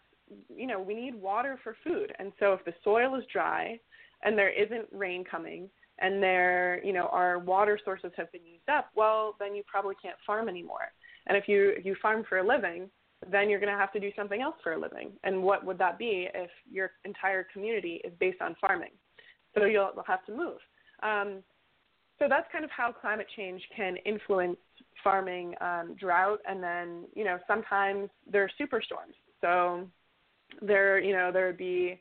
you 0.54 0.66
know 0.66 0.80
we 0.80 0.94
need 0.94 1.14
water 1.14 1.58
for 1.64 1.74
food, 1.82 2.12
and 2.18 2.32
so 2.38 2.52
if 2.52 2.64
the 2.64 2.74
soil 2.84 3.16
is 3.16 3.24
dry 3.32 3.80
and 4.22 4.38
there 4.38 4.50
isn't 4.50 4.86
rain 4.92 5.24
coming, 5.28 5.68
and 6.00 6.22
there, 6.22 6.80
you 6.84 6.92
know, 6.92 7.08
our 7.12 7.38
water 7.38 7.78
sources 7.84 8.10
have 8.16 8.30
been 8.32 8.44
used 8.44 8.68
up, 8.68 8.90
well, 8.94 9.36
then 9.38 9.54
you 9.54 9.62
probably 9.66 9.94
can't 10.02 10.16
farm 10.26 10.48
anymore. 10.48 10.92
And 11.26 11.36
if 11.36 11.48
you 11.48 11.70
if 11.76 11.84
you 11.84 11.94
farm 12.00 12.24
for 12.28 12.38
a 12.38 12.46
living, 12.46 12.88
then 13.30 13.50
you're 13.50 13.60
going 13.60 13.72
to 13.72 13.78
have 13.78 13.92
to 13.92 14.00
do 14.00 14.10
something 14.16 14.40
else 14.40 14.56
for 14.62 14.72
a 14.72 14.80
living. 14.80 15.12
And 15.24 15.42
what 15.42 15.64
would 15.64 15.78
that 15.78 15.98
be 15.98 16.28
if 16.34 16.50
your 16.70 16.92
entire 17.04 17.46
community 17.52 18.00
is 18.04 18.12
based 18.18 18.40
on 18.40 18.56
farming? 18.60 18.92
So 19.54 19.64
you'll, 19.64 19.90
you'll 19.94 20.04
have 20.06 20.24
to 20.26 20.32
move. 20.32 20.58
Um, 21.02 21.42
so 22.18 22.26
that's 22.28 22.46
kind 22.52 22.64
of 22.64 22.70
how 22.70 22.92
climate 22.92 23.26
change 23.36 23.62
can 23.74 23.96
influence 24.04 24.58
farming, 25.02 25.54
um, 25.60 25.96
drought, 25.98 26.38
and 26.46 26.62
then 26.62 27.04
you 27.14 27.24
know 27.24 27.38
sometimes 27.46 28.10
there 28.30 28.42
are 28.42 28.50
superstorms. 28.60 29.16
So 29.40 29.86
there, 30.62 31.00
you 31.00 31.12
know, 31.12 31.30
there 31.32 31.46
would 31.46 31.56
be 31.56 32.00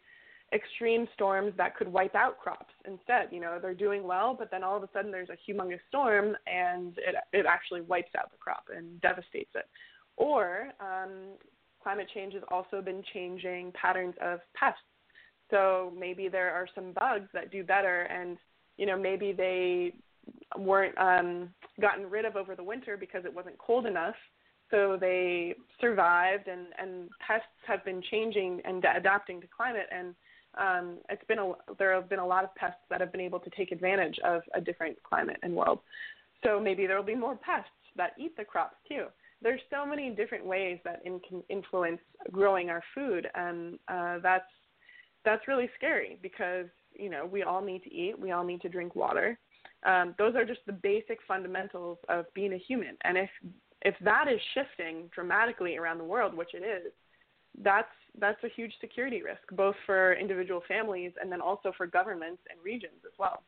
extreme 0.54 1.08
storms 1.14 1.54
that 1.58 1.76
could 1.76 1.88
wipe 1.88 2.16
out 2.16 2.40
crops 2.40 2.74
instead. 2.86 3.28
You 3.32 3.40
know, 3.40 3.60
they're 3.62 3.74
doing 3.74 4.04
well, 4.04 4.36
but 4.38 4.50
then 4.52 4.64
all 4.64 4.78
of 4.78 4.84
a 4.84 4.90
sudden 4.94 5.12
there's 5.12 5.30
a 5.30 5.52
humongous 5.52 5.80
storm 5.88 6.36
and 6.48 6.98
it, 6.98 7.16
it 7.34 7.46
actually 7.48 7.82
wipes 7.82 8.12
out 8.18 8.32
the 8.32 8.38
crop 8.38 8.66
and 8.76 9.00
devastates 9.02 9.52
it. 9.56 9.66
Or 10.18 10.70
um, 10.80 11.38
climate 11.82 12.08
change 12.14 12.34
has 12.34 12.44
also 12.52 12.82
been 12.82 13.04
changing 13.14 13.72
patterns 13.74 14.16
of 14.22 14.40
pests. 14.56 14.80
So 15.52 15.94
maybe 15.98 16.28
there 16.28 16.54
are 16.54 16.68
some 16.76 16.94
bugs 16.94 17.30
that 17.34 17.52
do 17.52 17.64
better 17.64 18.02
and, 18.04 18.38
you 18.78 18.86
know, 18.86 18.98
maybe 18.98 19.32
they 19.32 19.94
weren't 20.58 20.98
um, 20.98 21.50
gotten 21.80 22.10
rid 22.10 22.26
of 22.26 22.36
over 22.36 22.56
the 22.56 22.64
winter 22.64 22.98
because 22.98 23.26
it 23.26 23.34
wasn't 23.34 23.58
cold 23.58 23.86
enough 23.86 24.16
so 24.72 24.98
they 25.00 25.56
survived 25.82 26.48
and 26.48 26.68
and 26.78 27.10
pests 27.26 27.48
have 27.66 27.84
been 27.84 28.02
changing 28.12 28.62
and 28.66 28.84
adapting 28.96 29.42
to 29.42 29.48
climate 29.48 29.88
and 29.92 30.14
um, 30.58 30.98
it's 31.10 31.24
been 31.28 31.40
a, 31.40 31.52
there 31.78 31.94
have 31.94 32.10
been 32.10 32.20
a 32.20 32.26
lot 32.26 32.44
of 32.44 32.54
pests 32.56 32.82
that 32.90 33.02
have 33.02 33.12
been 33.12 33.22
able 33.22 33.40
to 33.40 33.50
take 33.52 33.72
advantage 33.72 34.18
of 34.24 34.42
a 34.54 34.62
different 34.62 35.02
climate 35.04 35.38
and 35.44 35.56
world. 35.56 35.80
So 36.44 36.60
maybe 36.60 36.88
there 36.88 36.98
will 36.98 37.04
be 37.04 37.16
more 37.16 37.36
pests 37.36 37.70
that 37.96 38.14
eat 38.18 38.36
the 38.38 38.46
crops 38.46 38.78
too. 38.88 39.06
There's 39.42 39.62
so 39.70 39.86
many 39.86 40.10
different 40.10 40.46
ways 40.46 40.80
that 40.84 41.02
in, 41.06 41.20
can 41.28 41.44
influence 41.50 42.02
growing 42.32 42.70
our 42.70 42.84
food, 42.94 43.28
and 43.36 43.80
uh, 43.88 44.20
that's 44.22 44.44
that's 45.26 45.48
really 45.48 45.70
scary 45.78 46.18
because 46.22 46.66
you 46.94 47.10
know 47.10 47.26
we 47.26 47.44
all 47.44 47.62
need 47.62 47.84
to 47.84 47.94
eat, 47.94 48.20
we 48.20 48.32
all 48.32 48.44
need 48.44 48.62
to 48.62 48.70
drink 48.70 48.96
water. 48.96 49.38
Um, 49.86 50.14
those 50.18 50.36
are 50.36 50.46
just 50.46 50.62
the 50.66 50.74
basic 50.74 51.20
fundamentals 51.28 51.98
of 52.10 52.26
being 52.34 52.54
a 52.54 52.58
human, 52.58 52.98
and 53.04 53.18
if 53.18 53.30
if 53.84 53.96
that 54.02 54.28
is 54.28 54.42
shifting 54.54 55.10
dramatically 55.14 55.78
around 55.78 56.00
the 56.00 56.04
world, 56.04 56.34
which 56.34 56.54
it 56.54 56.64
is, 56.64 56.92
that's 57.64 57.88
that's 58.20 58.44
a 58.44 58.50
huge 58.50 58.74
security 58.82 59.22
risk, 59.22 59.42
both 59.52 59.76
for 59.86 60.14
individual 60.14 60.62
families 60.68 61.12
and 61.22 61.32
then 61.32 61.42
also 61.42 61.72
for 61.78 61.88
governments 61.88 62.42
and 62.50 62.60
regions 62.64 63.02
as 63.06 63.14
well. 63.18 63.44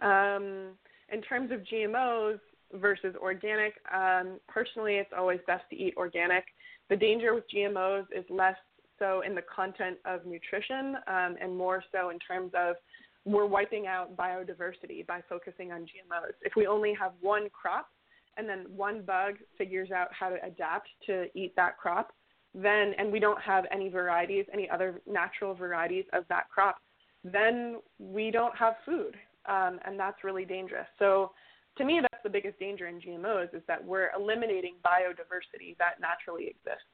Um, 0.00 0.70
in 1.12 1.20
terms 1.22 1.50
of 1.52 1.60
GMOs 1.60 2.40
versus 2.74 3.14
organic, 3.20 3.74
um, 3.94 4.40
personally, 4.48 4.94
it's 4.94 5.12
always 5.16 5.40
best 5.46 5.64
to 5.70 5.76
eat 5.76 5.94
organic. 5.96 6.44
The 6.88 6.96
danger 6.96 7.34
with 7.34 7.44
GMOs 7.54 8.06
is 8.14 8.24
less 8.30 8.56
so 8.98 9.22
in 9.26 9.34
the 9.34 9.42
content 9.42 9.98
of 10.04 10.24
nutrition 10.26 10.96
um, 11.08 11.36
and 11.40 11.56
more 11.56 11.82
so 11.92 12.10
in 12.10 12.18
terms 12.18 12.52
of 12.54 12.76
we're 13.24 13.46
wiping 13.46 13.86
out 13.86 14.16
biodiversity 14.16 15.06
by 15.06 15.20
focusing 15.28 15.72
on 15.72 15.82
GMOs. 15.82 16.34
If 16.42 16.54
we 16.56 16.66
only 16.66 16.94
have 16.94 17.12
one 17.20 17.48
crop 17.50 17.88
and 18.36 18.48
then 18.48 18.64
one 18.68 19.02
bug 19.02 19.34
figures 19.58 19.90
out 19.90 20.08
how 20.12 20.30
to 20.30 20.36
adapt 20.44 20.88
to 21.06 21.26
eat 21.34 21.54
that 21.56 21.76
crop, 21.78 22.12
then 22.54 22.92
and 22.98 23.10
we 23.10 23.18
don't 23.18 23.40
have 23.40 23.64
any 23.70 23.88
varieties, 23.88 24.44
any 24.52 24.68
other 24.68 25.00
natural 25.06 25.54
varieties 25.54 26.04
of 26.12 26.24
that 26.28 26.48
crop, 26.50 26.76
then 27.24 27.76
we 27.98 28.30
don't 28.30 28.56
have 28.56 28.74
food, 28.84 29.16
um, 29.46 29.78
and 29.84 29.98
that's 29.98 30.24
really 30.24 30.44
dangerous. 30.44 30.86
So, 30.98 31.32
to 31.78 31.84
me, 31.84 32.00
that's 32.02 32.22
the 32.22 32.28
biggest 32.28 32.58
danger 32.58 32.86
in 32.86 33.00
GMOs 33.00 33.54
is 33.54 33.62
that 33.66 33.82
we're 33.82 34.10
eliminating 34.14 34.74
biodiversity 34.84 35.78
that 35.78 36.00
naturally 36.00 36.48
exists. 36.48 36.84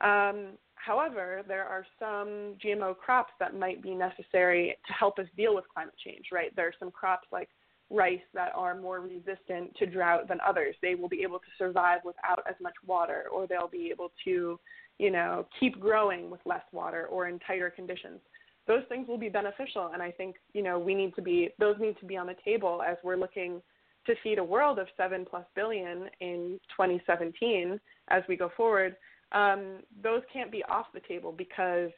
Um, 0.00 0.56
however, 0.76 1.42
there 1.46 1.66
are 1.66 1.84
some 1.98 2.56
GMO 2.64 2.96
crops 2.96 3.32
that 3.38 3.54
might 3.54 3.82
be 3.82 3.94
necessary 3.94 4.74
to 4.86 4.92
help 4.94 5.18
us 5.18 5.26
deal 5.36 5.54
with 5.54 5.64
climate 5.68 5.94
change. 6.02 6.26
Right? 6.32 6.54
There 6.56 6.66
are 6.66 6.74
some 6.78 6.90
crops 6.90 7.28
like 7.30 7.50
rice 7.90 8.20
that 8.34 8.52
are 8.54 8.78
more 8.78 9.00
resistant 9.00 9.74
to 9.76 9.86
drought 9.86 10.28
than 10.28 10.38
others. 10.46 10.76
They 10.80 10.94
will 10.94 11.08
be 11.08 11.22
able 11.22 11.38
to 11.38 11.46
survive 11.58 12.00
without 12.04 12.42
as 12.48 12.54
much 12.62 12.74
water, 12.86 13.24
or 13.32 13.46
they'll 13.46 13.68
be 13.68 13.90
able 13.90 14.12
to, 14.24 14.58
you 14.98 15.10
know, 15.10 15.46
keep 15.58 15.78
growing 15.80 16.30
with 16.30 16.40
less 16.44 16.62
water 16.72 17.06
or 17.06 17.28
in 17.28 17.38
tighter 17.40 17.70
conditions. 17.70 18.20
Those 18.66 18.82
things 18.88 19.08
will 19.08 19.18
be 19.18 19.28
beneficial, 19.28 19.90
and 19.92 20.02
I 20.02 20.12
think 20.12 20.36
you 20.52 20.62
know 20.62 20.78
we 20.78 20.94
need 20.94 21.14
to 21.16 21.22
be 21.22 21.50
those 21.58 21.76
need 21.80 21.98
to 22.00 22.06
be 22.06 22.16
on 22.16 22.26
the 22.26 22.36
table 22.44 22.82
as 22.86 22.96
we're 23.02 23.16
looking 23.16 23.60
to 24.06 24.14
feed 24.22 24.38
a 24.38 24.44
world 24.44 24.78
of 24.78 24.86
seven 24.96 25.26
plus 25.28 25.44
billion 25.54 26.08
in 26.20 26.58
2017 26.70 27.78
as 28.08 28.22
we 28.28 28.36
go 28.36 28.50
forward, 28.56 28.96
um, 29.32 29.80
those 30.02 30.22
can't 30.32 30.50
be 30.50 30.62
off 30.64 30.86
the 30.94 31.00
table 31.00 31.32
because 31.36 31.90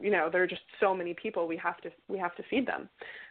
you 0.00 0.10
know 0.10 0.28
there 0.30 0.42
are 0.42 0.46
just 0.46 0.62
so 0.80 0.94
many 0.94 1.14
people 1.14 1.46
we 1.46 1.56
have 1.56 1.78
to 1.78 1.90
we 2.08 2.18
have 2.18 2.34
to 2.36 2.42
feed 2.50 2.66
them. 2.66 2.88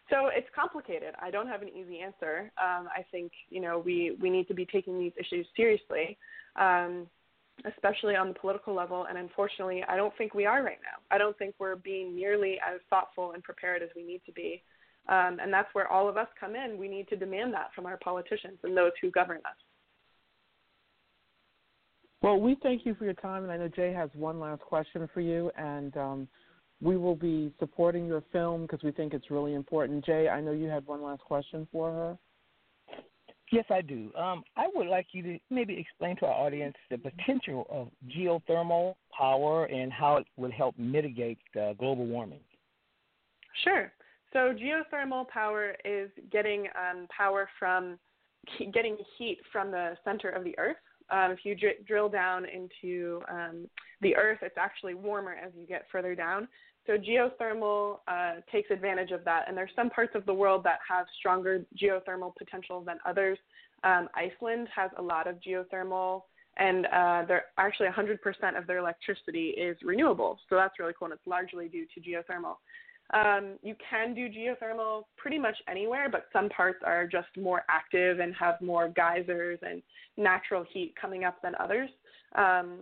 So 0.10 0.28
it's 0.34 0.48
complicated. 0.56 1.14
I 1.22 1.32
don't 1.32 1.48
have 1.48 1.62
an 1.62 1.70
easy 1.70 2.00
answer. 2.00 2.52
Um, 2.58 2.88
I 2.96 3.06
think 3.12 3.32
you 3.50 3.62
know 3.62 3.80
we 3.80 4.18
we 4.22 4.30
need 4.30 4.48
to 4.48 4.54
be 4.54 4.66
taking 4.66 4.98
these 5.00 5.14
issues 5.20 5.46
seriously. 5.56 6.18
Um, 6.56 7.08
especially 7.66 8.16
on 8.16 8.28
the 8.28 8.34
political 8.34 8.74
level. 8.74 9.06
And 9.10 9.18
unfortunately, 9.18 9.84
I 9.88 9.96
don't 9.96 10.16
think 10.18 10.34
we 10.34 10.46
are 10.46 10.64
right 10.64 10.78
now. 10.84 11.02
I 11.10 11.18
don't 11.18 11.38
think 11.38 11.56
we're 11.60 11.76
being 11.76 12.16
nearly 12.16 12.60
as 12.66 12.80
thoughtful 12.90 13.32
and 13.32 13.44
prepared 13.44 13.82
as 13.82 13.90
we 13.96 14.04
need 14.04 14.22
to 14.26 14.32
be. 14.32 14.62
Um, 15.10 15.40
and 15.42 15.52
that's 15.52 15.74
where 15.74 15.88
all 15.88 16.10
of 16.10 16.18
us 16.18 16.28
come 16.40 16.56
in. 16.56 16.78
We 16.78 16.88
need 16.88 17.08
to 17.10 17.16
demand 17.16 17.54
that 17.54 17.70
from 17.74 17.86
our 17.86 17.98
politicians 17.98 18.60
and 18.64 18.76
those 18.76 18.92
who 19.02 19.10
govern 19.10 19.38
us. 19.38 19.56
Well, 22.22 22.40
we 22.40 22.58
thank 22.62 22.86
you 22.86 22.96
for 22.96 23.06
your 23.06 23.14
time, 23.14 23.44
and 23.44 23.52
I 23.52 23.58
know 23.58 23.68
Jay 23.68 23.94
has 23.94 24.10
one 24.14 24.40
last 24.40 24.62
question 24.64 25.08
for 25.14 25.22
you, 25.22 25.52
and 25.56 25.96
um, 25.96 26.28
we 26.82 26.98
will 26.98 27.16
be 27.16 27.52
supporting 27.60 28.06
your 28.06 28.24
film 28.32 28.64
because 28.64 28.84
we 28.84 28.92
think 28.92 29.14
it's 29.14 29.32
really 29.32 29.54
important. 29.54 30.06
Jay, 30.06 30.30
I 30.30 30.42
know 30.42 30.52
you 30.52 30.68
had 30.68 30.86
one 30.86 31.02
last 31.02 31.22
question 31.22 31.68
for 31.72 31.92
her. 31.92 32.18
Yes, 33.52 33.66
I 33.70 33.82
do. 33.82 34.12
Um, 34.18 34.44
I 34.58 34.68
would 34.76 34.88
like 34.88 35.08
you 35.14 35.24
to 35.24 35.40
maybe 35.50 35.80
explain 35.80 36.18
to 36.18 36.26
our 36.26 36.34
audience 36.34 36.76
the 36.92 36.98
potential 36.98 37.66
of 37.70 37.88
geothermal 38.14 38.96
power 39.18 39.66
and 39.66 39.92
how 39.92 40.18
it 40.18 40.28
would 40.36 40.52
help 40.52 40.78
mitigate 40.78 41.40
uh, 41.56 41.74
global 41.74 42.06
warming. 42.06 42.42
Sure. 43.64 43.92
So 44.34 44.54
geothermal 44.54 45.28
power 45.30 45.76
is 45.86 46.10
getting 46.32 46.68
um, 46.76 47.08
power 47.16 47.50
from 47.58 47.98
getting 48.74 48.98
heat 49.18 49.40
from 49.52 49.72
the 49.72 49.96
center 50.04 50.30
of 50.30 50.44
the 50.44 50.58
Earth. 50.60 50.78
Um, 51.10 51.32
if 51.32 51.40
you 51.44 51.56
dr- 51.56 51.86
drill 51.86 52.10
down 52.10 52.46
into 52.46 53.22
um, 53.30 53.68
the 54.02 54.16
Earth, 54.16 54.40
it's 54.42 54.58
actually 54.58 54.94
warmer 54.94 55.36
as 55.36 55.52
you 55.58 55.66
get 55.66 55.86
further 55.92 56.16
down. 56.16 56.48
So 56.86 56.94
geothermal 56.94 58.00
uh, 58.08 58.36
takes 58.52 58.72
advantage 58.72 59.12
of 59.12 59.24
that, 59.26 59.46
and 59.48 59.58
there's 59.58 59.72
some 59.76 59.90
parts 59.90 60.14
of 60.16 60.26
the 60.26 60.34
world 60.34 60.64
that 60.64 60.80
have 60.90 61.06
stronger 61.20 61.66
geothermal 61.82 62.34
potential 62.38 62.82
than 62.82 62.98
others. 63.06 63.38
Um, 63.84 64.08
Iceland 64.16 64.70
has 64.74 64.90
a 64.98 65.02
lot 65.02 65.28
of 65.28 65.36
geothermal, 65.46 66.22
and 66.58 66.86
uh, 66.88 67.24
they're 67.28 67.46
actually 67.58 67.90
100% 67.90 68.58
of 68.58 68.68
their 68.68 68.78
electricity 68.78 69.50
is 69.50 69.78
renewable. 69.84 70.40
So 70.50 70.56
that's 70.56 70.80
really 70.80 70.94
cool, 70.98 71.08
and 71.08 71.14
it's 71.14 71.28
largely 71.28 71.68
due 71.68 71.86
to 71.94 72.00
geothermal. 72.00 72.56
Um, 73.14 73.58
you 73.64 73.76
can 73.90 74.14
do 74.14 74.28
geothermal 74.28 75.04
pretty 75.16 75.40
much 75.40 75.56
anywhere, 75.70 76.10
but 76.10 76.26
some 76.34 76.50
parts 76.50 76.80
are 76.86 77.08
just 77.08 77.30
more 77.38 77.64
active 77.70 78.20
and 78.20 78.34
have 78.36 78.60
more 78.62 78.90
geysers 78.90 79.60
and 79.62 79.82
natural 80.18 80.66
heat 80.74 80.94
coming 81.00 81.24
up 81.24 81.42
than 81.42 81.54
others. 81.60 81.90
Um, 82.36 82.80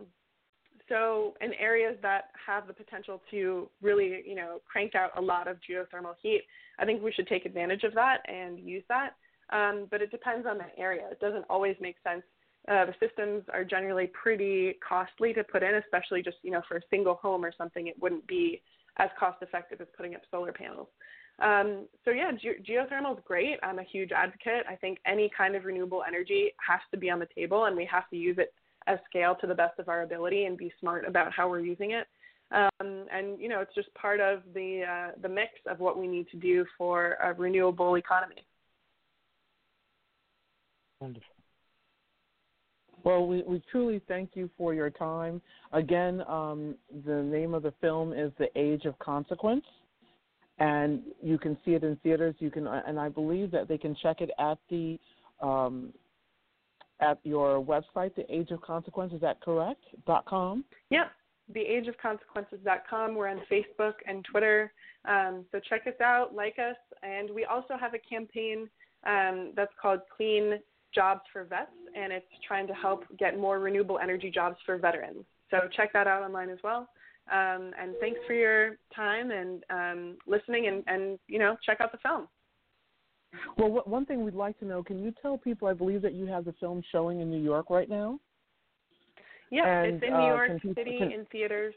so 0.89 1.33
in 1.41 1.53
areas 1.53 1.97
that 2.01 2.25
have 2.45 2.67
the 2.67 2.73
potential 2.73 3.21
to 3.31 3.69
really, 3.81 4.23
you 4.25 4.35
know, 4.35 4.61
crank 4.71 4.95
out 4.95 5.11
a 5.17 5.21
lot 5.21 5.47
of 5.47 5.57
geothermal 5.57 6.13
heat, 6.21 6.43
I 6.79 6.85
think 6.85 7.03
we 7.03 7.11
should 7.11 7.27
take 7.27 7.45
advantage 7.45 7.83
of 7.83 7.93
that 7.93 8.17
and 8.27 8.59
use 8.59 8.83
that. 8.89 9.11
Um, 9.51 9.87
but 9.91 10.01
it 10.01 10.11
depends 10.11 10.47
on 10.47 10.57
the 10.57 10.65
area. 10.77 11.03
It 11.11 11.19
doesn't 11.19 11.45
always 11.49 11.75
make 11.79 11.97
sense. 12.03 12.23
Uh, 12.67 12.85
the 12.85 12.95
systems 12.99 13.43
are 13.53 13.63
generally 13.63 14.07
pretty 14.07 14.75
costly 14.87 15.33
to 15.33 15.43
put 15.43 15.61
in, 15.61 15.75
especially 15.75 16.23
just, 16.23 16.37
you 16.41 16.49
know, 16.49 16.61
for 16.67 16.77
a 16.77 16.81
single 16.89 17.15
home 17.15 17.45
or 17.45 17.51
something. 17.55 17.85
It 17.85 17.95
wouldn't 18.01 18.25
be 18.25 18.61
as 18.97 19.09
cost 19.19 19.41
effective 19.41 19.81
as 19.81 19.87
putting 19.95 20.15
up 20.15 20.21
solar 20.31 20.51
panels. 20.51 20.87
Um, 21.39 21.87
so 22.05 22.11
yeah, 22.11 22.31
ge- 22.31 22.65
geothermal 22.65 23.17
is 23.17 23.23
great. 23.25 23.57
I'm 23.61 23.79
a 23.79 23.83
huge 23.83 24.11
advocate. 24.11 24.65
I 24.69 24.75
think 24.75 24.99
any 25.05 25.29
kind 25.37 25.55
of 25.55 25.65
renewable 25.65 26.03
energy 26.07 26.51
has 26.65 26.79
to 26.91 26.97
be 26.97 27.09
on 27.09 27.19
the 27.19 27.27
table, 27.35 27.65
and 27.65 27.75
we 27.75 27.85
have 27.91 28.09
to 28.09 28.15
use 28.15 28.37
it 28.39 28.53
as 28.87 28.99
scale 29.09 29.35
to 29.41 29.47
the 29.47 29.55
best 29.55 29.79
of 29.79 29.89
our 29.89 30.03
ability 30.03 30.45
and 30.45 30.57
be 30.57 30.71
smart 30.79 31.05
about 31.05 31.33
how 31.33 31.49
we're 31.49 31.59
using 31.59 31.91
it. 31.91 32.07
Um, 32.51 33.05
and 33.11 33.39
you 33.39 33.49
know, 33.49 33.59
it's 33.59 33.73
just 33.75 33.93
part 33.95 34.19
of 34.19 34.43
the 34.53 34.83
uh, 34.87 35.11
the 35.21 35.27
mix 35.27 35.51
of 35.67 35.79
what 35.79 35.97
we 35.97 36.07
need 36.07 36.29
to 36.29 36.37
do 36.37 36.65
for 36.77 37.17
a 37.21 37.33
renewable 37.33 37.97
economy. 37.97 38.45
Wonderful. 41.01 41.34
Well, 43.05 43.27
we, 43.27 43.43
we 43.43 43.61
truly 43.71 44.01
thank 44.07 44.31
you 44.33 44.49
for 44.57 44.73
your 44.73 44.89
time. 44.89 45.39
Again, 45.71 46.23
um, 46.27 46.75
the 47.05 47.21
name 47.21 47.53
of 47.53 47.61
the 47.61 47.73
film 47.79 48.11
is 48.11 48.31
The 48.39 48.47
Age 48.59 48.85
of 48.85 48.97
Consequence, 48.97 49.63
and 50.57 51.03
you 51.21 51.37
can 51.37 51.55
see 51.63 51.75
it 51.75 51.83
in 51.83 51.97
theaters. 51.97 52.33
You 52.39 52.49
can, 52.49 52.65
and 52.65 52.99
I 52.99 53.09
believe 53.09 53.51
that 53.51 53.67
they 53.67 53.77
can 53.77 53.95
check 54.01 54.21
it 54.21 54.31
at 54.39 54.57
the 54.69 54.99
um, 55.39 55.93
at 56.99 57.19
your 57.23 57.63
website, 57.63 58.15
The 58.15 58.25
Age 58.33 58.49
of 58.49 58.61
Consequence. 58.61 59.13
Is 59.13 59.21
that 59.21 59.39
correct? 59.39 59.83
Dot 60.07 60.25
com. 60.25 60.65
Yep. 60.89 61.11
TheAgeOfConsequences.com. 61.53 63.13
We're 63.13 63.27
on 63.27 63.41
Facebook 63.51 63.93
and 64.07 64.25
Twitter. 64.25 64.73
Um, 65.07 65.45
so 65.51 65.59
check 65.59 65.85
us 65.85 66.01
out, 66.01 66.33
like 66.33 66.55
us, 66.57 66.77
and 67.03 67.29
we 67.29 67.45
also 67.45 67.75
have 67.79 67.93
a 67.93 67.99
campaign 67.99 68.67
um, 69.05 69.51
that's 69.55 69.73
called 69.79 69.99
Clean 70.17 70.57
Jobs 70.95 71.21
for 71.31 71.43
Vets, 71.43 71.69
and 71.95 72.11
it's 72.11 72.25
trying 72.47 72.67
to 72.67 72.73
help 72.73 73.03
get 73.17 73.39
more 73.39 73.59
renewable 73.59 73.99
energy 73.99 74.29
jobs 74.29 74.57
for 74.65 74.77
veterans. 74.77 75.25
So 75.51 75.59
check 75.75 75.93
that 75.93 76.07
out 76.07 76.23
online 76.23 76.49
as 76.49 76.59
well. 76.63 76.89
Um, 77.31 77.71
and 77.79 77.95
thanks 77.99 78.19
for 78.27 78.33
your 78.33 78.77
time 78.95 79.31
and 79.31 79.63
um, 79.69 80.17
listening, 80.27 80.67
and, 80.67 80.83
and 80.87 81.19
you 81.27 81.39
know, 81.39 81.57
check 81.65 81.77
out 81.81 81.91
the 81.91 81.97
film. 81.97 82.27
Well, 83.57 83.69
what, 83.69 83.87
one 83.87 84.05
thing 84.05 84.23
we'd 84.23 84.35
like 84.35 84.59
to 84.59 84.65
know: 84.65 84.83
Can 84.83 84.99
you 84.99 85.13
tell 85.21 85.37
people? 85.37 85.67
I 85.67 85.73
believe 85.73 86.01
that 86.03 86.13
you 86.13 86.27
have 86.27 86.45
the 86.45 86.53
film 86.53 86.83
showing 86.91 87.21
in 87.21 87.29
New 87.31 87.41
York 87.41 87.69
right 87.69 87.89
now. 87.89 88.19
Yeah, 89.49 89.81
it's 89.81 90.03
in 90.03 90.11
New 90.11 90.15
uh, 90.15 90.27
York 90.27 90.61
City 90.75 90.97
can... 90.99 91.11
in 91.11 91.25
theaters 91.31 91.73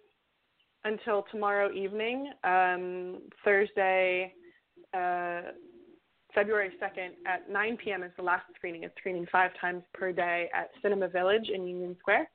until 0.84 1.24
tomorrow 1.30 1.72
evening, 1.72 2.30
um, 2.44 3.22
Thursday, 3.44 4.34
uh, 4.94 5.52
February 6.38 6.70
2nd 6.80 7.08
at 7.26 7.50
9 7.50 7.78
p.m. 7.78 8.04
is 8.04 8.12
the 8.16 8.22
last 8.22 8.44
screening. 8.54 8.84
It's 8.84 8.94
screening 8.96 9.26
five 9.32 9.50
times 9.60 9.82
per 9.92 10.12
day 10.12 10.48
at 10.54 10.70
Cinema 10.80 11.08
Village 11.08 11.48
in 11.52 11.66
Union 11.66 11.96
Square. 11.98 12.30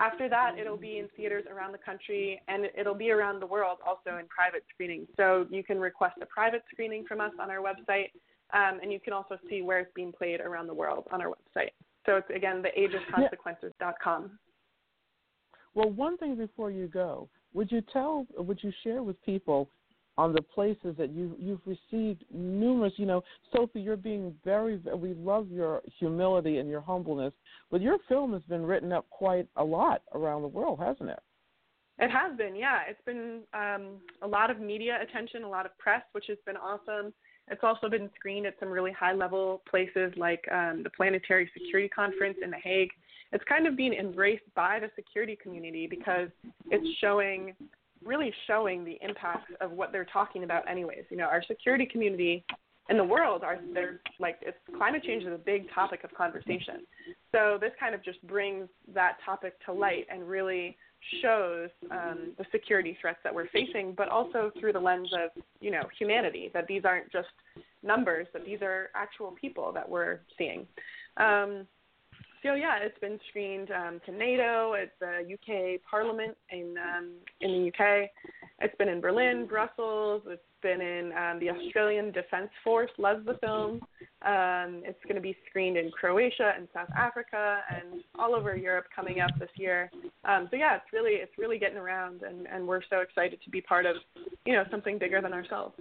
After 0.00 0.28
that, 0.28 0.58
it'll 0.60 0.76
be 0.76 0.98
in 0.98 1.08
theaters 1.16 1.44
around 1.48 1.70
the 1.70 1.78
country 1.78 2.42
and 2.48 2.66
it'll 2.76 2.92
be 2.92 3.12
around 3.12 3.38
the 3.38 3.46
world 3.46 3.78
also 3.86 4.18
in 4.18 4.26
private 4.26 4.64
screenings. 4.74 5.06
So 5.16 5.46
you 5.48 5.62
can 5.62 5.78
request 5.78 6.16
a 6.20 6.26
private 6.26 6.64
screening 6.72 7.04
from 7.06 7.20
us 7.20 7.30
on 7.40 7.48
our 7.48 7.58
website 7.58 8.10
um, 8.52 8.80
and 8.82 8.92
you 8.92 8.98
can 8.98 9.12
also 9.12 9.38
see 9.48 9.62
where 9.62 9.78
it's 9.78 9.92
being 9.94 10.10
played 10.10 10.40
around 10.40 10.66
the 10.66 10.74
world 10.74 11.04
on 11.12 11.22
our 11.22 11.28
website. 11.28 11.70
So 12.04 12.16
it's 12.16 12.30
again 12.34 12.64
theageofconsequences.com. 12.64 14.38
Well, 15.74 15.90
one 15.90 16.16
thing 16.18 16.34
before 16.34 16.72
you 16.72 16.88
go, 16.88 17.28
would 17.54 17.70
you 17.70 17.80
tell, 17.92 18.26
would 18.36 18.58
you 18.64 18.72
share 18.82 19.04
with 19.04 19.22
people 19.22 19.70
on 20.18 20.32
the 20.32 20.42
places 20.42 20.94
that 20.98 21.10
you 21.10 21.36
you've 21.38 21.60
received 21.66 22.24
numerous? 22.32 22.92
You 22.96 23.06
know, 23.06 23.24
Sophie, 23.52 23.80
you're 23.80 23.96
being 23.96 24.34
very. 24.44 24.80
We 24.94 25.14
love 25.14 25.50
your 25.50 25.82
humility 25.98 26.58
and 26.58 26.68
your 26.68 26.80
humbleness, 26.80 27.34
but 27.70 27.80
your 27.80 27.98
film 28.08 28.32
has 28.32 28.42
been 28.42 28.64
written 28.64 28.92
up 28.92 29.08
quite 29.10 29.48
a 29.56 29.64
lot 29.64 30.02
around 30.14 30.42
the 30.42 30.48
world, 30.48 30.78
hasn't 30.78 31.10
it? 31.10 31.20
It 31.98 32.10
has 32.10 32.36
been, 32.36 32.54
yeah. 32.54 32.80
It's 32.88 33.00
been 33.06 33.40
um, 33.54 34.00
a 34.20 34.28
lot 34.28 34.50
of 34.50 34.60
media 34.60 34.98
attention, 35.00 35.44
a 35.44 35.48
lot 35.48 35.64
of 35.64 35.76
press, 35.78 36.02
which 36.12 36.26
has 36.28 36.36
been 36.44 36.56
awesome. 36.56 37.14
It's 37.48 37.62
also 37.62 37.88
been 37.88 38.10
screened 38.16 38.44
at 38.44 38.54
some 38.60 38.68
really 38.68 38.92
high 38.92 39.14
level 39.14 39.62
places 39.68 40.12
like 40.16 40.46
um, 40.52 40.82
the 40.82 40.90
Planetary 40.90 41.50
Security 41.54 41.88
Conference 41.88 42.36
in 42.42 42.50
The 42.50 42.58
Hague. 42.62 42.90
It's 43.32 43.44
kind 43.48 43.66
of 43.66 43.76
being 43.76 43.94
embraced 43.94 44.44
by 44.54 44.78
the 44.78 44.90
security 44.94 45.38
community 45.40 45.86
because 45.86 46.28
it's 46.70 46.98
showing, 46.98 47.54
really 48.04 48.32
showing 48.46 48.84
the 48.84 48.98
impact 49.02 49.52
of 49.60 49.72
what 49.72 49.92
they're 49.92 50.06
talking 50.06 50.44
about, 50.44 50.68
anyways. 50.68 51.04
You 51.10 51.16
know, 51.16 51.24
our 51.24 51.42
security 51.46 51.86
community 51.86 52.44
in 52.88 52.96
the 52.96 53.04
world 53.04 53.42
are 53.42 53.58
they're 53.74 54.00
like 54.20 54.38
it's 54.42 54.56
climate 54.76 55.02
change 55.02 55.24
is 55.24 55.32
a 55.32 55.38
big 55.38 55.70
topic 55.74 56.04
of 56.04 56.14
conversation. 56.14 56.86
So 57.32 57.58
this 57.60 57.72
kind 57.80 57.94
of 57.94 58.04
just 58.04 58.24
brings 58.26 58.68
that 58.94 59.16
topic 59.24 59.54
to 59.66 59.72
light 59.72 60.06
and 60.10 60.28
really 60.28 60.76
shows 61.22 61.68
um, 61.90 62.32
the 62.38 62.44
security 62.50 62.96
threats 63.00 63.18
that 63.22 63.34
we're 63.34 63.48
facing, 63.48 63.92
but 63.96 64.08
also 64.08 64.50
through 64.58 64.72
the 64.72 64.80
lens 64.80 65.12
of 65.12 65.42
you 65.60 65.70
know 65.70 65.82
humanity. 65.98 66.50
That 66.54 66.66
these 66.66 66.84
aren't 66.84 67.10
just 67.10 67.28
numbers; 67.82 68.26
that 68.32 68.44
these 68.44 68.62
are 68.62 68.90
actual 68.94 69.34
people 69.40 69.72
that 69.72 69.88
we're 69.88 70.20
seeing. 70.38 70.66
Um, 71.16 71.66
so 72.46 72.54
yeah, 72.54 72.78
it's 72.80 72.98
been 73.00 73.18
screened 73.28 73.70
um, 73.70 74.00
to 74.06 74.12
NATO, 74.12 74.74
at 74.74 74.92
the 75.00 75.34
UK 75.34 75.80
Parliament 75.88 76.36
in 76.50 76.74
um, 76.78 77.10
in 77.40 77.50
the 77.50 77.68
UK. 77.68 78.08
It's 78.60 78.74
been 78.76 78.88
in 78.88 79.00
Berlin, 79.00 79.46
Brussels. 79.46 80.22
It's 80.28 80.42
been 80.62 80.80
in 80.80 81.12
um, 81.12 81.40
the 81.40 81.50
Australian 81.50 82.12
Defence 82.12 82.50
Force. 82.62 82.90
Loves 82.98 83.26
the 83.26 83.34
film. 83.34 83.80
Um, 84.22 84.82
it's 84.84 85.02
going 85.04 85.16
to 85.16 85.20
be 85.20 85.36
screened 85.48 85.76
in 85.76 85.90
Croatia 85.90 86.52
and 86.56 86.68
South 86.72 86.88
Africa 86.96 87.58
and 87.68 88.02
all 88.18 88.34
over 88.34 88.56
Europe 88.56 88.86
coming 88.94 89.20
up 89.20 89.30
this 89.38 89.50
year. 89.56 89.90
Um, 90.24 90.48
so 90.50 90.56
yeah, 90.56 90.76
it's 90.76 90.92
really 90.92 91.12
it's 91.14 91.36
really 91.38 91.58
getting 91.58 91.78
around, 91.78 92.22
and, 92.22 92.46
and 92.46 92.66
we're 92.66 92.82
so 92.88 93.00
excited 93.00 93.40
to 93.44 93.50
be 93.50 93.60
part 93.60 93.86
of 93.86 93.96
you 94.44 94.52
know 94.52 94.64
something 94.70 94.98
bigger 94.98 95.20
than 95.20 95.32
ourselves. 95.32 95.74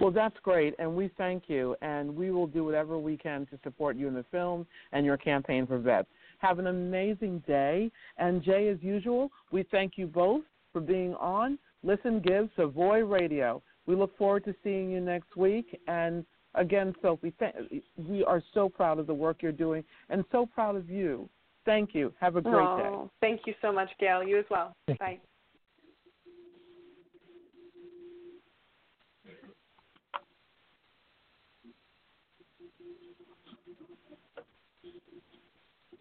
Well, 0.00 0.10
that's 0.10 0.36
great, 0.42 0.74
and 0.78 0.94
we 0.94 1.10
thank 1.16 1.44
you, 1.48 1.76
and 1.82 2.14
we 2.14 2.30
will 2.30 2.46
do 2.46 2.64
whatever 2.64 2.98
we 2.98 3.16
can 3.16 3.46
to 3.46 3.58
support 3.62 3.96
you 3.96 4.08
in 4.08 4.14
the 4.14 4.24
film 4.30 4.66
and 4.92 5.04
your 5.04 5.16
campaign 5.16 5.66
for 5.66 5.78
vets. 5.78 6.08
Have 6.38 6.58
an 6.58 6.68
amazing 6.68 7.42
day, 7.46 7.90
and 8.16 8.42
Jay, 8.42 8.68
as 8.68 8.78
usual, 8.80 9.30
we 9.50 9.64
thank 9.70 9.98
you 9.98 10.06
both 10.06 10.42
for 10.72 10.80
being 10.80 11.14
on 11.14 11.58
Listen 11.82 12.20
Give 12.20 12.48
Savoy 12.56 13.00
Radio. 13.00 13.62
We 13.86 13.96
look 13.96 14.16
forward 14.16 14.44
to 14.44 14.54
seeing 14.62 14.90
you 14.90 15.00
next 15.00 15.36
week, 15.36 15.78
and 15.88 16.24
again, 16.54 16.94
Sophie, 17.02 17.32
th- 17.38 17.82
we 17.96 18.24
are 18.24 18.42
so 18.54 18.68
proud 18.68 18.98
of 18.98 19.06
the 19.06 19.14
work 19.14 19.42
you're 19.42 19.52
doing, 19.52 19.82
and 20.10 20.24
so 20.30 20.46
proud 20.46 20.76
of 20.76 20.88
you. 20.88 21.28
Thank 21.64 21.94
you. 21.94 22.12
Have 22.20 22.36
a 22.36 22.40
great 22.40 22.54
oh, 22.54 23.10
day. 23.20 23.28
Thank 23.28 23.40
you 23.46 23.54
so 23.60 23.72
much, 23.72 23.90
Gail. 23.98 24.22
You 24.22 24.38
as 24.38 24.46
well. 24.50 24.74
Bye. 24.98 25.18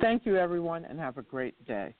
Thank 0.00 0.24
you, 0.24 0.36
everyone, 0.36 0.84
and 0.86 0.98
have 0.98 1.18
a 1.18 1.22
great 1.22 1.64
day. 1.66 1.94